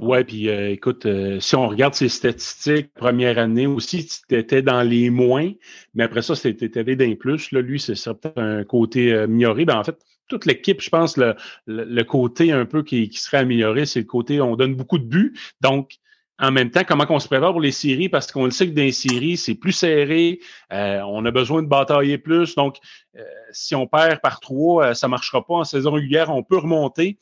Ouais, 0.00 0.24
puis 0.24 0.48
euh, 0.48 0.70
écoute, 0.70 1.06
si 1.40 1.56
on 1.56 1.68
regarde 1.68 1.94
ses 1.94 2.08
statistiques, 2.08 2.92
première 2.94 3.38
année 3.38 3.66
aussi, 3.66 4.08
tu 4.28 4.36
étais 4.36 4.60
dans 4.60 4.82
les 4.82 5.10
moins, 5.10 5.52
mais 5.94 6.04
après 6.04 6.22
ça, 6.22 6.34
c'était 6.34 6.68
dans 6.68 7.04
les 7.04 7.16
plus. 7.16 7.52
Là, 7.52 7.60
lui, 7.60 7.80
c'est 7.80 7.94
peut-être 7.94 8.38
un 8.38 8.64
côté 8.64 9.14
amélioré. 9.14 9.64
Ben, 9.64 9.78
en 9.78 9.84
fait, 9.84 9.96
toute 10.28 10.46
l'équipe, 10.46 10.80
je 10.80 10.90
pense, 10.90 11.16
le, 11.16 11.34
le, 11.66 12.02
côté 12.02 12.52
un 12.52 12.66
peu 12.66 12.82
qui, 12.82 13.08
qui 13.08 13.20
serait 13.20 13.38
amélioré, 13.38 13.86
c'est 13.86 14.00
le 14.00 14.06
côté 14.06 14.40
on 14.40 14.56
donne 14.56 14.74
beaucoup 14.74 14.98
de 14.98 15.04
buts. 15.04 15.34
Donc, 15.60 15.98
en 16.38 16.50
même 16.50 16.70
temps, 16.70 16.82
comment 16.86 17.06
on 17.08 17.18
se 17.18 17.28
prépare 17.28 17.52
pour 17.52 17.60
les 17.60 17.72
séries, 17.72 18.08
parce 18.08 18.30
qu'on 18.30 18.44
le 18.44 18.50
sait 18.50 18.68
que 18.68 18.74
dans 18.74 18.82
les 18.82 18.92
séries, 18.92 19.36
c'est 19.36 19.54
plus 19.54 19.72
serré, 19.72 20.40
euh, 20.72 21.00
on 21.02 21.24
a 21.24 21.30
besoin 21.30 21.62
de 21.62 21.68
batailler 21.68 22.18
plus. 22.18 22.54
Donc, 22.54 22.76
euh, 23.16 23.22
si 23.52 23.74
on 23.74 23.86
perd 23.86 24.20
par 24.20 24.40
trois, 24.40 24.94
ça 24.94 25.06
ne 25.06 25.12
marchera 25.12 25.44
pas 25.44 25.54
en 25.54 25.64
saison 25.64 25.92
régulière, 25.92 26.30
on 26.30 26.42
peut 26.42 26.58
remonter. 26.58 27.18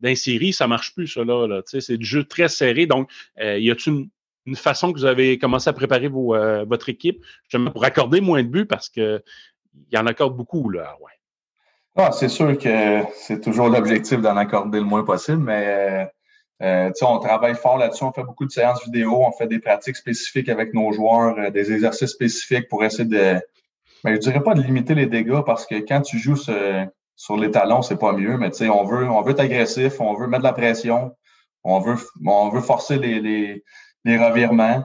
Dans 0.00 0.08
les 0.08 0.16
séries, 0.16 0.52
ça 0.52 0.64
ne 0.64 0.70
marche 0.70 0.94
plus, 0.94 1.08
ça 1.08 1.24
là. 1.24 1.60
c'est 1.64 1.96
du 1.96 2.06
jeu 2.06 2.24
très 2.24 2.48
serré. 2.48 2.86
Donc, 2.86 3.10
y 3.38 3.70
a-t-il 3.70 4.08
une, 4.46 4.56
façon 4.56 4.92
que 4.92 4.98
vous 4.98 5.04
avez 5.04 5.38
commencé 5.38 5.68
à 5.68 5.74
préparer 5.74 6.08
votre 6.08 6.88
équipe 6.88 7.22
pour 7.72 7.84
accorder 7.84 8.22
moins 8.22 8.42
de 8.42 8.48
buts? 8.48 8.64
Parce 8.64 8.88
qu'il 8.88 9.22
y 9.92 9.98
en 9.98 10.06
accorde 10.06 10.36
beaucoup, 10.36 10.70
là, 10.70 10.96
ouais. 11.00 11.12
Ah, 11.96 12.12
c'est 12.12 12.28
sûr 12.28 12.56
que 12.56 13.02
c'est 13.14 13.42
toujours 13.42 13.68
l'objectif 13.68 14.22
d'en 14.22 14.36
accorder 14.36 14.78
le 14.78 14.86
moins 14.86 15.04
possible, 15.04 15.42
mais 15.42 16.10
euh, 16.62 16.90
on 17.02 17.18
travaille 17.18 17.54
fort 17.54 17.78
là-dessus, 17.78 18.04
on 18.04 18.12
fait 18.12 18.22
beaucoup 18.22 18.44
de 18.44 18.50
séances 18.50 18.84
vidéo, 18.84 19.24
on 19.24 19.32
fait 19.32 19.46
des 19.46 19.58
pratiques 19.58 19.96
spécifiques 19.96 20.48
avec 20.48 20.74
nos 20.74 20.92
joueurs, 20.92 21.38
euh, 21.38 21.50
des 21.50 21.72
exercices 21.72 22.10
spécifiques 22.10 22.68
pour 22.68 22.84
essayer 22.84 23.06
de, 23.08 23.40
mais 24.04 24.12
ben, 24.12 24.14
je 24.14 24.20
dirais 24.20 24.42
pas 24.42 24.54
de 24.54 24.62
limiter 24.62 24.94
les 24.94 25.06
dégâts 25.06 25.42
parce 25.44 25.66
que 25.66 25.76
quand 25.76 26.00
tu 26.02 26.18
joues 26.18 26.36
sur 26.36 27.36
les 27.36 27.50
talons, 27.50 27.82
c'est 27.82 27.98
pas 27.98 28.12
mieux, 28.12 28.38
mais 28.38 28.50
on 28.68 28.84
veut, 28.84 29.08
on 29.08 29.22
veut 29.22 29.32
être 29.32 29.40
agressif, 29.40 30.00
on 30.00 30.14
veut 30.14 30.26
mettre 30.26 30.42
de 30.42 30.48
la 30.48 30.54
pression, 30.54 31.14
on 31.64 31.80
veut, 31.80 31.96
on 32.26 32.48
veut 32.48 32.62
forcer 32.62 32.96
les, 32.98 33.20
les, 33.20 33.64
les 34.04 34.18
revirements 34.18 34.84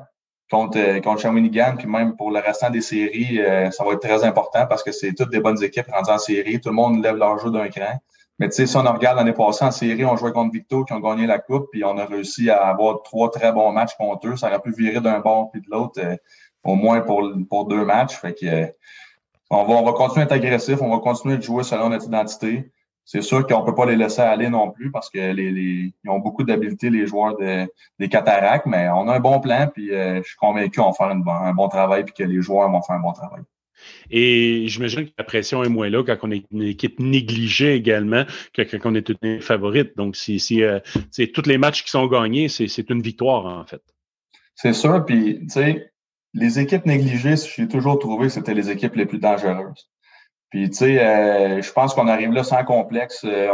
contre, 0.52 0.78
euh, 0.78 1.00
contre 1.02 1.22
Shawinigan, 1.22 1.76
puis 1.78 1.88
même 1.88 2.16
pour 2.16 2.32
le 2.32 2.40
restant 2.40 2.70
des 2.70 2.82
séries, 2.82 3.42
euh, 3.42 3.72
ça 3.72 3.84
va 3.84 3.94
être 3.94 4.02
très 4.02 4.24
important 4.24 4.68
parce 4.68 4.84
que 4.84 4.92
c'est 4.92 5.14
toutes 5.14 5.32
des 5.32 5.40
bonnes 5.40 5.62
équipes 5.64 5.88
rendues 5.92 6.12
en 6.12 6.18
série. 6.18 6.60
Tout 6.60 6.70
le 6.70 6.76
monde 6.76 7.04
lève 7.04 7.16
leur 7.16 7.40
jeu 7.40 7.52
d'un 7.52 7.68
cran. 7.70 8.00
Mais 8.40 8.50
tu 8.50 8.56
sais, 8.56 8.66
si 8.66 8.76
on 8.76 8.82
regarde 8.82 9.18
l'année 9.18 9.34
passée 9.34 9.64
en 9.64 9.72
série, 9.72 10.04
on 10.04 10.18
jouait 10.18 10.34
contre 10.34 10.52
Victo 10.52 10.84
qui 10.84 10.92
ont 10.92 11.00
gagné 11.00 11.26
la 11.26 11.40
Coupe, 11.40 11.68
puis 11.72 11.86
on 11.86 11.98
a 11.98 12.06
réussi 12.06 12.50
à 12.50 12.68
avoir 12.68 13.02
trois 13.04 13.32
très 13.32 13.54
bons 13.54 13.72
matchs 13.72 13.96
contre 13.96 14.28
eux. 14.28 14.36
Ça 14.36 14.48
aurait 14.48 14.60
pu 14.60 14.72
virer 14.72 15.00
d'un 15.00 15.20
bord 15.20 15.52
puis 15.52 15.62
de 15.62 15.68
l'autre, 15.70 16.02
euh, 16.04 16.18
au 16.64 16.76
moins 16.76 17.00
pour, 17.02 17.32
pour 17.50 17.66
deux 17.66 17.86
matchs. 17.86 18.16
Fait 18.16 18.34
que 18.34 18.74
on 19.50 19.64
va, 19.64 19.74
on 19.76 19.84
va 19.86 19.94
continuer 19.94 20.24
à 20.24 20.26
être 20.26 20.32
agressif, 20.34 20.82
on 20.82 20.90
va 20.90 21.00
continuer 21.00 21.38
de 21.38 21.44
jouer 21.44 21.64
selon 21.64 21.90
notre 21.90 22.08
identité. 22.08 22.72
C'est 23.06 23.22
sûr 23.22 23.46
qu'on 23.46 23.64
peut 23.64 23.76
pas 23.76 23.86
les 23.86 23.96
laisser 23.96 24.22
aller 24.22 24.50
non 24.50 24.72
plus 24.72 24.92
parce 24.92 25.10
que 25.10 25.20
les, 25.20 25.52
les 25.52 25.94
ils 26.04 26.10
ont 26.10 26.20
beaucoup 26.20 26.44
d'habileté, 26.44 26.90
les 26.90 27.06
joueurs 27.06 27.38
de, 27.38 27.72
des 28.00 28.10
cataractes, 28.10 28.66
mais 28.66 28.90
on 28.90 29.08
a 29.08 29.16
un 29.16 29.20
bon 29.20 29.40
plan, 29.40 29.68
puis 29.72 29.90
je 29.90 30.24
suis 30.24 30.38
convaincu 30.38 30.80
qu'on 30.80 30.88
va 30.90 30.94
faire 30.94 31.08
un 31.08 31.54
bon 31.54 31.70
travail, 31.70 32.04
puis 32.04 32.16
que 32.16 32.24
les 32.24 32.42
joueurs 32.42 32.70
vont 32.70 32.82
faire 32.82 32.96
un 32.96 33.02
bon 33.02 33.14
travail. 33.14 33.44
Et 34.10 34.66
j'imagine 34.68 35.06
que 35.06 35.12
la 35.18 35.24
pression 35.24 35.64
est 35.64 35.70
moins 35.70 35.90
là 35.90 36.04
quand 36.04 36.18
on 36.24 36.32
est 36.32 36.46
une 36.52 36.64
équipe 36.64 37.00
négligée 37.00 37.74
également 37.76 38.24
que 38.54 38.62
quand 38.62 38.92
on 38.92 38.96
est 38.96 39.10
une 39.22 39.42
favorite. 39.42 39.96
Donc, 39.98 40.16
si 40.16 40.64
euh, 40.64 40.80
tous 41.34 41.46
les 41.46 41.58
matchs 41.58 41.84
qui 41.84 41.90
sont 41.90 42.08
gagnés, 42.08 42.48
c'est 42.50 42.90
une 42.90 43.02
victoire, 43.02 43.46
en 43.46 43.66
fait. 43.66 43.82
C'est 44.56 44.74
sûr. 44.74 45.06
Puis, 45.06 45.40
tu 45.42 45.50
sais, 45.50 45.92
les 46.34 46.60
équipes 46.60 46.86
négligées, 46.86 47.36
j'ai 47.56 47.68
toujours 47.68 48.00
trouvé 48.00 48.28
que 48.28 48.34
c'était 48.34 48.54
les 48.54 48.70
équipes 48.70 48.96
les 48.96 49.06
plus 49.06 49.20
dangereuses. 49.20 49.90
Puis, 50.50 50.70
tu 50.70 50.76
sais, 50.76 51.00
euh, 51.00 51.62
je 51.62 51.72
pense 51.72 51.94
qu'on 51.94 52.08
arrive 52.08 52.32
là 52.32 52.44
sans 52.44 52.64
complexe. 52.64 53.26
Euh, 53.26 53.50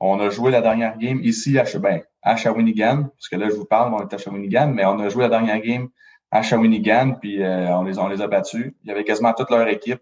on, 0.00 0.20
a 0.20 0.30
joué 0.30 0.50
la 0.50 0.60
dernière 0.60 0.98
game 0.98 1.20
ici 1.22 1.58
à, 1.58 1.64
ben, 1.78 2.02
à 2.22 2.36
Shawinigan, 2.36 3.04
parce 3.04 3.28
que 3.28 3.36
là, 3.36 3.48
je 3.48 3.54
vous 3.54 3.64
parle, 3.64 3.92
on 3.94 4.06
est 4.06 4.12
à 4.12 4.18
Shawinigan, 4.18 4.68
mais 4.68 4.84
on 4.84 4.98
a 4.98 5.08
joué 5.08 5.22
la 5.22 5.28
dernière 5.28 5.60
game 5.60 5.88
à 6.32 6.40
Shawinigan, 6.42 7.18
puis 7.20 7.42
euh, 7.42 7.68
on, 7.76 7.82
les, 7.84 8.22
a 8.22 8.26
battus. 8.26 8.72
Il 8.82 8.88
y 8.88 8.90
avait 8.90 9.04
quasiment 9.04 9.34
toute 9.34 9.50
leur 9.50 9.68
équipe. 9.68 10.00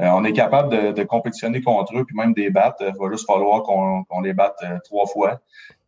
Euh, 0.00 0.06
on 0.10 0.24
est 0.24 0.32
capable 0.32 0.70
de, 0.70 0.92
de, 0.92 1.02
compétitionner 1.02 1.60
contre 1.60 1.98
eux, 1.98 2.04
puis 2.04 2.16
même 2.16 2.32
des 2.32 2.50
battre. 2.50 2.76
Il 2.80 2.94
va 2.98 3.10
juste 3.10 3.26
falloir 3.26 3.62
qu'on 3.64 4.20
les 4.20 4.32
batte 4.32 4.58
euh, 4.62 4.78
trois 4.84 5.06
fois. 5.06 5.40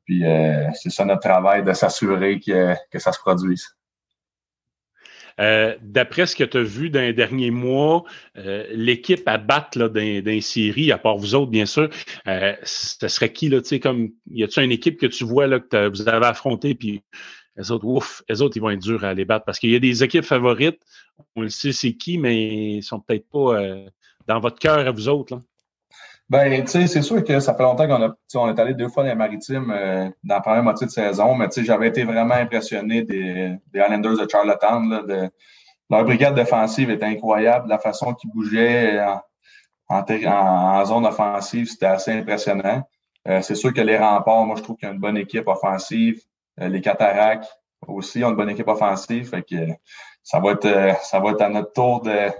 Puis 0.04 0.24
c'est 0.72 0.88
ça 0.88 1.04
notre 1.04 1.20
travail, 1.20 1.62
de 1.62 1.72
s'assurer 1.74 2.40
que, 2.40 2.74
que 2.90 2.98
ça 2.98 3.12
se 3.12 3.18
produise. 3.18 3.76
Euh, 5.40 5.76
D'après 5.82 6.26
ce 6.26 6.34
que 6.34 6.44
tu 6.44 6.58
as 6.58 6.62
vu 6.62 6.90
dans 6.90 7.00
les 7.00 7.12
derniers 7.12 7.50
mois, 7.50 8.04
euh, 8.36 8.66
l'équipe 8.70 9.26
à 9.26 9.38
battre 9.38 9.78
là, 9.78 9.88
dans, 9.88 10.22
dans 10.22 10.40
séries, 10.40 10.92
à 10.92 10.98
part 10.98 11.16
vous 11.16 11.34
autres, 11.34 11.50
bien 11.50 11.66
sûr, 11.66 11.88
euh, 12.26 12.54
ce 12.62 13.08
serait 13.08 13.32
qui, 13.32 13.48
là, 13.48 13.60
comme, 13.80 14.10
y 14.30 14.42
a-tu 14.42 14.62
une 14.62 14.72
équipe 14.72 14.98
que 14.98 15.06
tu 15.06 15.24
vois, 15.24 15.46
là, 15.46 15.60
que 15.60 15.88
vous 15.88 16.08
avez 16.08 16.26
affronté, 16.26 16.74
puis 16.74 17.02
les 17.58 17.72
autres, 17.72 17.84
ouf, 17.84 18.22
les 18.28 18.40
autres, 18.40 18.56
ils 18.56 18.60
vont 18.60 18.70
être 18.70 18.80
durs 18.80 19.04
à 19.04 19.12
les 19.12 19.24
battre 19.24 19.44
parce 19.44 19.58
qu'il 19.58 19.70
y 19.70 19.76
a 19.76 19.80
des 19.80 20.04
équipes 20.04 20.24
favorites. 20.24 20.80
On 21.34 21.42
le 21.42 21.48
sait 21.48 21.72
c'est 21.72 21.92
qui, 21.92 22.16
mais 22.16 22.76
ils 22.76 22.82
sont 22.82 23.00
peut-être 23.00 23.28
pas 23.28 23.60
euh, 23.60 23.86
dans 24.26 24.38
votre 24.38 24.58
cœur 24.58 24.78
à 24.78 24.90
vous 24.90 25.08
autres. 25.08 25.34
Là. 25.34 25.42
Ben, 26.30 26.62
tu 26.62 26.70
sais, 26.70 26.86
c'est 26.86 27.02
sûr 27.02 27.24
que 27.24 27.40
ça 27.40 27.54
fait 27.54 27.62
longtemps 27.62 27.88
qu'on 27.88 28.02
a, 28.02 28.14
on 28.34 28.54
est 28.54 28.60
allé 28.60 28.74
deux 28.74 28.88
fois 28.88 29.02
dans 29.02 29.08
les 29.08 29.14
maritimes 29.14 29.72
euh, 29.74 30.08
dans 30.22 30.34
la 30.36 30.40
première 30.40 30.62
moitié 30.62 30.86
de 30.86 30.92
saison, 30.92 31.34
mais 31.34 31.48
tu 31.48 31.60
sais, 31.60 31.64
j'avais 31.64 31.88
été 31.88 32.04
vraiment 32.04 32.34
impressionné 32.34 33.02
des, 33.02 33.56
des 33.72 33.80
Islanders 33.80 34.18
de 34.18 34.30
Charlottetown. 34.30 35.06
De, 35.06 35.30
leur 35.90 36.04
brigade 36.04 36.34
défensive 36.34 36.90
était 36.90 37.06
incroyable. 37.06 37.68
La 37.68 37.78
façon 37.78 38.12
qu'ils 38.12 38.30
bougeaient 38.30 39.00
en, 39.88 40.04
en, 40.04 40.84
zone 40.84 41.06
offensive, 41.06 41.66
c'était 41.66 41.86
assez 41.86 42.12
impressionnant. 42.12 42.86
Euh, 43.26 43.40
c'est 43.42 43.54
sûr 43.54 43.72
que 43.72 43.80
les 43.80 43.96
remparts, 43.96 44.44
moi, 44.44 44.56
je 44.56 44.62
trouve 44.62 44.76
qu'il 44.76 44.86
y 44.86 44.90
a 44.90 44.94
une 44.94 45.00
bonne 45.00 45.16
équipe 45.16 45.48
offensive. 45.48 46.20
Euh, 46.60 46.68
les 46.68 46.80
Cataractes 46.80 47.48
aussi 47.86 48.24
ont 48.24 48.30
une 48.30 48.36
bonne 48.36 48.50
équipe 48.50 48.68
offensive. 48.68 49.28
Fait 49.28 49.42
que 49.42 49.56
ça 50.22 50.40
va 50.40 50.52
être, 50.52 50.66
euh, 50.66 50.92
ça 51.02 51.20
va 51.20 51.30
être 51.30 51.42
à 51.42 51.48
notre 51.48 51.72
tour 51.72 52.02
de, 52.02 52.30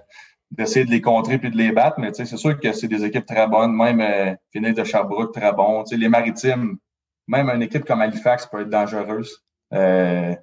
d'essayer 0.50 0.84
de 0.84 0.90
les 0.90 1.00
contrer 1.00 1.38
puis 1.38 1.50
de 1.50 1.56
les 1.56 1.72
battre. 1.72 1.98
Mais 1.98 2.12
c'est 2.12 2.24
sûr 2.26 2.58
que 2.58 2.72
c'est 2.72 2.88
des 2.88 3.04
équipes 3.04 3.26
très 3.26 3.46
bonnes. 3.46 3.74
Même 3.74 4.00
euh, 4.00 4.34
de 4.54 4.84
Sherbrooke, 4.84 5.34
très 5.34 5.52
bon. 5.52 5.84
sais 5.84 5.96
les 5.96 6.08
Maritimes, 6.08 6.78
même 7.26 7.50
une 7.50 7.62
équipe 7.62 7.84
comme 7.84 8.00
Halifax 8.00 8.46
peut 8.46 8.62
être 8.62 8.70
dangereuse. 8.70 9.44
Euh, 9.74 10.34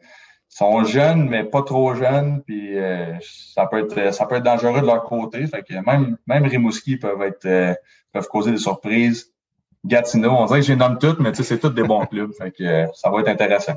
sont 0.48 0.84
jeunes, 0.86 1.28
mais 1.28 1.44
pas 1.44 1.64
trop 1.64 1.96
jeunes, 1.96 2.42
puis 2.44 2.78
euh, 2.78 3.14
ça 3.22 3.66
peut 3.66 3.80
être 3.80 4.14
ça 4.14 4.26
peut 4.26 4.36
être 4.36 4.44
dangereux 4.44 4.80
de 4.80 4.86
leur 4.86 5.04
côté. 5.04 5.46
Fait 5.48 5.64
que 5.64 5.74
même, 5.74 6.18
même 6.28 6.46
Rimouski 6.46 6.98
peuvent 6.98 7.22
être 7.24 7.78
peuvent 8.14 8.28
causer 8.28 8.52
des 8.52 8.58
surprises. 8.58 9.34
Gatineau. 9.86 10.32
On 10.32 10.46
dirait 10.46 10.60
que 10.60 10.66
je 10.66 10.72
les 10.72 10.78
nomme 10.78 10.98
toutes, 11.00 11.20
mais 11.20 11.34
c'est 11.34 11.60
tous 11.60 11.70
des 11.70 11.84
bons 11.84 12.06
clubs. 12.06 12.34
Fait 12.34 12.52
que, 12.52 12.64
euh, 12.64 12.88
ça 12.94 13.10
va 13.10 13.22
être 13.22 13.28
intéressant. 13.28 13.76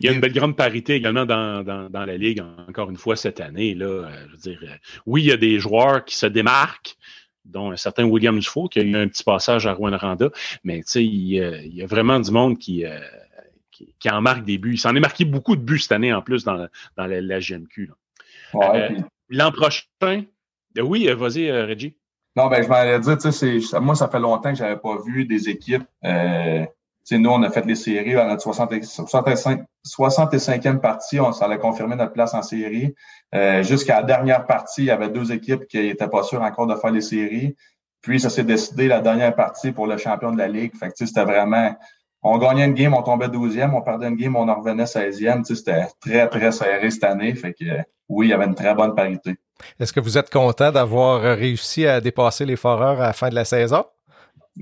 Il 0.00 0.06
y 0.06 0.08
a 0.08 0.12
une 0.12 0.20
belle 0.20 0.32
grande 0.32 0.56
parité 0.56 0.94
également 0.94 1.24
dans, 1.24 1.62
dans, 1.62 2.04
la 2.04 2.16
Ligue, 2.16 2.42
encore 2.68 2.90
une 2.90 2.96
fois, 2.96 3.14
cette 3.14 3.40
année. 3.40 3.74
Là, 3.74 3.86
euh, 3.86 4.26
je 4.26 4.32
veux 4.32 4.38
dire, 4.38 4.60
euh, 4.64 4.74
oui, 5.06 5.22
il 5.22 5.26
y 5.28 5.32
a 5.32 5.36
des 5.36 5.60
joueurs 5.60 6.04
qui 6.04 6.16
se 6.16 6.26
démarquent, 6.26 6.96
dont 7.44 7.70
un 7.70 7.76
certain 7.76 8.04
William 8.04 8.38
Dufault, 8.38 8.68
qui 8.68 8.80
a 8.80 8.82
eu 8.82 8.96
un 8.96 9.06
petit 9.06 9.22
passage 9.22 9.66
à 9.66 9.72
Rouen-Randa, 9.72 10.30
mais 10.64 10.80
il, 10.96 11.02
il, 11.02 11.74
y 11.74 11.82
a 11.82 11.86
vraiment 11.86 12.18
du 12.18 12.30
monde 12.30 12.58
qui, 12.58 12.84
qui, 13.70 14.10
en 14.10 14.20
marque 14.20 14.44
des 14.44 14.58
buts. 14.58 14.74
Il 14.74 14.78
s'en 14.78 14.94
est 14.94 15.00
marqué 15.00 15.24
beaucoup 15.24 15.56
de 15.56 15.62
buts 15.62 15.78
cette 15.78 15.92
année 15.92 16.12
en 16.12 16.22
plus 16.22 16.44
dans, 16.44 16.68
dans 16.96 17.06
la, 17.06 17.40
GMQ. 17.40 17.92
L'an 19.30 19.52
prochain, 19.52 20.24
oui, 20.76 21.06
vas-y, 21.06 21.50
Reggie. 21.50 21.94
Non, 22.36 22.48
ben, 22.48 22.62
je 22.62 22.68
m'allais 22.68 23.00
dire, 23.00 23.18
tu 23.18 23.32
sais, 23.32 23.58
moi, 23.80 23.94
ça 23.94 24.08
fait 24.08 24.20
longtemps 24.20 24.50
que 24.50 24.56
j'avais 24.56 24.76
pas 24.76 24.96
vu 25.04 25.24
des 25.24 25.48
équipes. 25.48 25.84
Euh, 26.04 26.64
nous, 27.10 27.30
on 27.30 27.42
a 27.42 27.50
fait 27.50 27.66
les 27.66 27.74
séries 27.74 28.14
à 28.14 28.26
notre 28.26 28.42
65, 28.42 29.64
65e 29.84 30.78
partie, 30.78 31.18
on 31.18 31.30
allait 31.30 31.58
confirmer 31.58 31.96
notre 31.96 32.12
place 32.12 32.34
en 32.34 32.42
série. 32.42 32.94
Euh, 33.34 33.64
Jusqu'à 33.64 33.96
la 33.96 34.02
dernière 34.04 34.46
partie, 34.46 34.82
il 34.82 34.86
y 34.86 34.90
avait 34.90 35.08
deux 35.08 35.32
équipes 35.32 35.66
qui 35.66 35.78
n'étaient 35.78 36.08
pas 36.08 36.22
sûres 36.22 36.42
encore 36.42 36.68
de 36.68 36.76
faire 36.76 36.92
les 36.92 37.00
séries. 37.00 37.56
Puis, 38.00 38.20
ça 38.20 38.30
s'est 38.30 38.44
décidé 38.44 38.86
la 38.86 39.00
dernière 39.00 39.34
partie 39.34 39.72
pour 39.72 39.88
le 39.88 39.96
champion 39.96 40.30
de 40.30 40.38
la 40.38 40.46
Ligue. 40.46 40.76
Fait 40.76 40.88
que, 40.88 41.04
c'était 41.04 41.24
vraiment... 41.24 41.74
On 42.22 42.38
gagnait 42.38 42.66
une 42.66 42.74
game, 42.74 42.94
on 42.94 43.02
tombait 43.02 43.28
12e. 43.28 43.74
On 43.74 43.82
perdait 43.82 44.08
une 44.08 44.16
game, 44.16 44.36
on 44.36 44.48
en 44.48 44.54
revenait 44.54 44.84
16e. 44.84 45.42
C'était 45.44 45.86
très, 46.00 46.28
très 46.28 46.52
serré 46.52 46.90
cette 46.90 47.04
année. 47.04 47.34
Fait 47.34 47.54
que, 47.54 47.64
oui, 48.08 48.26
il 48.26 48.30
y 48.30 48.32
avait 48.32 48.44
une 48.44 48.54
très 48.54 48.74
bonne 48.74 48.94
parité. 48.94 49.36
Est-ce 49.78 49.92
que 49.92 50.00
vous 50.00 50.18
êtes 50.18 50.30
content 50.30 50.70
d'avoir 50.70 51.20
réussi 51.20 51.86
à 51.86 52.00
dépasser 52.00 52.44
les 52.44 52.56
foreurs 52.56 53.00
à 53.00 53.08
la 53.08 53.12
fin 53.12 53.28
de 53.28 53.34
la 53.34 53.44
saison? 53.44 53.84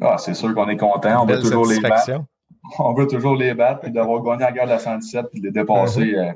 Ah, 0.00 0.18
c'est 0.18 0.34
sûr 0.34 0.54
qu'on 0.54 0.68
est 0.68 0.76
content. 0.76 1.22
On 1.22 1.26
veut 1.26 1.40
toujours 1.40 1.66
les 1.66 1.80
battre. 1.80 2.10
On 2.78 2.92
veut 2.92 3.06
toujours 3.06 3.36
les 3.36 3.54
battre 3.54 3.86
et 3.86 3.90
d'avoir 3.90 4.22
gagné 4.22 4.40
la 4.40 4.52
guerre 4.52 4.64
de 4.64 4.70
la 4.70 4.78
117 4.78 5.26
et 5.32 5.40
de 5.40 5.46
les 5.46 5.52
dépasser. 5.52 6.00
Mm-hmm. 6.00 6.28
Euh, 6.28 6.32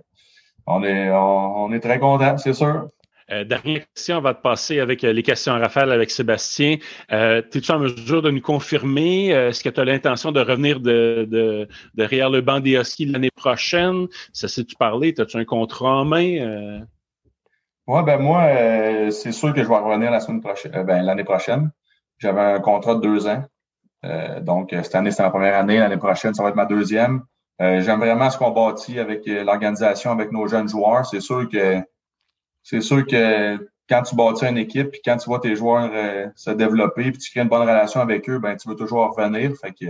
on, 0.66 0.82
est, 0.82 1.10
on, 1.10 1.72
est 1.72 1.80
très 1.80 1.98
content, 1.98 2.38
c'est 2.38 2.52
sûr. 2.52 2.88
Euh, 3.30 3.44
dernière 3.44 3.86
question, 3.94 4.18
on 4.18 4.20
va 4.20 4.34
te 4.34 4.42
passer 4.42 4.80
avec 4.80 5.04
euh, 5.04 5.12
les 5.12 5.22
questions 5.22 5.52
à 5.52 5.58
rafale 5.58 5.92
avec 5.92 6.10
Sébastien. 6.10 6.76
Euh, 7.12 7.42
Es-tu 7.52 7.70
en 7.70 7.78
mesure 7.78 8.22
de 8.22 8.30
nous 8.30 8.40
confirmer? 8.40 9.28
Est-ce 9.28 9.62
que 9.62 9.68
tu 9.68 9.80
as 9.80 9.84
l'intention 9.84 10.32
de 10.32 10.40
revenir 10.40 10.80
de, 10.80 11.26
de, 11.30 11.68
derrière 11.94 12.30
le 12.30 12.40
banc 12.40 12.60
des 12.60 12.72
Huskies 12.72 13.06
l'année 13.06 13.30
prochaine? 13.34 14.06
Ça 14.32 14.48
sais-tu 14.48 14.76
parler? 14.76 15.14
As-tu 15.18 15.36
un 15.36 15.44
contrat 15.44 16.00
en 16.00 16.04
main? 16.04 16.82
Ouais, 17.88 18.02
ben 18.04 18.18
moi, 18.20 18.42
euh, 18.44 19.10
c'est 19.10 19.32
sûr 19.32 19.52
que 19.52 19.62
je 19.62 19.68
vais 19.68 19.76
revenir 19.76 20.10
la 20.10 20.20
semaine 20.20 20.40
prochaine, 20.40 20.72
euh, 20.74 20.84
ben, 20.84 21.02
l'année 21.02 21.24
prochaine. 21.24 21.70
J'avais 22.18 22.40
un 22.40 22.60
contrat 22.60 22.94
de 22.94 23.00
deux 23.00 23.26
ans. 23.26 23.44
Euh, 24.04 24.40
donc, 24.40 24.70
cette 24.70 24.94
année, 24.94 25.10
c'est 25.10 25.22
ma 25.22 25.30
première 25.30 25.56
année. 25.56 25.78
L'année 25.78 25.96
prochaine, 25.96 26.32
ça 26.34 26.42
va 26.44 26.50
être 26.50 26.56
ma 26.56 26.66
deuxième. 26.66 27.22
J'aime 27.60 28.00
vraiment 28.00 28.28
ce 28.28 28.38
qu'on 28.38 28.50
bâtit 28.50 28.98
avec 28.98 29.24
l'organisation, 29.26 30.10
avec 30.10 30.32
nos 30.32 30.48
jeunes 30.48 30.68
joueurs. 30.68 31.06
C'est 31.06 31.20
sûr 31.20 31.48
que 31.48 31.80
c'est 32.64 32.80
sûr 32.80 33.06
que 33.06 33.70
quand 33.88 34.02
tu 34.02 34.16
bâtis 34.16 34.46
une 34.46 34.58
équipe, 34.58 34.90
puis 34.90 35.00
quand 35.04 35.16
tu 35.16 35.26
vois 35.26 35.38
tes 35.38 35.54
joueurs 35.54 35.88
se 36.34 36.50
développer, 36.50 37.12
puis 37.12 37.18
tu 37.18 37.30
crées 37.30 37.42
une 37.42 37.48
bonne 37.48 37.62
relation 37.62 38.00
avec 38.00 38.28
eux, 38.28 38.40
ben 38.40 38.56
tu 38.56 38.68
veux 38.68 38.74
toujours 38.74 39.14
revenir. 39.14 39.52
Fait 39.60 39.70
que 39.70 39.86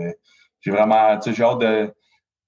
j'ai 0.61 0.71
vraiment, 0.71 1.17
tu 1.19 1.31
sais, 1.31 1.37
j'ai 1.37 1.45
hâte 1.45 1.61
de 1.61 1.95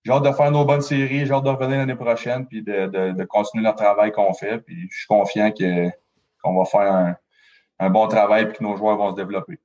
j'ai 0.04 0.12
hâte 0.12 0.24
de 0.24 0.32
faire 0.32 0.50
nos 0.50 0.64
bonnes 0.64 0.82
séries, 0.82 1.24
j'ai 1.26 1.32
hâte 1.32 1.44
de 1.44 1.48
revenir 1.48 1.78
l'année 1.78 1.94
prochaine, 1.94 2.46
puis 2.46 2.62
de, 2.62 3.24
continuer 3.24 3.64
le 3.64 3.74
travail 3.74 4.12
qu'on 4.12 4.34
fait. 4.34 4.58
Puis 4.58 4.88
je 4.90 4.98
suis 4.98 5.06
confiant 5.06 5.50
que, 5.50 5.88
qu'on 6.42 6.58
va 6.58 6.64
faire 6.66 7.16
un, 7.78 7.90
bon 7.90 8.06
travail 8.08 8.44
et 8.44 8.52
que 8.52 8.62
nos 8.62 8.76
joueurs 8.76 8.96
vont 8.96 9.10
se 9.10 9.16
développer. 9.16 9.58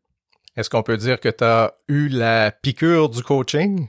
Est-ce 0.55 0.69
qu'on 0.69 0.83
peut 0.83 0.97
dire 0.97 1.19
que 1.19 1.29
tu 1.29 1.43
as 1.43 1.73
eu 1.87 2.07
la 2.07 2.51
piqûre 2.51 3.09
du 3.09 3.21
coaching? 3.21 3.87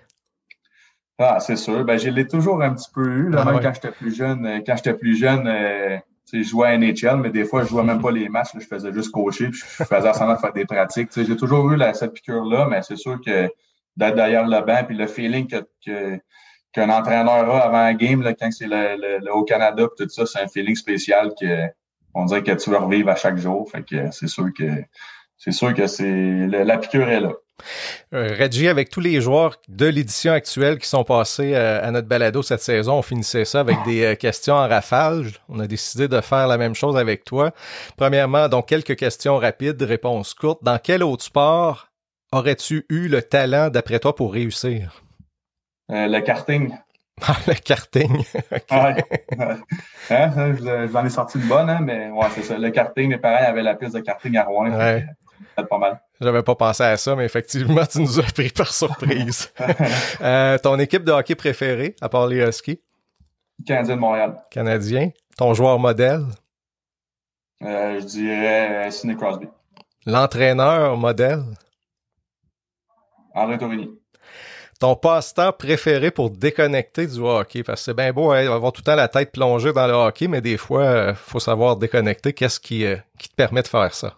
Ah, 1.18 1.38
c'est 1.38 1.56
sûr. 1.56 1.84
Ben, 1.84 1.98
je 1.98 2.08
l'ai 2.08 2.26
toujours 2.26 2.62
un 2.62 2.74
petit 2.74 2.90
peu 2.92 3.06
eu, 3.06 3.30
là, 3.30 3.44
ah 3.46 3.52
même 3.52 3.60
quand 3.60 3.74
j'étais 3.74 3.90
plus 3.90 4.14
jeune. 4.14 4.46
Euh, 4.46 4.60
quand 4.64 4.76
j'étais 4.76 4.94
plus 4.94 5.16
jeune, 5.16 5.46
euh, 5.46 5.98
je 6.32 6.42
jouais 6.42 6.68
à 6.68 6.78
NHL, 6.78 7.16
mais 7.16 7.30
des 7.30 7.44
fois, 7.44 7.62
je 7.62 7.68
jouais 7.68 7.82
même 7.82 8.00
pas 8.00 8.10
les 8.10 8.28
matchs. 8.28 8.50
je 8.54 8.60
faisais 8.60 8.92
juste 8.92 9.10
coacher, 9.10 9.48
puis 9.48 9.60
je 9.60 9.84
faisais 9.84 10.12
semblant 10.14 10.34
de 10.34 10.40
faire 10.40 10.52
des 10.52 10.64
pratiques. 10.64 11.10
J'ai 11.14 11.36
toujours 11.36 11.70
eu 11.72 11.78
cette 11.94 12.14
piqûre-là, 12.14 12.68
mais 12.70 12.82
c'est 12.82 12.96
sûr 12.96 13.20
que 13.24 13.48
d'être 13.96 14.14
derrière 14.14 14.46
le 14.46 14.60
banc, 14.64 14.84
puis 14.86 14.96
le 14.96 15.06
feeling 15.06 15.48
que, 15.48 16.20
qu'un 16.72 16.90
entraîneur 16.90 17.50
a 17.50 17.60
avant 17.60 17.78
un 17.78 17.94
game, 17.94 18.22
là, 18.22 18.34
quand 18.34 18.50
c'est 18.50 18.66
le, 18.66 19.20
le, 19.22 19.34
Haut-Canada, 19.34 19.86
tout 19.96 20.08
ça, 20.08 20.26
c'est 20.26 20.40
un 20.40 20.48
feeling 20.48 20.76
spécial 20.76 21.32
que 21.40 21.66
on 22.14 22.24
dirait 22.24 22.42
que 22.42 22.52
tu 22.52 22.70
veux 22.70 22.76
revivre 22.76 23.08
à 23.08 23.16
chaque 23.16 23.36
jour. 23.36 23.70
Fait 23.70 23.82
que 23.82 24.10
c'est 24.10 24.26
sûr 24.26 24.48
que 24.56 24.64
c'est 25.36 25.52
sûr 25.52 25.74
que 25.74 25.86
c'est 25.86 26.46
la 26.46 26.78
piqûre 26.78 27.08
est 27.08 27.20
là. 27.20 27.32
Euh, 28.14 28.34
Reggie, 28.38 28.68
avec 28.68 28.90
tous 28.90 29.00
les 29.00 29.20
joueurs 29.20 29.56
de 29.68 29.86
l'édition 29.86 30.32
actuelle 30.32 30.78
qui 30.78 30.88
sont 30.88 31.04
passés 31.04 31.54
euh, 31.54 31.86
à 31.86 31.90
notre 31.90 32.08
balado 32.08 32.42
cette 32.42 32.62
saison, 32.62 32.94
on 32.94 33.02
finissait 33.02 33.44
ça 33.44 33.60
avec 33.60 33.76
des 33.84 34.02
euh, 34.04 34.14
questions 34.14 34.54
en 34.54 34.66
rafale. 34.68 35.26
On 35.48 35.60
a 35.60 35.66
décidé 35.66 36.08
de 36.08 36.20
faire 36.20 36.46
la 36.46 36.58
même 36.58 36.74
chose 36.74 36.96
avec 36.96 37.24
toi. 37.24 37.52
Premièrement, 37.96 38.48
donc 38.48 38.66
quelques 38.66 38.96
questions 38.96 39.36
rapides, 39.36 39.80
réponses 39.82 40.34
courtes. 40.34 40.62
Dans 40.62 40.78
quel 40.78 41.02
autre 41.02 41.24
sport 41.24 41.89
aurais-tu 42.32 42.86
eu 42.88 43.08
le 43.08 43.22
talent, 43.22 43.70
d'après 43.70 43.98
toi, 43.98 44.14
pour 44.14 44.32
réussir? 44.32 45.02
le 45.88 46.20
karting. 46.20 46.72
Ah, 47.22 47.36
le 47.46 47.52
karting. 47.52 48.16
ouais. 48.70 49.04
Hein, 50.08 50.54
je, 50.56 50.86
vous 50.86 50.96
en 50.96 51.04
ai 51.04 51.10
sorti 51.10 51.38
une 51.38 51.48
bonne, 51.48 51.68
hein, 51.68 51.80
mais 51.82 52.08
ouais, 52.08 52.26
c'est 52.34 52.42
ça. 52.42 52.56
Le 52.56 52.70
karting, 52.70 53.10
mes 53.10 53.18
parents 53.18 53.44
avaient 53.44 53.62
la 53.62 53.74
piste 53.74 53.94
de 53.94 54.00
karting 54.00 54.38
à 54.38 54.44
Rouen. 54.44 54.70
Ouais. 54.70 55.04
pas 55.68 55.78
mal. 55.78 56.00
J'avais 56.20 56.42
pas 56.42 56.54
pensé 56.54 56.82
à 56.82 56.96
ça, 56.96 57.14
mais 57.16 57.26
effectivement, 57.26 57.84
tu 57.84 58.00
nous 58.00 58.20
as 58.20 58.22
pris 58.22 58.48
par 58.48 58.72
surprise. 58.72 59.52
Euh, 60.22 60.58
ton 60.58 60.78
équipe 60.78 61.04
de 61.04 61.12
hockey 61.12 61.34
préférée, 61.34 61.96
à 62.00 62.08
part 62.08 62.26
les 62.26 62.46
Huskies? 62.46 62.80
Canadien 63.66 63.96
de 63.96 64.00
Montréal. 64.00 64.36
Canadien. 64.50 65.10
Ton 65.36 65.54
joueur 65.54 65.78
modèle? 65.78 66.24
Euh, 67.62 68.00
je 68.00 68.04
dirais 68.04 68.86
euh, 68.86 68.90
Sidney 68.90 69.16
Crosby. 69.16 69.46
L'entraîneur 70.06 70.96
modèle? 70.96 71.42
André 73.34 73.58
Tourigny. 73.58 73.90
Ton 74.78 74.96
passe-temps 74.96 75.52
préféré 75.52 76.10
pour 76.10 76.30
déconnecter 76.30 77.06
du 77.06 77.20
hockey? 77.20 77.62
Parce 77.62 77.80
que 77.80 77.84
c'est 77.86 77.96
bien 77.96 78.12
beau 78.12 78.30
hein, 78.30 78.50
avoir 78.50 78.72
tout 78.72 78.80
le 78.80 78.90
temps 78.90 78.96
la 78.96 79.08
tête 79.08 79.30
plongée 79.30 79.72
dans 79.72 79.86
le 79.86 79.92
hockey, 79.92 80.26
mais 80.26 80.40
des 80.40 80.56
fois, 80.56 81.08
il 81.10 81.14
faut 81.14 81.40
savoir 81.40 81.76
déconnecter. 81.76 82.32
Qu'est-ce 82.32 82.58
qui, 82.58 82.86
qui 83.18 83.28
te 83.28 83.34
permet 83.34 83.62
de 83.62 83.68
faire 83.68 83.92
ça? 83.92 84.14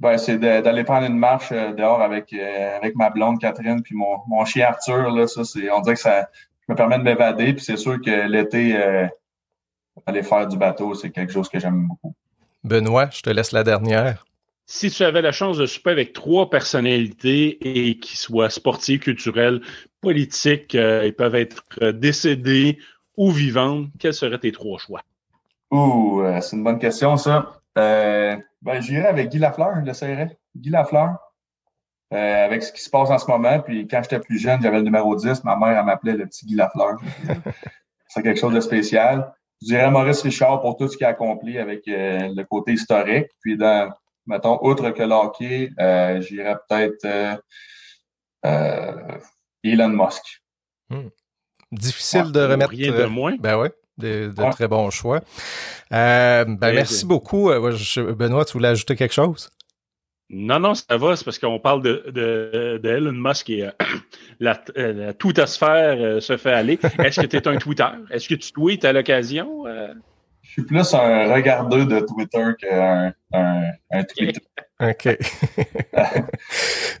Ben, 0.00 0.16
c'est 0.16 0.38
d'aller 0.38 0.84
prendre 0.84 1.06
une 1.06 1.18
marche 1.18 1.50
euh, 1.50 1.72
dehors 1.72 2.00
avec, 2.00 2.32
euh, 2.32 2.76
avec 2.76 2.94
ma 2.94 3.10
blonde 3.10 3.40
Catherine 3.40 3.82
puis 3.82 3.96
mon, 3.96 4.18
mon 4.28 4.44
chien 4.44 4.68
Arthur. 4.68 5.10
Là, 5.10 5.26
ça, 5.26 5.44
c'est, 5.44 5.70
on 5.70 5.80
dirait 5.80 5.96
que 5.96 6.00
ça 6.00 6.28
me 6.68 6.76
permet 6.76 6.98
de 6.98 7.02
m'évader. 7.02 7.52
Puis 7.52 7.64
c'est 7.64 7.76
sûr 7.76 8.00
que 8.00 8.28
l'été, 8.28 8.76
euh, 8.76 9.06
aller 10.06 10.22
faire 10.22 10.46
du 10.46 10.56
bateau, 10.56 10.94
c'est 10.94 11.10
quelque 11.10 11.32
chose 11.32 11.48
que 11.48 11.58
j'aime 11.58 11.88
beaucoup. 11.88 12.14
Benoît, 12.62 13.08
je 13.10 13.22
te 13.22 13.30
laisse 13.30 13.50
la 13.50 13.64
dernière. 13.64 14.24
Si 14.70 14.90
tu 14.90 15.02
avais 15.02 15.22
la 15.22 15.32
chance 15.32 15.56
de 15.56 15.64
souper 15.64 15.90
avec 15.90 16.12
trois 16.12 16.50
personnalités 16.50 17.58
et 17.62 17.98
qui 17.98 18.18
soient 18.18 18.50
sportives, 18.50 19.00
culturelles, 19.00 19.62
politiques, 20.02 20.74
ils 20.74 21.14
peuvent 21.16 21.36
être 21.36 21.64
décédés 21.92 22.78
ou 23.16 23.30
vivantes, 23.30 23.86
quels 23.98 24.12
seraient 24.12 24.38
tes 24.38 24.52
trois 24.52 24.78
choix? 24.78 25.00
Ouh, 25.70 26.22
c'est 26.42 26.54
une 26.54 26.64
bonne 26.64 26.78
question, 26.78 27.16
ça. 27.16 27.58
Euh, 27.78 28.36
ben, 28.60 28.80
j'irais 28.80 29.06
avec 29.06 29.30
Guy 29.30 29.38
Lafleur, 29.38 29.76
je 29.80 29.86
l'essayerais. 29.86 30.36
Guy 30.54 30.70
Lafleur. 30.70 31.16
Euh, 32.12 32.44
avec 32.44 32.62
ce 32.62 32.72
qui 32.72 32.82
se 32.82 32.90
passe 32.90 33.10
en 33.10 33.18
ce 33.18 33.30
moment. 33.30 33.60
Puis 33.60 33.86
quand 33.86 34.02
j'étais 34.02 34.18
plus 34.18 34.38
jeune, 34.38 34.60
j'avais 34.62 34.78
le 34.78 34.82
numéro 34.82 35.14
10. 35.14 35.44
Ma 35.44 35.56
mère, 35.56 35.78
elle 35.78 35.84
m'appelait 35.84 36.14
le 36.14 36.26
petit 36.26 36.46
Guy 36.46 36.56
Lafleur. 36.56 36.96
C'est 38.08 38.22
quelque 38.22 38.40
chose 38.40 38.54
de 38.54 38.60
spécial. 38.60 39.32
Je 39.62 39.68
dirais 39.68 39.90
Maurice 39.90 40.22
Richard 40.22 40.60
pour 40.60 40.76
tout 40.76 40.88
ce 40.88 40.96
qu'il 40.96 41.06
a 41.06 41.10
accompli 41.10 41.58
avec 41.58 41.86
euh, 41.88 42.30
le 42.34 42.44
côté 42.44 42.72
historique. 42.72 43.28
Puis 43.40 43.56
dans, 43.56 43.90
mettons, 44.28 44.58
outre 44.62 44.90
que 44.90 45.02
l'hockey, 45.02 45.70
euh, 45.80 46.20
j'irais 46.20 46.56
peut-être 46.68 47.40
euh, 48.44 49.18
Elon 49.64 49.88
Musk. 49.88 50.22
Hmm. 50.90 51.08
Difficile 51.72 52.30
de 52.32 52.40
remettre. 52.40 52.70
Rien 52.70 52.92
de 52.92 53.04
moins. 53.06 53.36
Ben 53.36 53.58
ouais 53.58 53.72
de, 53.98 54.32
très 54.52 54.68
bons 54.68 54.90
choix. 54.90 55.20
Euh, 55.92 56.44
ben, 56.44 56.74
merci 56.74 57.04
beaucoup. 57.04 57.50
Euh, 57.50 57.76
Benoît, 58.14 58.44
tu 58.44 58.54
voulais 58.54 58.68
ajouter 58.68 58.96
quelque 58.96 59.14
chose? 59.14 59.50
Non, 60.30 60.60
non, 60.60 60.74
ça 60.74 60.96
va, 60.98 61.16
c'est 61.16 61.24
parce 61.24 61.38
qu'on 61.38 61.58
parle 61.58 61.82
de, 61.82 62.04
de, 62.08 62.78
de, 62.82 62.88
Elon 62.88 63.12
Musk 63.12 63.48
et 63.48 63.66
euh, 63.66 63.70
la, 64.40 64.62
la 64.76 65.14
twittosphère 65.14 66.22
se 66.22 66.36
fait 66.36 66.52
aller. 66.52 66.78
Est-ce 66.98 67.22
que 67.22 67.26
tu 67.26 67.36
es 67.36 67.48
un 67.48 67.56
Twitter? 67.56 67.88
Est-ce 68.10 68.28
que 68.28 68.34
tu 68.34 68.52
tweets 68.52 68.84
à 68.84 68.92
l'occasion? 68.92 69.64
Suis 70.58 70.66
plus 70.66 70.94
un 70.94 71.32
regardeur 71.32 71.86
de 71.86 72.00
Twitter 72.00 72.44
qu'un 72.58 73.12
un. 73.32 73.70
OK. 74.80 75.18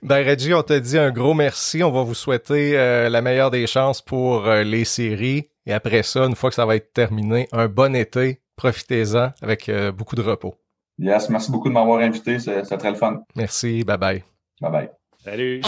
ben, 0.02 0.26
Reggie, 0.26 0.54
on 0.54 0.62
te 0.62 0.78
dit 0.78 0.98
un 0.98 1.10
gros 1.10 1.34
merci. 1.34 1.82
On 1.82 1.90
va 1.90 2.02
vous 2.02 2.14
souhaiter 2.14 2.72
la 2.74 3.20
meilleure 3.20 3.50
des 3.50 3.66
chances 3.66 4.00
pour 4.00 4.48
les 4.48 4.84
séries. 4.84 5.48
Et 5.66 5.72
après 5.72 6.02
ça, 6.02 6.24
une 6.24 6.34
fois 6.34 6.48
que 6.50 6.56
ça 6.56 6.64
va 6.64 6.76
être 6.76 6.92
terminé, 6.92 7.46
un 7.52 7.68
bon 7.68 7.94
été. 7.94 8.40
Profitez-en 8.56 9.32
avec 9.40 9.68
euh, 9.68 9.92
beaucoup 9.92 10.16
de 10.16 10.22
repos. 10.22 10.54
Yes, 10.98 11.28
merci 11.28 11.52
beaucoup 11.52 11.68
de 11.68 11.74
m'avoir 11.74 12.00
invité. 12.00 12.38
C'est 12.40 12.62
très 12.62 12.90
le 12.90 12.96
fun. 12.96 13.22
Merci. 13.36 13.84
Bye 13.84 13.98
bye. 13.98 14.24
Bye 14.60 14.70
bye. 14.72 14.90
Salut. 15.24 15.62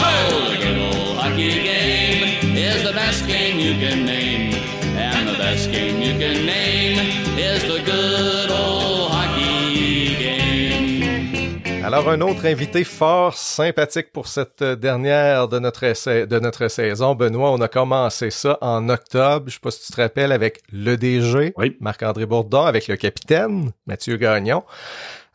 Alors, 11.93 12.09
un 12.09 12.21
autre 12.21 12.45
invité 12.45 12.85
fort 12.85 13.35
sympathique 13.35 14.13
pour 14.13 14.29
cette 14.29 14.63
dernière 14.63 15.49
de 15.49 15.59
notre, 15.59 16.25
de 16.25 16.39
notre 16.39 16.69
saison. 16.69 17.15
Benoît, 17.15 17.51
on 17.51 17.59
a 17.59 17.67
commencé 17.67 18.31
ça 18.31 18.57
en 18.61 18.87
octobre. 18.87 19.47
Je 19.49 19.55
sais 19.55 19.59
pas 19.59 19.71
si 19.71 19.87
tu 19.87 19.91
te 19.91 20.01
rappelles 20.01 20.31
avec 20.31 20.61
le 20.71 20.95
DG, 20.95 21.53
Marc-André 21.81 22.25
Bourdon, 22.25 22.63
avec 22.63 22.87
le 22.87 22.95
capitaine, 22.95 23.73
Mathieu 23.87 24.15
Gagnon. 24.15 24.63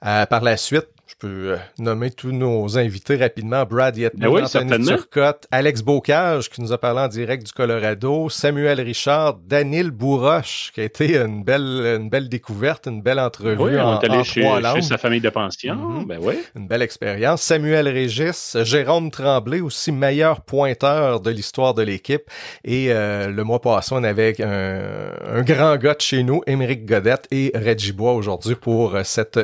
Euh, 0.06 0.24
par 0.24 0.42
la 0.42 0.56
suite, 0.56 0.88
je 1.06 1.14
peux 1.20 1.52
euh, 1.52 1.56
nommer 1.78 2.10
tous 2.10 2.32
nos 2.32 2.78
invités 2.78 3.14
rapidement. 3.14 3.64
Brad 3.64 3.96
Yetman, 3.96 4.28
ben 4.28 4.44
Anthony 4.44 4.86
Turcotte, 4.86 5.46
Alex 5.52 5.82
Bocage 5.82 6.50
qui 6.50 6.60
nous 6.60 6.72
a 6.72 6.78
parlé 6.78 7.00
en 7.00 7.08
direct 7.08 7.46
du 7.46 7.52
Colorado, 7.52 8.28
Samuel 8.28 8.80
Richard, 8.80 9.34
Danil 9.34 9.92
Bourroche 9.92 10.72
qui 10.74 10.80
a 10.80 10.84
été 10.84 11.16
une 11.16 11.44
belle, 11.44 11.98
une 12.00 12.10
belle 12.10 12.28
découverte, 12.28 12.86
une 12.88 13.02
belle 13.02 13.20
entrevue 13.20 13.62
oui, 13.62 13.76
on 13.76 13.82
en, 13.82 14.00
est 14.00 14.10
allé 14.10 14.24
chez, 14.24 14.42
chez, 14.42 14.82
sa 14.82 14.98
famille 14.98 15.20
de 15.20 15.28
pension. 15.28 15.74
Mm-hmm. 15.76 16.06
ben 16.06 16.18
oui. 16.20 16.34
Une 16.56 16.66
belle 16.66 16.82
expérience. 16.82 17.40
Samuel 17.40 17.88
Régis, 17.88 18.56
Jérôme 18.64 19.12
Tremblay, 19.12 19.60
aussi 19.60 19.92
meilleur 19.92 20.40
pointeur 20.40 21.20
de 21.20 21.30
l'histoire 21.30 21.74
de 21.74 21.82
l'équipe. 21.82 22.24
Et 22.64 22.86
euh, 22.90 23.28
le 23.28 23.44
mois 23.44 23.60
passé, 23.60 23.94
on 23.94 24.02
avait 24.02 24.42
un, 24.42 25.38
un 25.38 25.42
grand 25.42 25.76
gars 25.76 25.94
de 25.94 26.00
chez 26.00 26.24
nous, 26.24 26.42
Émeric 26.48 26.84
Godette 26.84 27.28
et 27.30 27.52
Reggie 27.54 27.92
Bois 27.92 28.14
aujourd'hui 28.14 28.56
pour 28.56 28.96
cette, 29.04 29.38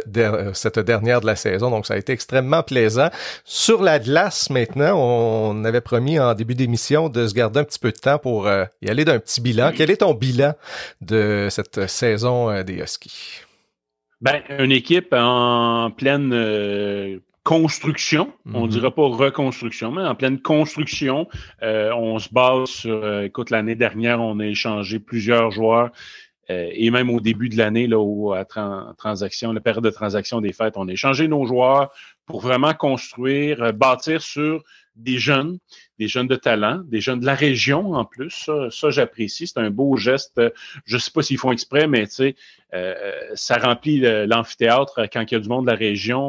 cette 0.55 0.79
dernière 0.81 1.21
de 1.21 1.27
la 1.27 1.37
saison 1.53 1.71
donc 1.71 1.87
ça 1.87 1.95
a 1.95 1.97
été 1.97 2.13
extrêmement 2.13 2.63
plaisant. 2.63 3.09
Sur 3.45 3.83
la 3.83 3.99
glace, 3.99 4.51
maintenant, 4.51 4.97
on 4.97 5.65
avait 5.65 5.81
promis 5.81 6.19
en 6.19 6.35
début 6.35 6.55
d'émission 6.55 7.09
de 7.09 7.27
se 7.27 7.35
garder 7.35 7.61
un 7.61 7.65
petit 7.65 7.79
peu 7.79 7.91
de 7.91 7.99
temps 7.99 8.19
pour 8.19 8.47
euh, 8.47 8.65
y 8.81 8.89
aller 8.89 9.05
d'un 9.05 9.19
petit 9.19 9.41
bilan. 9.41 9.73
Quel 9.75 9.91
est 9.91 9.99
ton 9.99 10.15
bilan 10.15 10.55
de 11.01 11.49
cette 11.51 11.87
saison 11.89 12.51
euh, 12.51 12.63
des 12.63 12.75
Huskies? 12.75 13.41
Ben, 14.21 14.41
une 14.59 14.73
équipe 14.73 15.13
en 15.13 15.91
pleine 15.91 16.33
euh, 16.33 17.19
construction, 17.43 18.33
on 18.55 18.69
ne 18.69 18.73
mm-hmm. 18.73 18.91
pas 18.91 19.25
reconstruction, 19.25 19.91
mais 19.91 20.03
en 20.03 20.15
pleine 20.15 20.41
construction. 20.41 21.27
on 21.61 22.19
se 22.21 22.29
base 22.33 22.69
sur, 22.69 23.23
écoute, 23.23 23.51
l'année 23.51 23.75
dernière, 23.75 24.21
on 24.21 24.39
a 24.39 24.47
échangé 24.47 25.01
plusieurs 25.01 25.51
joueurs 25.51 25.91
euh, 26.51 26.71
et 26.73 26.91
même 26.91 27.11
au 27.11 27.21
début 27.21 27.49
de 27.49 27.57
l'année, 27.57 27.87
là, 27.87 27.99
où 28.01 28.33
à 28.33 28.45
transaction, 28.45 29.53
la 29.53 29.61
période 29.61 29.85
de 29.85 29.91
transaction 29.91 30.41
des 30.41 30.53
fêtes, 30.53 30.75
on 30.77 30.89
a 30.89 30.93
échangé 30.93 31.29
nos 31.29 31.47
joueurs 31.47 31.93
pour 32.27 32.41
vraiment 32.41 32.75
construire, 32.75 33.63
euh, 33.63 33.73
bâtir 33.73 34.23
sur 34.23 34.63
des 34.95 35.19
jeunes, 35.19 35.59
des 35.99 36.07
jeunes 36.07 36.27
de 36.27 36.37
talent, 36.37 36.83
des 36.85 37.01
jeunes 37.01 37.21
de 37.21 37.25
la 37.25 37.35
région 37.35 37.95
en 37.95 38.05
plus. 38.05 38.51
Ça, 38.71 38.91
j'apprécie. 38.91 39.47
C'est 39.47 39.59
un 39.59 39.71
beau 39.71 39.97
geste. 39.97 40.39
Je 40.85 40.97
ne 40.97 41.01
sais 41.01 41.11
pas 41.15 41.23
s'ils 41.23 41.39
font 41.39 41.51
exprès, 41.51 41.87
mais 41.87 42.07
tu 42.07 42.15
sais, 42.15 42.35
euh, 42.75 42.95
ça 43.35 43.57
remplit 43.57 44.01
l'amphithéâtre 44.01 45.09
quand 45.11 45.23
il 45.23 45.35
y 45.35 45.37
a 45.37 45.41
du 45.41 45.49
monde 45.49 45.65
de 45.65 45.71
la 45.71 45.79
région. 45.79 46.21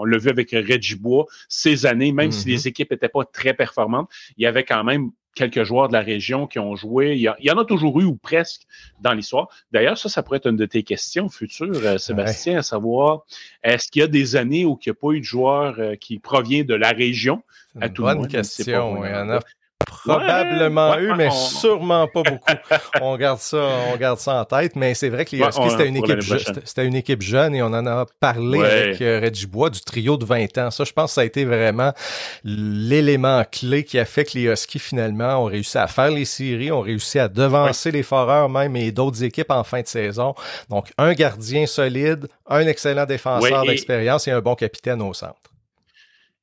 On, 0.00 0.04
l'a 0.06 0.16
vu 0.16 0.30
avec 0.30 0.52
Reggie 0.52 0.94
Bois 0.94 1.26
ces 1.50 1.84
années, 1.84 2.12
même 2.12 2.32
si 2.32 2.46
mm-hmm. 2.46 2.52
les 2.52 2.68
équipes 2.68 2.90
n'étaient 2.92 3.10
pas 3.10 3.24
très 3.26 3.52
performantes, 3.52 4.08
il 4.38 4.44
y 4.44 4.46
avait 4.46 4.64
quand 4.64 4.82
même 4.82 5.10
quelques 5.36 5.62
joueurs 5.62 5.86
de 5.86 5.92
la 5.92 6.00
région 6.00 6.48
qui 6.48 6.58
ont 6.58 6.74
joué. 6.74 7.14
Il 7.14 7.20
y, 7.20 7.50
en 7.50 7.58
a 7.58 7.64
toujours 7.64 8.00
eu 8.00 8.04
ou 8.04 8.16
presque 8.16 8.62
dans 9.00 9.12
l'histoire. 9.12 9.48
D'ailleurs, 9.70 9.96
ça, 9.96 10.08
ça 10.08 10.24
pourrait 10.24 10.38
être 10.38 10.48
une 10.48 10.56
de 10.56 10.66
tes 10.66 10.82
questions 10.82 11.28
futures, 11.28 11.76
euh, 11.84 11.98
Sébastien, 11.98 12.58
à 12.58 12.62
savoir, 12.62 13.20
est-ce 13.62 13.88
qu'il 13.88 14.00
y 14.00 14.02
a 14.02 14.08
des 14.08 14.34
années 14.34 14.64
où 14.64 14.78
il 14.84 14.88
n'y 14.88 14.90
a 14.90 14.94
pas 14.94 15.12
eu 15.12 15.20
de 15.20 15.24
joueurs 15.24 15.76
euh, 15.78 15.94
qui 15.94 16.18
provient 16.18 16.64
de 16.64 16.74
la 16.74 16.90
région? 16.90 17.42
À 17.80 17.88
tout 17.90 18.02
bonne 18.02 18.26
question. 18.26 19.04
Il 19.04 19.10
y 19.10 19.14
en 19.14 19.28
a 19.30 19.40
Probablement 20.06 20.98
eu, 20.98 21.12
mais 21.16 21.30
sûrement 21.30 22.06
pas 22.06 22.22
beaucoup. 22.22 22.52
on 23.00 23.16
garde 23.16 23.38
ça, 23.40 23.58
on 23.92 23.96
garde 23.96 24.18
ça 24.18 24.40
en 24.40 24.44
tête. 24.44 24.76
Mais 24.76 24.94
c'est 24.94 25.08
vrai 25.08 25.24
que 25.24 25.34
les 25.34 25.42
Huskies, 25.42 25.70
c'était 25.70 25.88
une 25.88 25.96
équipe 25.96 26.22
c'était 26.64 26.86
une 26.86 26.94
équipe 26.94 27.22
jeune 27.22 27.54
et 27.54 27.62
on 27.62 27.66
en 27.66 27.86
a 27.86 28.06
parlé 28.20 28.60
avec 28.60 29.02
euh, 29.02 29.20
Reggie 29.22 29.46
Bois 29.46 29.70
du 29.70 29.80
trio 29.80 30.16
de 30.16 30.24
20 30.24 30.58
ans. 30.58 30.70
Ça, 30.70 30.84
je 30.84 30.92
pense 30.92 31.10
que 31.10 31.14
ça 31.14 31.20
a 31.22 31.24
été 31.24 31.44
vraiment 31.44 31.92
l'élément 32.44 33.42
clé 33.50 33.84
qui 33.84 33.98
a 33.98 34.04
fait 34.04 34.24
que 34.24 34.38
les 34.38 34.44
Huskies, 34.44 34.78
finalement, 34.78 35.42
ont 35.42 35.46
réussi 35.46 35.78
à 35.78 35.86
faire 35.86 36.10
les 36.10 36.24
séries, 36.24 36.70
ont 36.70 36.82
réussi 36.82 37.18
à 37.18 37.28
devancer 37.28 37.90
les 37.90 38.02
Foreurs 38.02 38.48
même 38.48 38.76
et 38.76 38.92
d'autres 38.92 39.22
équipes 39.22 39.50
en 39.50 39.64
fin 39.64 39.82
de 39.82 39.86
saison. 39.86 40.34
Donc, 40.70 40.92
un 40.98 41.12
gardien 41.14 41.66
solide, 41.66 42.28
un 42.46 42.66
excellent 42.66 43.06
défenseur 43.06 43.64
d'expérience 43.64 44.28
et 44.28 44.30
un 44.30 44.40
bon 44.40 44.54
capitaine 44.54 45.02
au 45.02 45.12
centre. 45.12 45.34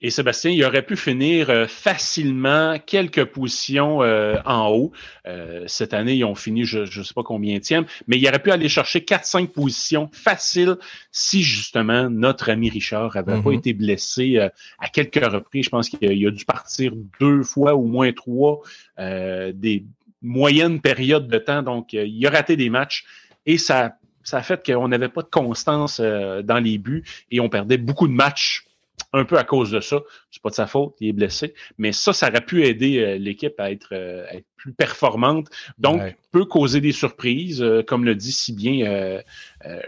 Et 0.05 0.09
Sébastien, 0.09 0.51
il 0.51 0.61
aurait 0.65 0.81
pu 0.81 0.97
finir 0.97 1.49
euh, 1.49 1.65
facilement 1.65 2.77
quelques 2.85 3.23
positions 3.23 4.03
euh, 4.03 4.35
en 4.45 4.67
haut. 4.67 4.91
Euh, 5.25 5.63
cette 5.65 5.93
année, 5.93 6.15
ils 6.15 6.25
ont 6.25 6.35
fini, 6.35 6.65
je 6.65 6.79
ne 6.79 7.03
sais 7.03 7.13
pas 7.13 7.23
combien 7.23 7.57
tiennent, 7.61 7.85
mais 8.07 8.17
il 8.19 8.27
aurait 8.27 8.43
pu 8.43 8.51
aller 8.51 8.67
chercher 8.67 8.99
4-5 8.99 9.47
positions 9.47 10.09
faciles 10.11 10.75
si 11.13 11.41
justement 11.41 12.09
notre 12.09 12.49
ami 12.51 12.69
Richard 12.69 13.15
avait 13.15 13.41
pas 13.41 13.49
mm-hmm. 13.49 13.57
été 13.57 13.73
blessé 13.73 14.39
à 14.39 14.89
quelques 14.89 15.23
reprises. 15.23 15.65
Je 15.65 15.69
pense 15.69 15.87
qu'il 15.87 16.27
a 16.27 16.31
dû 16.31 16.45
partir 16.45 16.91
deux 17.21 17.41
fois 17.41 17.75
ou 17.75 17.85
moins 17.85 18.11
trois 18.11 18.61
des 18.97 19.85
moyennes 20.21 20.81
périodes 20.81 21.29
de 21.29 21.37
temps. 21.37 21.63
Donc, 21.63 21.93
il 21.93 22.27
a 22.27 22.29
raté 22.29 22.57
des 22.57 22.69
matchs 22.69 23.05
et 23.45 23.57
ça, 23.57 23.95
ça 24.23 24.37
a 24.37 24.41
fait 24.41 24.65
qu'on 24.65 24.89
n'avait 24.89 25.09
pas 25.09 25.21
de 25.21 25.29
constance 25.29 26.01
dans 26.01 26.61
les 26.61 26.77
buts 26.77 27.03
et 27.31 27.39
on 27.39 27.47
perdait 27.47 27.77
beaucoup 27.77 28.07
de 28.07 28.13
matchs 28.13 28.65
un 29.13 29.25
peu 29.25 29.37
à 29.37 29.43
cause 29.43 29.71
de 29.71 29.79
ça. 29.79 30.01
C'est 30.31 30.41
pas 30.41 30.49
de 30.49 30.55
sa 30.55 30.67
faute, 30.67 30.95
il 30.99 31.09
est 31.09 31.13
blessé. 31.13 31.53
Mais 31.77 31.91
ça, 31.91 32.13
ça 32.13 32.29
aurait 32.29 32.41
pu 32.41 32.65
aider 32.65 32.97
euh, 32.97 33.17
l'équipe 33.17 33.59
à 33.59 33.71
être, 33.71 33.89
euh, 33.93 34.25
être, 34.31 34.45
plus 34.57 34.73
performante. 34.73 35.47
Donc, 35.77 36.01
peut 36.31 36.45
causer 36.45 36.79
des 36.81 36.93
surprises, 36.93 37.61
euh, 37.61 37.83
comme 37.83 38.05
le 38.05 38.15
dit 38.15 38.31
si 38.31 38.53
bien 38.53 39.21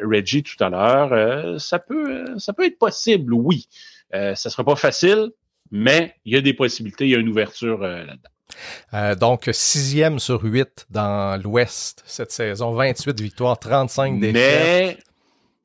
Reggie 0.01 0.43
tout 0.43 0.61
à 0.61 0.69
l'heure. 0.69 1.59
ça 1.59 1.79
peut, 1.79 2.25
ça 2.37 2.53
peut 2.53 2.65
être 2.65 2.77
possible, 2.77 3.33
oui. 3.33 3.67
ça 4.11 4.35
sera 4.35 4.65
pas 4.65 4.75
facile, 4.75 5.31
mais 5.71 6.15
il 6.25 6.33
y 6.33 6.37
a 6.37 6.41
des 6.41 6.53
possibilités, 6.53 7.05
il 7.05 7.11
y 7.11 7.15
a 7.15 7.19
une 7.19 7.29
ouverture 7.29 7.79
là-dedans. 7.79 9.15
donc, 9.15 9.49
sixième 9.53 10.19
sur 10.19 10.43
huit 10.43 10.85
dans 10.89 11.41
l'Ouest 11.41 12.03
cette 12.05 12.31
saison, 12.31 12.71
28 12.71 13.21
victoires, 13.21 13.57
35 13.57 14.19
défaites. 14.19 14.33
Mais 14.33 14.97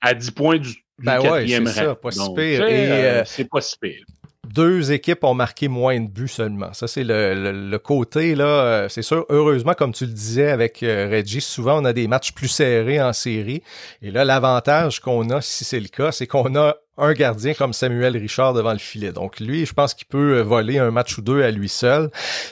à 0.01 0.14
10 0.14 0.31
points 0.31 0.59
du 0.59 0.85
ben 1.02 1.20
ouais, 1.20 1.46
c'est 1.46 1.66
ça, 1.66 1.94
pas 1.94 2.10
si 2.10 2.34
pire. 2.34 2.60
Euh, 2.62 3.22
c'est 3.26 3.48
pas 3.48 3.60
si 3.60 3.76
pire 3.78 4.04
deux 4.52 4.90
équipes 4.90 5.22
ont 5.24 5.34
marqué 5.34 5.68
moins 5.68 6.00
de 6.00 6.08
buts 6.08 6.28
seulement. 6.28 6.72
Ça, 6.72 6.88
c'est 6.88 7.04
le, 7.04 7.52
le, 7.52 7.78
côté, 7.78 8.34
là. 8.34 8.44
Euh, 8.44 8.88
c'est 8.88 9.02
sûr, 9.02 9.24
heureusement, 9.28 9.74
comme 9.74 9.92
tu 9.92 10.06
le 10.06 10.12
disais 10.12 10.50
avec 10.50 10.82
euh, 10.82 11.08
Reggie, 11.10 11.40
souvent 11.40 11.80
on 11.80 11.84
a 11.84 11.92
des 11.92 12.08
matchs 12.08 12.32
plus 12.32 12.48
serrés 12.48 13.00
en 13.00 13.12
série. 13.12 13.62
Et 14.02 14.10
là, 14.10 14.24
l'avantage 14.24 15.00
qu'on 15.00 15.30
a, 15.30 15.40
si 15.40 15.64
c'est 15.64 15.78
le 15.78 15.88
cas, 15.88 16.10
c'est 16.10 16.26
qu'on 16.26 16.56
a 16.56 16.76
un 16.98 17.12
gardien 17.12 17.54
comme 17.54 17.72
Samuel 17.72 18.16
Richard 18.16 18.52
devant 18.52 18.72
le 18.72 18.78
filet. 18.78 19.12
Donc 19.12 19.40
lui, 19.40 19.64
je 19.64 19.72
pense 19.72 19.94
qu'il 19.94 20.06
peut 20.06 20.40
voler 20.40 20.78
un 20.78 20.90
match 20.90 21.16
ou 21.16 21.22
deux 21.22 21.42
à 21.42 21.50
lui 21.50 21.68
seul, 21.68 22.10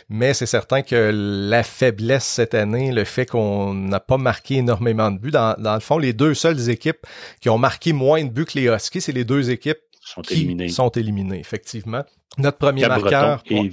mais 0.09 0.33
c'est 0.35 0.47
certain 0.47 0.83
que 0.83 1.11
la 1.13 1.63
faiblesse 1.63 2.25
cette 2.25 2.55
année, 2.55 2.93
le 2.93 3.05
fait 3.05 3.27
qu'on 3.27 3.75
n'a 3.75 4.01
pas 4.01 4.17
marqué 4.17 4.57
énormément 4.57 5.11
de 5.11 5.19
buts, 5.19 5.31
dans, 5.33 5.55
dans 5.59 5.75
le 5.75 5.81
fond, 5.81 5.99
les 5.99 6.13
deux 6.13 6.33
seules 6.35 6.71
équipes 6.71 7.07
qui 7.41 7.51
ont 7.51 7.59
marqué 7.59 7.93
moins 7.93 8.25
de 8.25 8.31
buts 8.31 8.47
que 8.47 8.59
les 8.59 8.69
Huskies, 8.69 9.03
c'est 9.03 9.13
les 9.13 9.25
deux 9.25 9.51
équipes 9.51 9.79
sont 10.09 10.23
éliminés. 10.23 10.69
sont 10.69 10.89
éliminés, 10.91 11.39
effectivement. 11.39 12.03
Notre 12.37 12.59
premier 12.59 12.87
marqueur. 12.87 13.43
Et 13.51 13.71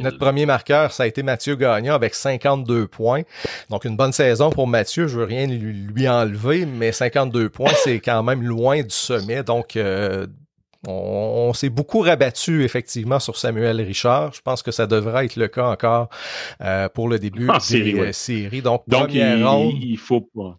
notre 0.00 0.18
premier 0.18 0.46
marqueur, 0.46 0.92
ça 0.92 1.02
a 1.02 1.06
été 1.06 1.22
Mathieu 1.22 1.56
Gagnon 1.56 1.94
avec 1.94 2.14
52 2.14 2.86
points. 2.86 3.22
Donc, 3.70 3.84
une 3.84 3.96
bonne 3.96 4.12
saison 4.12 4.50
pour 4.50 4.66
Mathieu. 4.66 5.08
Je 5.08 5.18
veux 5.18 5.24
rien 5.24 5.46
lui, 5.46 6.08
enlever, 6.08 6.64
mais 6.64 6.92
52 6.92 7.50
points, 7.50 7.72
c'est 7.84 8.00
quand 8.00 8.22
même 8.22 8.42
loin 8.42 8.82
du 8.82 8.90
sommet. 8.90 9.42
Donc, 9.42 9.76
euh, 9.76 10.26
on, 10.86 11.52
s'est 11.52 11.68
beaucoup 11.68 12.00
rabattu 12.00 12.64
effectivement 12.64 13.18
sur 13.18 13.36
Samuel 13.36 13.80
Richard. 13.80 14.32
Je 14.32 14.40
pense 14.40 14.62
que 14.62 14.70
ça 14.70 14.86
devrait 14.86 15.26
être 15.26 15.36
le 15.36 15.48
cas 15.48 15.66
encore 15.66 16.08
euh, 16.62 16.88
pour 16.88 17.08
le 17.08 17.18
début 17.18 17.46
des 17.46 17.60
série, 17.60 18.00
euh, 18.00 18.12
séries. 18.12 18.62
Donc, 18.62 18.84
Donc 18.86 19.12
il, 19.12 19.44
ronde, 19.44 19.74
il 19.80 19.98
faut 19.98 20.20
pas. 20.20 20.58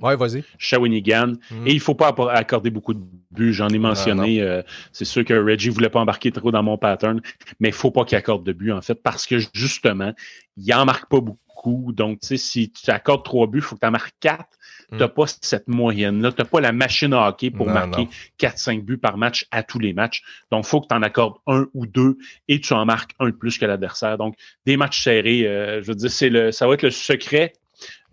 Ouais, 0.00 0.16
vas-y. 0.16 0.44
Shawinigan. 0.58 1.34
Mm. 1.50 1.66
Et 1.66 1.72
il 1.72 1.80
faut 1.80 1.94
pas 1.94 2.14
accorder 2.30 2.70
beaucoup 2.70 2.94
de 2.94 3.02
buts. 3.30 3.52
J'en 3.52 3.68
ai 3.68 3.78
mentionné. 3.78 4.42
Euh, 4.42 4.62
c'est 4.92 5.04
sûr 5.04 5.24
que 5.24 5.34
Reggie 5.34 5.70
voulait 5.70 5.90
pas 5.90 6.00
embarquer 6.00 6.32
trop 6.32 6.50
dans 6.50 6.62
mon 6.62 6.78
pattern, 6.78 7.20
mais 7.60 7.68
il 7.68 7.74
faut 7.74 7.90
pas 7.90 8.04
qu'il 8.04 8.18
accorde 8.18 8.44
de 8.44 8.52
buts, 8.52 8.72
en 8.72 8.82
fait, 8.82 8.94
parce 8.94 9.26
que 9.26 9.36
justement, 9.52 10.12
il 10.56 10.74
en 10.74 10.84
marque 10.84 11.08
pas 11.08 11.20
beaucoup. 11.20 11.92
Donc, 11.92 12.20
tu 12.20 12.28
sais, 12.28 12.36
si 12.36 12.70
tu 12.70 12.90
accordes 12.90 13.24
trois 13.24 13.46
buts, 13.46 13.58
il 13.58 13.62
faut 13.62 13.74
que 13.74 13.80
tu 13.80 13.86
en 13.86 13.90
marques 13.90 14.14
quatre. 14.20 14.56
Tu 14.90 14.98
n'as 14.98 15.08
pas 15.08 15.24
cette 15.26 15.66
moyenne-là. 15.66 16.30
Tu 16.30 16.40
n'as 16.40 16.48
pas 16.48 16.60
la 16.60 16.70
machine 16.70 17.12
à 17.12 17.28
hockey 17.28 17.50
pour 17.50 17.66
marquer 17.66 18.08
4-5 18.38 18.84
buts 18.84 18.98
par 18.98 19.16
match 19.16 19.46
à 19.50 19.64
tous 19.64 19.80
les 19.80 19.92
matchs. 19.92 20.22
Donc, 20.52 20.64
il 20.64 20.68
faut 20.68 20.80
que 20.80 20.86
tu 20.86 20.94
en 20.94 21.02
accordes 21.02 21.38
un 21.48 21.66
ou 21.74 21.86
deux 21.86 22.18
et 22.46 22.60
tu 22.60 22.72
en 22.72 22.84
marques 22.84 23.12
un 23.18 23.26
de 23.26 23.32
plus 23.32 23.58
que 23.58 23.66
l'adversaire. 23.66 24.16
Donc, 24.16 24.36
des 24.64 24.76
matchs 24.76 25.02
serrés, 25.02 25.44
euh, 25.44 25.82
je 25.82 25.88
veux 25.88 25.96
dire, 25.96 26.10
c'est 26.10 26.28
le, 26.28 26.52
ça 26.52 26.68
va 26.68 26.74
être 26.74 26.82
le 26.82 26.92
secret 26.92 27.52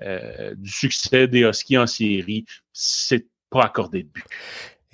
euh, 0.04 0.54
du 0.56 0.70
succès 0.70 1.28
des 1.28 1.42
Huskies 1.42 1.78
en 1.78 1.88
série, 1.88 2.46
c'est 2.72 3.26
pas 3.50 3.64
accordé 3.64 4.04
de 4.04 4.10
but. 4.10 4.26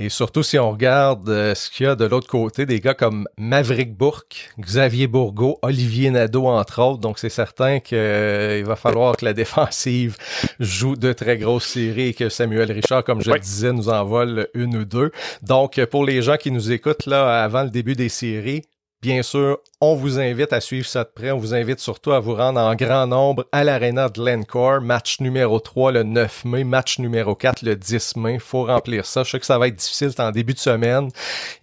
Et 0.01 0.07
surtout 0.07 0.43
si 0.43 0.57
on 0.57 0.71
regarde 0.71 1.27
euh, 1.27 1.53
ce 1.53 1.69
qu'il 1.69 1.85
y 1.85 1.89
a 1.89 1.95
de 1.95 2.05
l'autre 2.05 2.27
côté, 2.27 2.65
des 2.65 2.79
gars 2.79 2.93
comme 2.93 3.27
Maverick 3.37 3.97
Bourque, 3.97 4.49
Xavier 4.57 5.07
Bourgault, 5.07 5.59
Olivier 5.61 6.09
Nadeau, 6.09 6.47
entre 6.47 6.81
autres. 6.81 6.99
Donc 6.99 7.19
c'est 7.19 7.29
certain 7.29 7.81
qu'il 7.81 7.97
euh, 7.97 8.63
va 8.65 8.77
falloir 8.77 9.17
que 9.17 9.25
la 9.25 9.33
défensive 9.33 10.15
joue 10.61 10.95
de 10.95 11.11
très 11.11 11.37
grosses 11.37 11.67
séries 11.67 12.07
et 12.07 12.13
que 12.13 12.29
Samuel 12.29 12.71
Richard, 12.71 13.03
comme 13.03 13.21
je 13.21 13.29
le 13.29 13.39
disais, 13.39 13.73
nous 13.73 13.89
en 13.89 14.05
vole 14.05 14.47
une 14.53 14.77
ou 14.77 14.85
deux. 14.85 15.11
Donc 15.41 15.83
pour 15.85 16.05
les 16.05 16.21
gens 16.21 16.37
qui 16.37 16.51
nous 16.51 16.71
écoutent 16.71 17.05
là 17.05 17.43
avant 17.43 17.63
le 17.63 17.69
début 17.69 17.95
des 17.95 18.09
séries, 18.09 18.61
Bien 19.01 19.23
sûr, 19.23 19.59
on 19.79 19.95
vous 19.95 20.19
invite 20.19 20.51
à 20.51 20.59
suivre 20.59 20.85
ça 20.85 21.05
de 21.05 21.09
près. 21.15 21.31
On 21.31 21.37
vous 21.37 21.53
invite 21.53 21.79
surtout 21.79 22.11
à 22.11 22.19
vous 22.19 22.35
rendre 22.35 22.59
en 22.59 22.75
grand 22.75 23.07
nombre 23.07 23.45
à 23.53 23.63
l'Arena 23.63 24.09
de 24.09 24.13
Glencore. 24.15 24.81
Match 24.81 25.21
numéro 25.21 25.61
3 25.61 25.93
le 25.93 26.03
9 26.03 26.43
mai, 26.43 26.65
match 26.65 26.99
numéro 26.99 27.33
4 27.33 27.61
le 27.61 27.77
10 27.77 28.17
mai. 28.17 28.39
faut 28.39 28.65
remplir 28.65 29.05
ça. 29.05 29.23
Je 29.23 29.29
sais 29.29 29.39
que 29.39 29.45
ça 29.45 29.57
va 29.57 29.69
être 29.69 29.77
difficile, 29.77 30.09
en 30.19 30.31
début 30.31 30.53
de 30.53 30.59
semaine. 30.59 31.07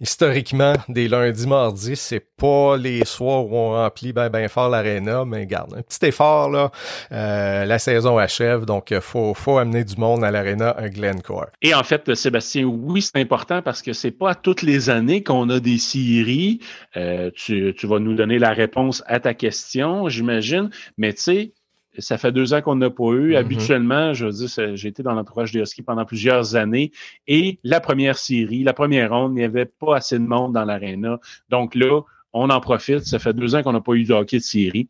Historiquement, 0.01 0.73
des 0.89 1.07
lundis, 1.07 1.45
mardis, 1.45 1.95
c'est 1.95 2.25
pas 2.37 2.75
les 2.75 3.05
soirs 3.05 3.45
où 3.45 3.55
on 3.55 3.73
remplit 3.73 4.13
ben, 4.13 4.29
ben 4.29 4.47
fort 4.47 4.69
l'Arena, 4.69 5.23
mais 5.23 5.45
garde, 5.45 5.75
un 5.77 5.83
petit 5.83 6.07
effort, 6.07 6.49
là. 6.49 6.71
Euh, 7.11 7.65
la 7.65 7.77
saison 7.77 8.17
achève, 8.17 8.65
donc 8.65 8.97
faut, 8.99 9.35
faut 9.35 9.59
amener 9.59 9.83
du 9.83 9.95
monde 9.97 10.23
à 10.23 10.31
l'Arena 10.31 10.75
Glencore. 10.87 11.47
Et 11.61 11.75
en 11.75 11.83
fait, 11.83 12.15
Sébastien, 12.15 12.63
oui, 12.63 13.03
c'est 13.03 13.17
important 13.17 13.61
parce 13.61 13.83
que 13.83 13.93
c'est 13.93 14.09
pas 14.09 14.33
toutes 14.33 14.63
les 14.63 14.89
années 14.89 15.21
qu'on 15.21 15.51
a 15.51 15.59
des 15.59 15.77
séries. 15.77 16.61
Euh, 16.95 17.26
tu, 17.33 17.73
vas 17.83 17.99
nous 17.99 18.15
donner 18.15 18.39
la 18.39 18.51
réponse 18.51 19.03
à 19.07 19.19
ta 19.19 19.33
question, 19.33 20.09
j'imagine. 20.09 20.69
Mais 20.97 21.13
tu 21.13 21.21
sais, 21.21 21.53
ça 21.99 22.17
fait 22.17 22.31
deux 22.31 22.53
ans 22.53 22.61
qu'on 22.61 22.75
n'a 22.75 22.89
pas 22.89 23.11
eu. 23.11 23.31
Mm-hmm. 23.31 23.37
Habituellement, 23.37 24.13
je 24.13 24.25
veux 24.25 24.31
dire, 24.31 24.75
j'ai 24.75 24.87
été 24.87 25.03
dans 25.03 25.13
l'entourage 25.13 25.51
des 25.51 25.59
Huskies 25.59 25.81
pendant 25.81 26.05
plusieurs 26.05 26.55
années. 26.55 26.91
Et 27.27 27.59
la 27.63 27.79
première 27.79 28.17
série, 28.17 28.63
la 28.63 28.73
première 28.73 29.11
ronde, 29.11 29.33
il 29.33 29.39
n'y 29.39 29.43
avait 29.43 29.65
pas 29.65 29.97
assez 29.97 30.19
de 30.19 30.25
monde 30.25 30.53
dans 30.53 30.65
l'aréna. 30.65 31.19
Donc 31.49 31.75
là, 31.75 32.01
on 32.33 32.49
en 32.49 32.59
profite. 32.59 33.05
Ça 33.05 33.19
fait 33.19 33.33
deux 33.33 33.55
ans 33.55 33.63
qu'on 33.63 33.73
n'a 33.73 33.81
pas 33.81 33.93
eu 33.93 34.03
de 34.03 34.13
hockey 34.13 34.37
de 34.37 34.43
série. 34.43 34.89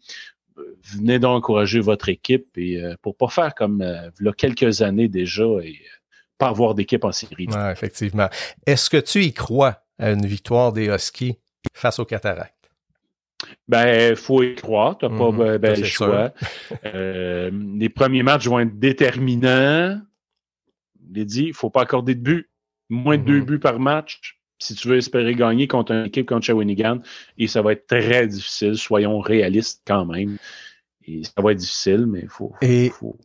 Venez 0.83 1.19
donc 1.19 1.37
encourager 1.37 1.79
votre 1.79 2.09
équipe 2.09 2.57
et 2.57 2.81
euh, 2.81 2.95
pour 3.01 3.15
pas 3.15 3.27
faire 3.27 3.53
comme 3.53 3.81
euh, 3.81 4.09
il 4.19 4.25
y 4.25 4.29
a 4.29 4.33
quelques 4.33 4.81
années 4.81 5.07
déjà 5.07 5.43
et 5.43 5.69
euh, 5.69 5.97
pas 6.37 6.47
avoir 6.47 6.73
d'équipe 6.73 7.03
en 7.03 7.11
série. 7.11 7.47
Effectivement. 7.71 8.29
Est-ce 8.65 8.89
que 8.89 8.97
tu 8.97 9.23
y 9.23 9.33
crois 9.33 9.83
à 9.99 10.11
une 10.11 10.25
victoire 10.25 10.73
des 10.73 10.87
Huskies? 10.87 11.37
Face 11.73 11.99
aux 11.99 12.05
cataractes? 12.05 12.53
Ben, 13.67 14.15
faut 14.15 14.43
y 14.43 14.55
croire, 14.55 14.97
t'as 14.97 15.09
pas 15.09 15.31
mhm, 15.31 15.57
ben, 15.57 15.79
le 15.79 15.85
choix. 15.85 16.33
Euh, 16.85 17.49
les 17.77 17.89
premiers 17.89 18.23
matchs 18.23 18.47
vont 18.47 18.59
être 18.59 18.77
déterminants. 18.77 20.01
Il 21.15 21.25
dit, 21.25 21.45
il 21.47 21.53
faut 21.53 21.69
pas 21.69 21.81
accorder 21.81 22.15
de 22.15 22.21
but. 22.21 22.49
Moins 22.89 23.17
de 23.17 23.23
deux 23.23 23.39
mhm. 23.39 23.45
buts 23.45 23.59
par 23.59 23.79
match 23.79 24.37
si 24.59 24.75
tu 24.75 24.87
veux 24.87 24.97
espérer 24.97 25.35
gagner 25.35 25.67
contre 25.67 25.91
une 25.91 26.05
équipe 26.05 26.27
contre 26.27 26.45
Shawinigan. 26.45 26.99
Et 27.37 27.47
ça 27.47 27.61
va 27.61 27.73
être 27.73 27.87
très 27.87 28.27
difficile, 28.27 28.77
soyons 28.77 29.19
réalistes 29.19 29.81
quand 29.85 30.05
même. 30.05 30.37
Ça 31.23 31.41
va 31.41 31.51
être 31.51 31.57
difficile, 31.57 32.05
mais 32.05 32.21
il 32.23 32.29
faut, 32.29 32.53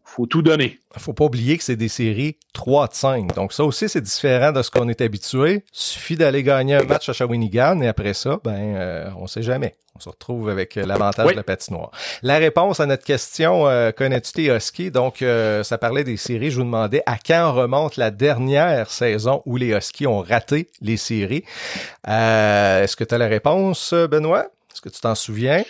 faut, 0.04 0.26
tout 0.26 0.42
donner. 0.42 0.78
Il 0.94 1.02
faut 1.02 1.12
pas 1.12 1.24
oublier 1.24 1.58
que 1.58 1.64
c'est 1.64 1.76
des 1.76 1.88
séries 1.88 2.36
3 2.52 2.88
de 2.88 2.94
5. 2.94 3.34
Donc 3.34 3.52
ça 3.52 3.64
aussi, 3.64 3.88
c'est 3.88 4.00
différent 4.00 4.52
de 4.52 4.62
ce 4.62 4.70
qu'on 4.70 4.88
est 4.88 5.00
habitué. 5.00 5.64
suffit 5.72 6.16
d'aller 6.16 6.42
gagner 6.42 6.76
un 6.76 6.84
match 6.84 7.08
à 7.08 7.12
Shawinigan 7.12 7.80
et 7.80 7.88
après 7.88 8.14
ça, 8.14 8.38
ben 8.44 8.74
euh, 8.76 9.10
on 9.18 9.26
sait 9.26 9.42
jamais. 9.42 9.74
On 9.96 10.00
se 10.00 10.08
retrouve 10.08 10.48
avec 10.48 10.76
euh, 10.76 10.86
l'avantage 10.86 11.30
de 11.30 11.36
la 11.36 11.42
patinoire. 11.42 11.90
La 12.22 12.38
réponse 12.38 12.78
à 12.80 12.86
notre 12.86 13.04
question, 13.04 13.66
euh, 13.68 13.90
connais-tu 13.90 14.32
tes 14.32 14.54
Huskies? 14.54 14.90
Donc, 14.90 15.24
ça 15.62 15.78
parlait 15.78 16.04
des 16.04 16.16
séries. 16.16 16.50
Je 16.50 16.58
vous 16.58 16.64
demandais 16.64 17.02
à 17.06 17.16
quand 17.18 17.52
remonte 17.52 17.96
la 17.96 18.10
dernière 18.10 18.90
saison 18.90 19.42
où 19.44 19.56
les 19.56 19.74
Huskies 19.74 20.06
ont 20.06 20.20
raté 20.20 20.68
les 20.80 20.96
séries. 20.96 21.44
Est-ce 22.06 22.96
que 22.96 23.04
tu 23.04 23.14
as 23.14 23.18
la 23.18 23.28
réponse, 23.28 23.92
Benoît? 23.92 24.46
Est-ce 24.72 24.80
que 24.80 24.88
tu 24.88 25.00
t'en 25.00 25.14
souviens? 25.14 25.64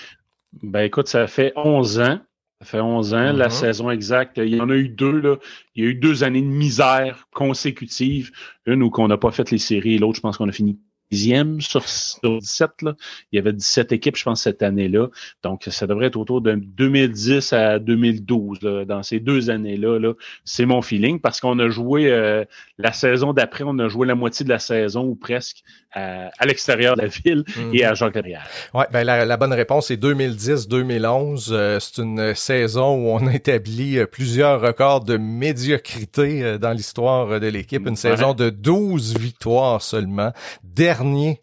Ben 0.62 0.80
écoute, 0.80 1.08
ça 1.08 1.26
fait 1.26 1.52
11 1.56 2.00
ans. 2.00 2.20
Ça 2.60 2.66
fait 2.66 2.80
11 2.80 3.14
ans, 3.14 3.32
la 3.32 3.48
mm-hmm. 3.48 3.50
saison 3.50 3.90
exacte. 3.90 4.38
Il 4.38 4.54
y 4.54 4.60
en 4.60 4.70
a 4.70 4.74
eu 4.74 4.88
deux, 4.88 5.20
là. 5.20 5.36
Il 5.74 5.82
y 5.82 5.86
a 5.86 5.90
eu 5.90 5.94
deux 5.94 6.22
années 6.22 6.42
de 6.42 6.46
misère 6.46 7.26
consécutives. 7.34 8.30
Une 8.66 8.84
où 8.84 8.92
on 8.98 9.08
n'a 9.08 9.16
pas 9.16 9.32
fait 9.32 9.50
les 9.50 9.58
séries 9.58 9.94
et 9.94 9.98
l'autre, 9.98 10.16
je 10.16 10.20
pense 10.20 10.36
qu'on 10.36 10.48
a 10.48 10.52
fini 10.52 10.78
dixième 11.12 11.60
sur, 11.60 11.86
sur 11.88 12.38
17. 12.38 12.70
Là. 12.82 12.94
Il 13.30 13.36
y 13.36 13.38
avait 13.38 13.52
17 13.52 13.92
équipes, 13.92 14.16
je 14.16 14.24
pense, 14.24 14.42
cette 14.42 14.62
année-là. 14.62 15.08
Donc, 15.42 15.64
ça 15.70 15.86
devrait 15.86 16.06
être 16.06 16.16
autour 16.16 16.40
de 16.40 16.54
2010 16.54 17.52
à 17.52 17.78
2012. 17.78 18.60
Dans 18.88 19.02
ces 19.02 19.20
deux 19.20 19.50
années-là, 19.50 19.98
-là, 19.98 20.14
c'est 20.44 20.64
mon 20.64 20.80
feeling 20.80 21.20
parce 21.20 21.40
qu'on 21.40 21.58
a 21.58 21.68
joué 21.68 22.10
euh, 22.10 22.44
la 22.78 22.92
saison 22.92 23.32
d'après, 23.32 23.64
on 23.64 23.78
a 23.78 23.88
joué 23.88 24.06
la 24.06 24.14
moitié 24.14 24.44
de 24.44 24.50
la 24.50 24.58
saison 24.58 25.04
ou 25.04 25.14
presque 25.14 25.62
à, 25.92 26.30
l'extérieur 26.46 26.96
de 26.96 27.02
la 27.02 27.08
ville 27.08 27.44
et 27.74 27.82
mhm. 27.82 27.90
à 27.90 27.94
Jean-Claude 27.94 28.26
Oui, 28.72 28.84
ben 28.90 29.04
la, 29.04 29.36
bonne 29.36 29.52
réponse 29.52 29.90
est 29.90 30.02
2010-2011. 30.02 31.48
Euh, 31.50 31.78
c'est 31.78 32.00
une 32.00 32.34
saison 32.34 32.94
où 32.94 33.08
on 33.10 33.26
a 33.26 33.34
établi 33.34 33.98
euh, 33.98 34.06
plusieurs 34.06 34.62
records 34.62 35.04
de 35.04 35.18
médiocrité 35.18 36.58
dans 36.58 36.72
l'histoire 36.72 37.38
de 37.38 37.46
l'équipe. 37.46 37.86
Une 37.86 37.96
saison 37.96 38.32
de 38.32 38.48
12 38.48 39.18
victoires 39.18 39.82
seulement. 39.82 40.32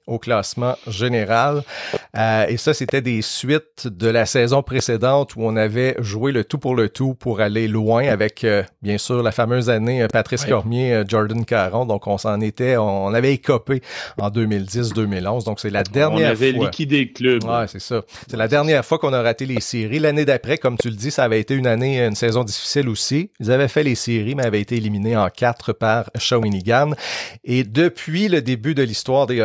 Au 0.07 0.19
classement 0.19 0.75
général. 0.87 1.63
Euh, 2.17 2.45
et 2.47 2.57
ça, 2.57 2.73
c'était 2.73 3.01
des 3.01 3.21
suites 3.21 3.87
de 3.87 4.07
la 4.07 4.25
saison 4.25 4.63
précédente 4.63 5.35
où 5.35 5.43
on 5.43 5.55
avait 5.55 5.95
joué 5.99 6.31
le 6.31 6.43
tout 6.43 6.57
pour 6.57 6.75
le 6.75 6.89
tout 6.89 7.13
pour 7.13 7.41
aller 7.41 7.67
loin 7.67 8.07
avec, 8.07 8.43
euh, 8.43 8.63
bien 8.81 8.97
sûr, 8.97 9.21
la 9.21 9.31
fameuse 9.31 9.69
année 9.69 10.01
euh, 10.01 10.07
Patrice 10.07 10.45
Cormier, 10.45 11.03
Jordan 11.07 11.45
Caron. 11.45 11.85
Donc, 11.85 12.07
on 12.07 12.17
s'en 12.17 12.39
était, 12.41 12.77
on, 12.77 13.13
avait 13.13 13.33
écopé 13.33 13.81
en 14.19 14.29
2010-2011. 14.29 15.45
Donc, 15.45 15.59
c'est 15.59 15.69
la 15.69 15.83
dernière 15.83 16.19
fois. 16.19 16.27
On 16.27 16.31
avait 16.31 16.51
liquidé 16.51 17.05
le 17.05 17.13
club. 17.13 17.43
Ouais, 17.43 17.67
c'est 17.67 17.81
ça. 17.81 18.01
C'est 18.27 18.37
la 18.37 18.47
dernière 18.47 18.85
fois 18.85 18.97
qu'on 18.97 19.13
a 19.13 19.21
raté 19.21 19.45
les 19.45 19.61
séries. 19.61 19.99
L'année 19.99 20.25
d'après, 20.25 20.57
comme 20.57 20.77
tu 20.77 20.89
le 20.89 20.95
dis, 20.95 21.11
ça 21.11 21.23
avait 21.23 21.39
été 21.39 21.53
une 21.53 21.67
année, 21.67 22.03
une 22.03 22.15
saison 22.15 22.43
difficile 22.43 22.89
aussi. 22.89 23.31
Ils 23.39 23.51
avaient 23.51 23.67
fait 23.67 23.83
les 23.83 23.95
séries, 23.95 24.35
mais 24.35 24.45
avaient 24.45 24.61
été 24.61 24.77
éliminés 24.77 25.17
en 25.17 25.29
quatre 25.29 25.73
par 25.73 26.09
Shawinigan. 26.17 26.91
Et 27.43 27.63
depuis 27.63 28.27
le 28.27 28.41
début 28.41 28.75
de 28.75 28.83
l'histoire 28.83 29.27
des 29.27 29.38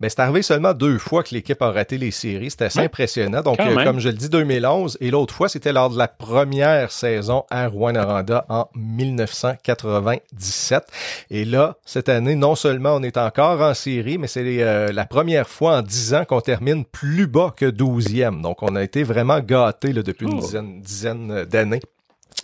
mais 0.00 0.08
c'est 0.08 0.20
arrivé 0.20 0.42
seulement 0.42 0.74
deux 0.74 0.98
fois 0.98 1.22
que 1.22 1.32
l'équipe 1.34 1.62
a 1.62 1.70
raté 1.70 1.96
les 1.98 2.10
séries. 2.10 2.50
C'était 2.50 2.64
assez 2.66 2.80
impressionnant. 2.80 3.42
Donc, 3.42 3.60
euh, 3.60 3.84
comme 3.84 4.00
je 4.00 4.08
le 4.08 4.14
dis, 4.14 4.28
2011 4.28 4.98
et 5.00 5.10
l'autre 5.10 5.34
fois, 5.34 5.48
c'était 5.48 5.72
lors 5.72 5.90
de 5.90 5.98
la 5.98 6.08
première 6.08 6.90
saison 6.92 7.44
à 7.50 7.68
Rouen-Noranda 7.68 8.46
en 8.48 8.68
1997. 8.74 10.84
Et 11.30 11.44
là, 11.44 11.76
cette 11.84 12.08
année, 12.08 12.34
non 12.34 12.54
seulement 12.54 12.96
on 12.96 13.02
est 13.02 13.16
encore 13.16 13.60
en 13.60 13.74
série, 13.74 14.18
mais 14.18 14.26
c'est 14.26 14.44
euh, 14.44 14.92
la 14.92 15.06
première 15.06 15.48
fois 15.48 15.78
en 15.78 15.82
dix 15.82 16.14
ans 16.14 16.24
qu'on 16.24 16.40
termine 16.40 16.84
plus 16.84 17.26
bas 17.26 17.52
que 17.56 17.66
12e. 17.66 18.42
Donc, 18.42 18.62
on 18.62 18.76
a 18.76 18.82
été 18.82 19.02
vraiment 19.02 19.40
gâtés 19.40 19.92
depuis 19.92 20.26
une 20.26 20.38
oh. 20.38 20.40
dizaine, 20.40 20.80
dizaine 20.80 21.44
d'années. 21.44 21.80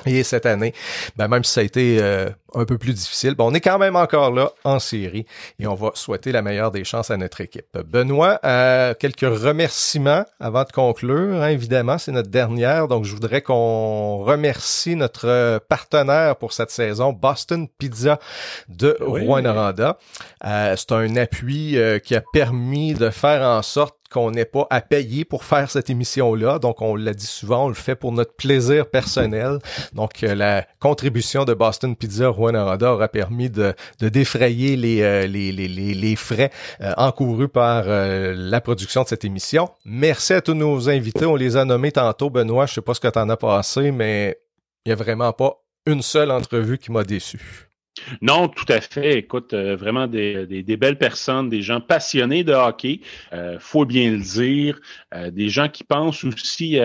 Et 0.06 0.22
cette 0.24 0.46
année, 0.46 0.72
ben 1.16 1.28
même 1.28 1.44
si 1.44 1.52
ça 1.52 1.60
a 1.60 1.64
été 1.64 1.98
euh, 2.00 2.28
un 2.54 2.64
peu 2.64 2.78
plus 2.78 2.94
difficile, 2.94 3.34
ben 3.34 3.44
on 3.44 3.54
est 3.54 3.60
quand 3.60 3.78
même 3.78 3.94
encore 3.94 4.32
là 4.32 4.50
en 4.64 4.78
série 4.78 5.26
et 5.60 5.66
on 5.66 5.74
va 5.74 5.90
souhaiter 5.94 6.32
la 6.32 6.42
meilleure 6.42 6.70
des 6.70 6.82
chances 6.82 7.10
à 7.10 7.16
notre 7.16 7.40
équipe. 7.40 7.66
Benoît, 7.86 8.40
euh, 8.44 8.94
quelques 8.98 9.20
remerciements 9.20 10.24
avant 10.40 10.64
de 10.64 10.72
conclure. 10.72 11.42
Hein, 11.42 11.48
évidemment, 11.48 11.98
c'est 11.98 12.10
notre 12.10 12.30
dernière, 12.30 12.88
donc 12.88 13.04
je 13.04 13.12
voudrais 13.12 13.42
qu'on 13.42 14.18
remercie 14.18 14.96
notre 14.96 15.60
partenaire 15.68 16.36
pour 16.36 16.52
cette 16.52 16.70
saison, 16.70 17.12
Boston 17.12 17.68
Pizza 17.78 18.18
de 18.68 18.96
oui. 19.06 19.24
Rouen-Noranda. 19.26 19.98
Euh, 20.44 20.74
c'est 20.76 20.92
un 20.92 21.16
appui 21.16 21.78
qui 22.02 22.16
a 22.16 22.22
permis 22.32 22.94
de 22.94 23.10
faire 23.10 23.42
en 23.42 23.62
sorte 23.62 23.96
qu'on 24.12 24.30
n'ait 24.30 24.44
pas 24.44 24.66
à 24.70 24.80
payer 24.80 25.24
pour 25.24 25.44
faire 25.44 25.70
cette 25.70 25.90
émission-là. 25.90 26.58
Donc, 26.58 26.82
on 26.82 26.94
l'a 26.94 27.14
dit 27.14 27.26
souvent, 27.26 27.66
on 27.66 27.68
le 27.68 27.74
fait 27.74 27.96
pour 27.96 28.12
notre 28.12 28.34
plaisir 28.34 28.88
personnel. 28.88 29.58
Donc, 29.92 30.22
euh, 30.22 30.34
la 30.34 30.64
contribution 30.78 31.44
de 31.44 31.54
Boston 31.54 31.96
Pizza 31.96 32.32
Juan 32.32 32.54
Aranda 32.54 32.92
aura 32.92 33.08
permis 33.08 33.50
de, 33.50 33.74
défrayer 34.00 34.76
les, 34.76 35.02
euh, 35.02 35.26
les, 35.26 35.50
les, 35.52 35.68
les, 35.68 36.16
frais 36.16 36.50
euh, 36.80 36.92
encourus 36.96 37.48
par 37.48 37.84
la 37.86 38.60
production 38.60 39.02
de 39.02 39.08
cette 39.08 39.24
émission. 39.24 39.70
Merci 39.84 40.34
à 40.34 40.40
tous 40.40 40.54
nos 40.54 40.88
invités. 40.88 41.26
On 41.26 41.36
les 41.36 41.56
a 41.56 41.64
nommés 41.64 41.92
tantôt. 41.92 42.30
Benoît, 42.30 42.66
je 42.66 42.74
sais 42.74 42.80
pas 42.80 42.94
ce 42.94 43.00
que 43.00 43.08
tu 43.08 43.18
en 43.18 43.28
as 43.28 43.36
passé, 43.36 43.90
mais 43.90 44.38
il 44.84 44.90
n'y 44.90 44.92
a 44.92 44.96
vraiment 44.96 45.32
pas 45.32 45.56
une 45.86 46.02
seule 46.02 46.30
entrevue 46.30 46.78
qui 46.78 46.92
m'a 46.92 47.02
déçu. 47.02 47.71
Non, 48.22 48.48
tout 48.48 48.64
à 48.68 48.80
fait. 48.80 49.18
Écoute, 49.18 49.52
euh, 49.52 49.76
vraiment 49.76 50.06
des, 50.06 50.46
des, 50.46 50.76
belles 50.76 50.96
personnes, 50.96 51.48
des 51.50 51.60
gens 51.60 51.80
passionnés 51.80 52.42
de 52.42 52.52
hockey, 52.52 53.00
euh, 53.32 53.58
faut 53.60 53.84
bien 53.84 54.10
le 54.10 54.18
dire, 54.18 54.80
euh, 55.14 55.30
des 55.30 55.50
gens 55.50 55.68
qui 55.68 55.84
pensent 55.84 56.24
aussi 56.24 56.78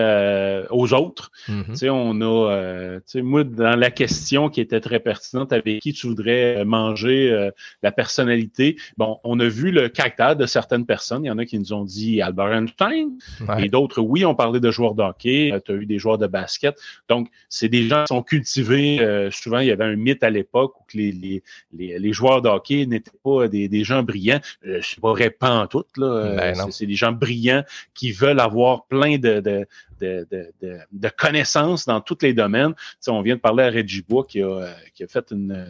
aux 0.70 0.92
autres. 0.92 1.30
Mm-hmm. 1.48 1.66
Tu 1.66 1.76
sais, 1.76 1.90
on 1.90 2.20
a, 2.20 2.98
tu 2.98 3.02
sais, 3.06 3.22
moi 3.22 3.44
dans 3.44 3.76
la 3.76 3.90
question 3.90 4.50
qui 4.50 4.60
était 4.60 4.80
très 4.80 5.00
pertinente, 5.00 5.52
avec 5.52 5.80
qui 5.80 5.92
tu 5.92 6.06
voudrais 6.06 6.64
manger 6.64 7.50
la 7.82 7.92
personnalité. 7.92 8.76
Bon, 8.96 9.18
on 9.24 9.40
a 9.40 9.48
vu 9.48 9.70
le 9.70 9.88
caractère 9.88 10.36
de 10.36 10.46
certaines 10.46 10.86
personnes. 10.86 11.24
Il 11.24 11.28
y 11.28 11.30
en 11.30 11.38
a 11.38 11.44
qui 11.44 11.58
nous 11.58 11.72
ont 11.72 11.84
dit 11.84 12.20
Albert 12.20 12.52
Einstein, 12.52 13.18
et 13.58 13.68
d'autres, 13.68 14.00
oui, 14.00 14.24
on 14.24 14.34
parlait 14.34 14.60
de 14.60 14.70
joueurs 14.70 14.94
de 14.94 15.02
hockey. 15.02 15.52
tu 15.64 15.72
as 15.72 15.74
eu 15.74 15.86
des 15.86 15.98
joueurs 15.98 16.18
de 16.18 16.26
basket. 16.26 16.78
Donc, 17.08 17.28
c'est 17.48 17.68
des 17.68 17.88
gens 17.88 18.04
qui 18.04 18.08
sont 18.08 18.22
cultivés. 18.22 19.28
souvent, 19.30 19.60
il 19.60 19.68
y 19.68 19.72
avait 19.72 19.84
un 19.84 19.96
mythe 19.96 20.22
à 20.22 20.30
l'époque 20.30 20.78
où 20.80 20.84
les, 20.98 21.42
les, 21.72 22.12
joueurs 22.12 22.42
de 22.42 22.48
hockey 22.48 22.86
n'étaient 22.86 23.10
pas 23.22 23.48
des, 23.48 23.84
gens 23.84 24.02
brillants. 24.02 24.40
Euh, 24.66 24.80
je 24.82 24.96
ne 25.02 25.16
sais 25.16 25.30
pas 25.30 25.50
en 25.50 25.66
tout, 25.66 25.84
là. 25.96 26.34
Ben 26.36 26.70
c'est 26.70 26.86
des 26.86 26.94
gens 26.94 27.12
brillants 27.12 27.64
qui 27.94 28.12
veulent 28.12 28.40
avoir 28.40 28.86
plein 28.86 29.18
de, 29.18 29.40
de, 29.40 29.66
de, 30.00 31.08
connaissances 31.16 31.86
dans 31.86 32.00
tous 32.00 32.18
les 32.22 32.32
domaines. 32.32 32.74
on 33.06 33.22
vient 33.22 33.36
de 33.36 33.40
parler 33.40 33.64
à 33.64 33.70
Reggie 33.70 34.04
Bois 34.06 34.24
qui 34.28 34.42
a, 34.42 34.68
qui 34.94 35.04
a 35.04 35.08
fait 35.08 35.30
une, 35.30 35.66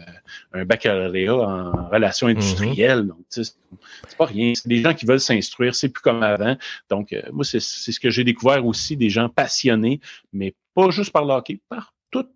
un 0.52 0.64
baccalauréat 0.64 1.34
en 1.34 1.88
relations 1.88 2.28
mm-hmm. 2.28 2.30
industrielles. 2.30 3.06
Donc, 3.06 3.18
c'est 3.28 4.16
pas 4.16 4.26
rien. 4.26 4.52
C'est 4.54 4.68
des 4.68 4.82
gens 4.82 4.94
qui 4.94 5.06
veulent 5.06 5.20
s'instruire. 5.20 5.74
C'est 5.74 5.88
plus 5.88 6.02
comme 6.02 6.22
avant. 6.22 6.56
Donc, 6.90 7.12
euh, 7.12 7.22
moi, 7.32 7.44
c'est 7.44 7.60
ce 7.60 8.00
que 8.00 8.10
j'ai 8.10 8.24
découvert 8.24 8.64
aussi, 8.66 8.96
des 8.96 9.10
gens 9.10 9.28
passionnés, 9.28 10.00
mais 10.32 10.54
pas 10.74 10.90
juste 10.90 11.12
par 11.12 11.24
le 11.24 11.32
hockey, 11.32 11.60
par 11.68 11.92
tout 12.10 12.26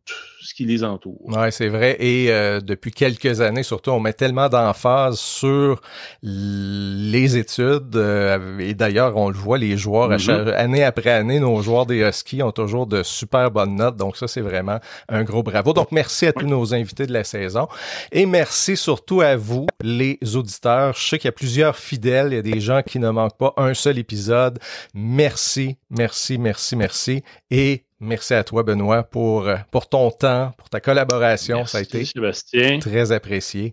ce 0.43 0.55
qui 0.55 0.65
les 0.65 0.85
entoure. 0.85 1.21
Oui, 1.25 1.51
c'est 1.51 1.69
vrai. 1.69 1.97
Et 2.01 2.31
euh, 2.31 2.61
depuis 2.61 2.91
quelques 2.91 3.41
années, 3.41 3.63
surtout, 3.63 3.91
on 3.91 4.01
met 4.01 4.13
tellement 4.13 4.49
d'emphase 4.49 5.19
sur 5.19 5.81
les 6.23 7.37
études. 7.37 7.97
Euh, 7.97 8.59
et 8.59 8.75
d'ailleurs, 8.75 9.17
on 9.17 9.31
le 9.31 9.37
voit, 9.37 9.57
les 9.57 9.79
joueurs, 9.79 10.11
mm-hmm. 10.11 10.55
année 10.55 10.85
après 10.85 11.11
année, 11.11 11.41
nos 11.41 11.63
joueurs 11.63 11.87
des 11.87 12.01
Huskies 12.01 12.43
ont 12.43 12.53
toujours 12.53 12.87
de 12.87 13.03
super 13.03 13.51
bonnes 13.51 13.77
notes. 13.77 13.97
Donc 13.97 14.17
ça, 14.17 14.29
c'est 14.29 14.41
vraiment 14.41 14.79
un 15.09 15.25
gros 15.25 15.43
bravo. 15.43 15.73
Donc 15.73 15.91
merci 15.91 16.27
à 16.27 16.33
tous 16.33 16.47
nos 16.47 16.75
invités 16.75 17.07
de 17.07 17.13
la 17.13 17.25
saison. 17.25 17.69
Et 18.11 18.27
merci 18.27 18.77
surtout 18.77 19.23
à 19.23 19.37
vous, 19.37 19.67
les 19.83 20.19
auditeurs. 20.35 20.95
Je 20.95 21.09
sais 21.09 21.19
qu'il 21.19 21.29
y 21.29 21.31
a 21.31 21.33
plusieurs 21.33 21.77
fidèles. 21.77 22.29
Il 22.33 22.35
y 22.35 22.39
a 22.39 22.43
des 22.43 22.61
gens 22.61 22.83
qui 22.83 22.99
ne 22.99 23.11
manquent 23.11 23.39
pas 23.39 23.55
un 23.57 23.73
seul 23.73 23.99
épisode. 23.99 24.59
Merci, 24.93 25.77
merci, 25.89 26.37
merci, 26.37 26.77
merci. 26.77 27.23
Et 27.51 27.85
Merci 28.05 28.35
à 28.35 28.43
toi, 28.43 28.65
Benoît, 28.65 29.05
pour, 29.05 29.47
euh, 29.47 29.55
pour 29.71 29.89
ton 29.89 30.11
temps, 30.11 30.53
pour 30.59 30.69
ta 30.69 30.81
collaboration. 30.81 31.65
ça 31.67 31.79
a 31.79 31.83
été 31.83 32.05
Sébastien. 32.05 32.81
très 32.81 33.13
apprécié. 33.13 33.71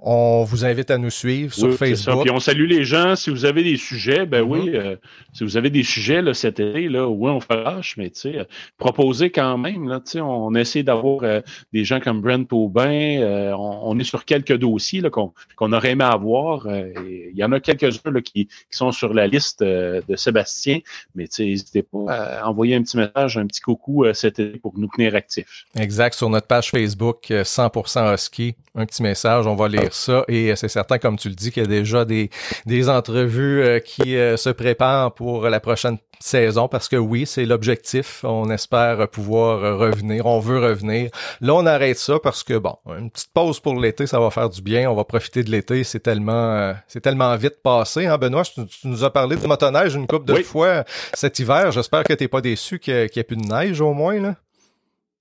On 0.00 0.44
vous 0.44 0.64
invite 0.64 0.92
à 0.92 0.98
nous 0.98 1.10
suivre 1.10 1.52
sur 1.52 1.74
Facebook. 1.74 2.22
Puis 2.22 2.30
on 2.30 2.38
salue 2.38 2.66
les 2.68 2.84
gens. 2.84 3.16
Si 3.16 3.30
vous 3.30 3.44
avez 3.44 3.64
des 3.64 3.76
sujets, 3.76 4.26
ben 4.26 4.42
oui, 4.42 4.70
mm-hmm. 4.70 4.76
euh, 4.76 4.96
si 5.32 5.42
vous 5.42 5.56
avez 5.56 5.70
des 5.70 5.82
sujets 5.82 6.22
là, 6.22 6.34
cet 6.34 6.60
été, 6.60 6.88
là, 6.88 7.08
oui, 7.08 7.28
on 7.32 7.40
fâche, 7.40 7.96
mais 7.96 8.08
tu 8.10 8.20
sais, 8.20 8.46
proposez 8.76 9.30
quand 9.30 9.58
même. 9.58 9.88
Là, 9.88 10.00
on 10.22 10.54
essaie 10.54 10.84
d'avoir 10.84 11.24
euh, 11.24 11.40
des 11.72 11.82
gens 11.82 11.98
comme 11.98 12.20
Brent 12.20 12.46
Aubin. 12.52 13.20
Euh, 13.20 13.52
on, 13.58 13.98
est 13.98 14.04
sur 14.04 14.24
quelques 14.24 14.56
dossiers 14.56 15.02
qu'on 15.10 15.72
aurait 15.72 15.90
aimé 15.90 16.04
avoir. 16.04 16.68
Il 16.68 17.34
y 17.34 17.42
en 17.42 17.50
a 17.50 17.58
quelques-uns 17.58 18.12
qui, 18.20 18.46
qui, 18.46 18.48
sont 18.70 18.92
sur 18.92 19.12
la 19.12 19.26
liste 19.26 19.64
de 19.64 20.14
Sébastien, 20.14 20.78
mais 21.16 21.26
n'hésitez 21.40 21.82
pas 21.82 22.12
à 22.12 22.48
envoyer 22.48 22.76
un 22.76 22.82
petit 22.82 22.96
message, 22.96 23.36
un 23.36 23.46
petit 23.48 23.60
coucou 23.60 24.04
cet 24.12 24.38
été 24.38 24.58
pour 24.58 24.78
nous 24.78 24.88
tenir 24.94 25.16
actifs. 25.16 25.64
Exact. 25.76 26.14
Sur 26.14 26.30
notre 26.30 26.46
page 26.46 26.70
Facebook 26.70 27.30
100% 27.30 28.14
Husky, 28.14 28.54
un 28.76 28.86
petit 28.86 29.02
message. 29.02 29.46
On 29.48 29.56
va 29.56 29.66
les 29.66 29.87
ça. 29.94 30.24
Et 30.28 30.54
c'est 30.56 30.68
certain, 30.68 30.98
comme 30.98 31.16
tu 31.16 31.28
le 31.28 31.34
dis, 31.34 31.50
qu'il 31.50 31.62
y 31.62 31.66
a 31.66 31.68
déjà 31.68 32.04
des, 32.04 32.30
des 32.66 32.88
entrevues 32.88 33.80
qui 33.84 34.12
se 34.12 34.50
préparent 34.50 35.14
pour 35.14 35.48
la 35.48 35.60
prochaine 35.60 35.98
saison 36.20 36.68
parce 36.68 36.88
que 36.88 36.96
oui, 36.96 37.26
c'est 37.26 37.44
l'objectif. 37.44 38.24
On 38.24 38.50
espère 38.50 39.08
pouvoir 39.08 39.78
revenir. 39.78 40.26
On 40.26 40.40
veut 40.40 40.58
revenir. 40.58 41.10
Là, 41.40 41.54
on 41.54 41.66
arrête 41.66 41.98
ça 41.98 42.18
parce 42.22 42.42
que 42.42 42.58
bon, 42.58 42.76
une 42.86 43.10
petite 43.10 43.32
pause 43.32 43.60
pour 43.60 43.78
l'été, 43.78 44.06
ça 44.06 44.20
va 44.20 44.30
faire 44.30 44.48
du 44.48 44.62
bien. 44.62 44.90
On 44.90 44.94
va 44.94 45.04
profiter 45.04 45.42
de 45.42 45.50
l'été. 45.50 45.84
C'est 45.84 46.00
tellement, 46.00 46.52
euh, 46.54 46.72
c'est 46.86 47.00
tellement 47.00 47.34
vite 47.36 47.62
passé. 47.62 48.06
Hein, 48.06 48.18
Benoît, 48.18 48.42
tu, 48.42 48.60
nous 48.84 49.04
as 49.04 49.12
parlé 49.12 49.36
de 49.36 49.46
motoneige 49.46 49.94
une 49.94 50.06
couple 50.06 50.26
de 50.26 50.42
fois 50.42 50.84
cet 51.14 51.38
hiver. 51.38 51.72
J'espère 51.72 52.04
que 52.04 52.12
t'es 52.12 52.28
pas 52.28 52.40
déçu 52.40 52.78
qu'il 52.78 52.94
n'y 52.94 53.20
ait 53.20 53.24
plus 53.24 53.36
de 53.36 53.46
neige 53.46 53.80
au 53.80 53.92
moins 53.92 54.20
là. 54.20 54.34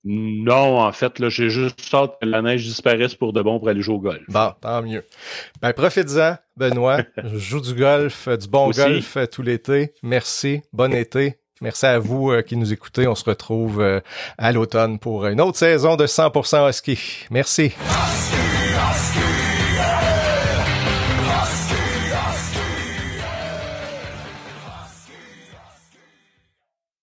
Non, 0.10 0.80
en 0.80 0.92
fait, 0.94 1.20
là, 1.20 1.28
j'ai 1.28 1.50
juste 1.50 1.94
hâte 1.94 2.14
que 2.22 2.26
la 2.26 2.42
neige 2.42 2.64
disparaisse 2.64 3.14
pour 3.14 3.34
de 3.34 3.42
bon 3.42 3.60
pour 3.60 3.68
aller 3.68 3.82
jouer 3.82 3.96
au 3.96 4.00
golf. 4.00 4.24
Bon, 4.30 4.54
tant 4.62 4.82
mieux. 4.82 5.04
Ben, 5.62 5.74
profites-en, 5.74 6.38
Benoît. 6.56 7.02
Joue 7.36 7.60
du 7.60 7.74
golf, 7.74 8.30
du 8.30 8.48
bon 8.48 8.70
golf 8.70 9.18
tout 9.30 9.42
l'été. 9.42 9.94
Merci. 10.02 10.62
Bon 10.72 10.94
été. 10.94 11.36
Merci 11.60 11.88
à 11.88 12.00
vous 12.00 12.32
euh, 12.32 12.42
qui 12.42 12.56
nous 12.56 12.72
écoutez. 12.72 13.06
On 13.08 13.16
se 13.16 13.26
retrouve 13.26 13.82
euh, 13.82 14.00
à 14.38 14.54
l'automne 14.54 14.98
pour 14.98 15.26
une 15.26 15.42
autre 15.42 15.58
saison 15.58 15.98
de 15.98 16.06
100% 16.06 16.70
Husky. 16.70 17.26
Merci. 17.30 17.74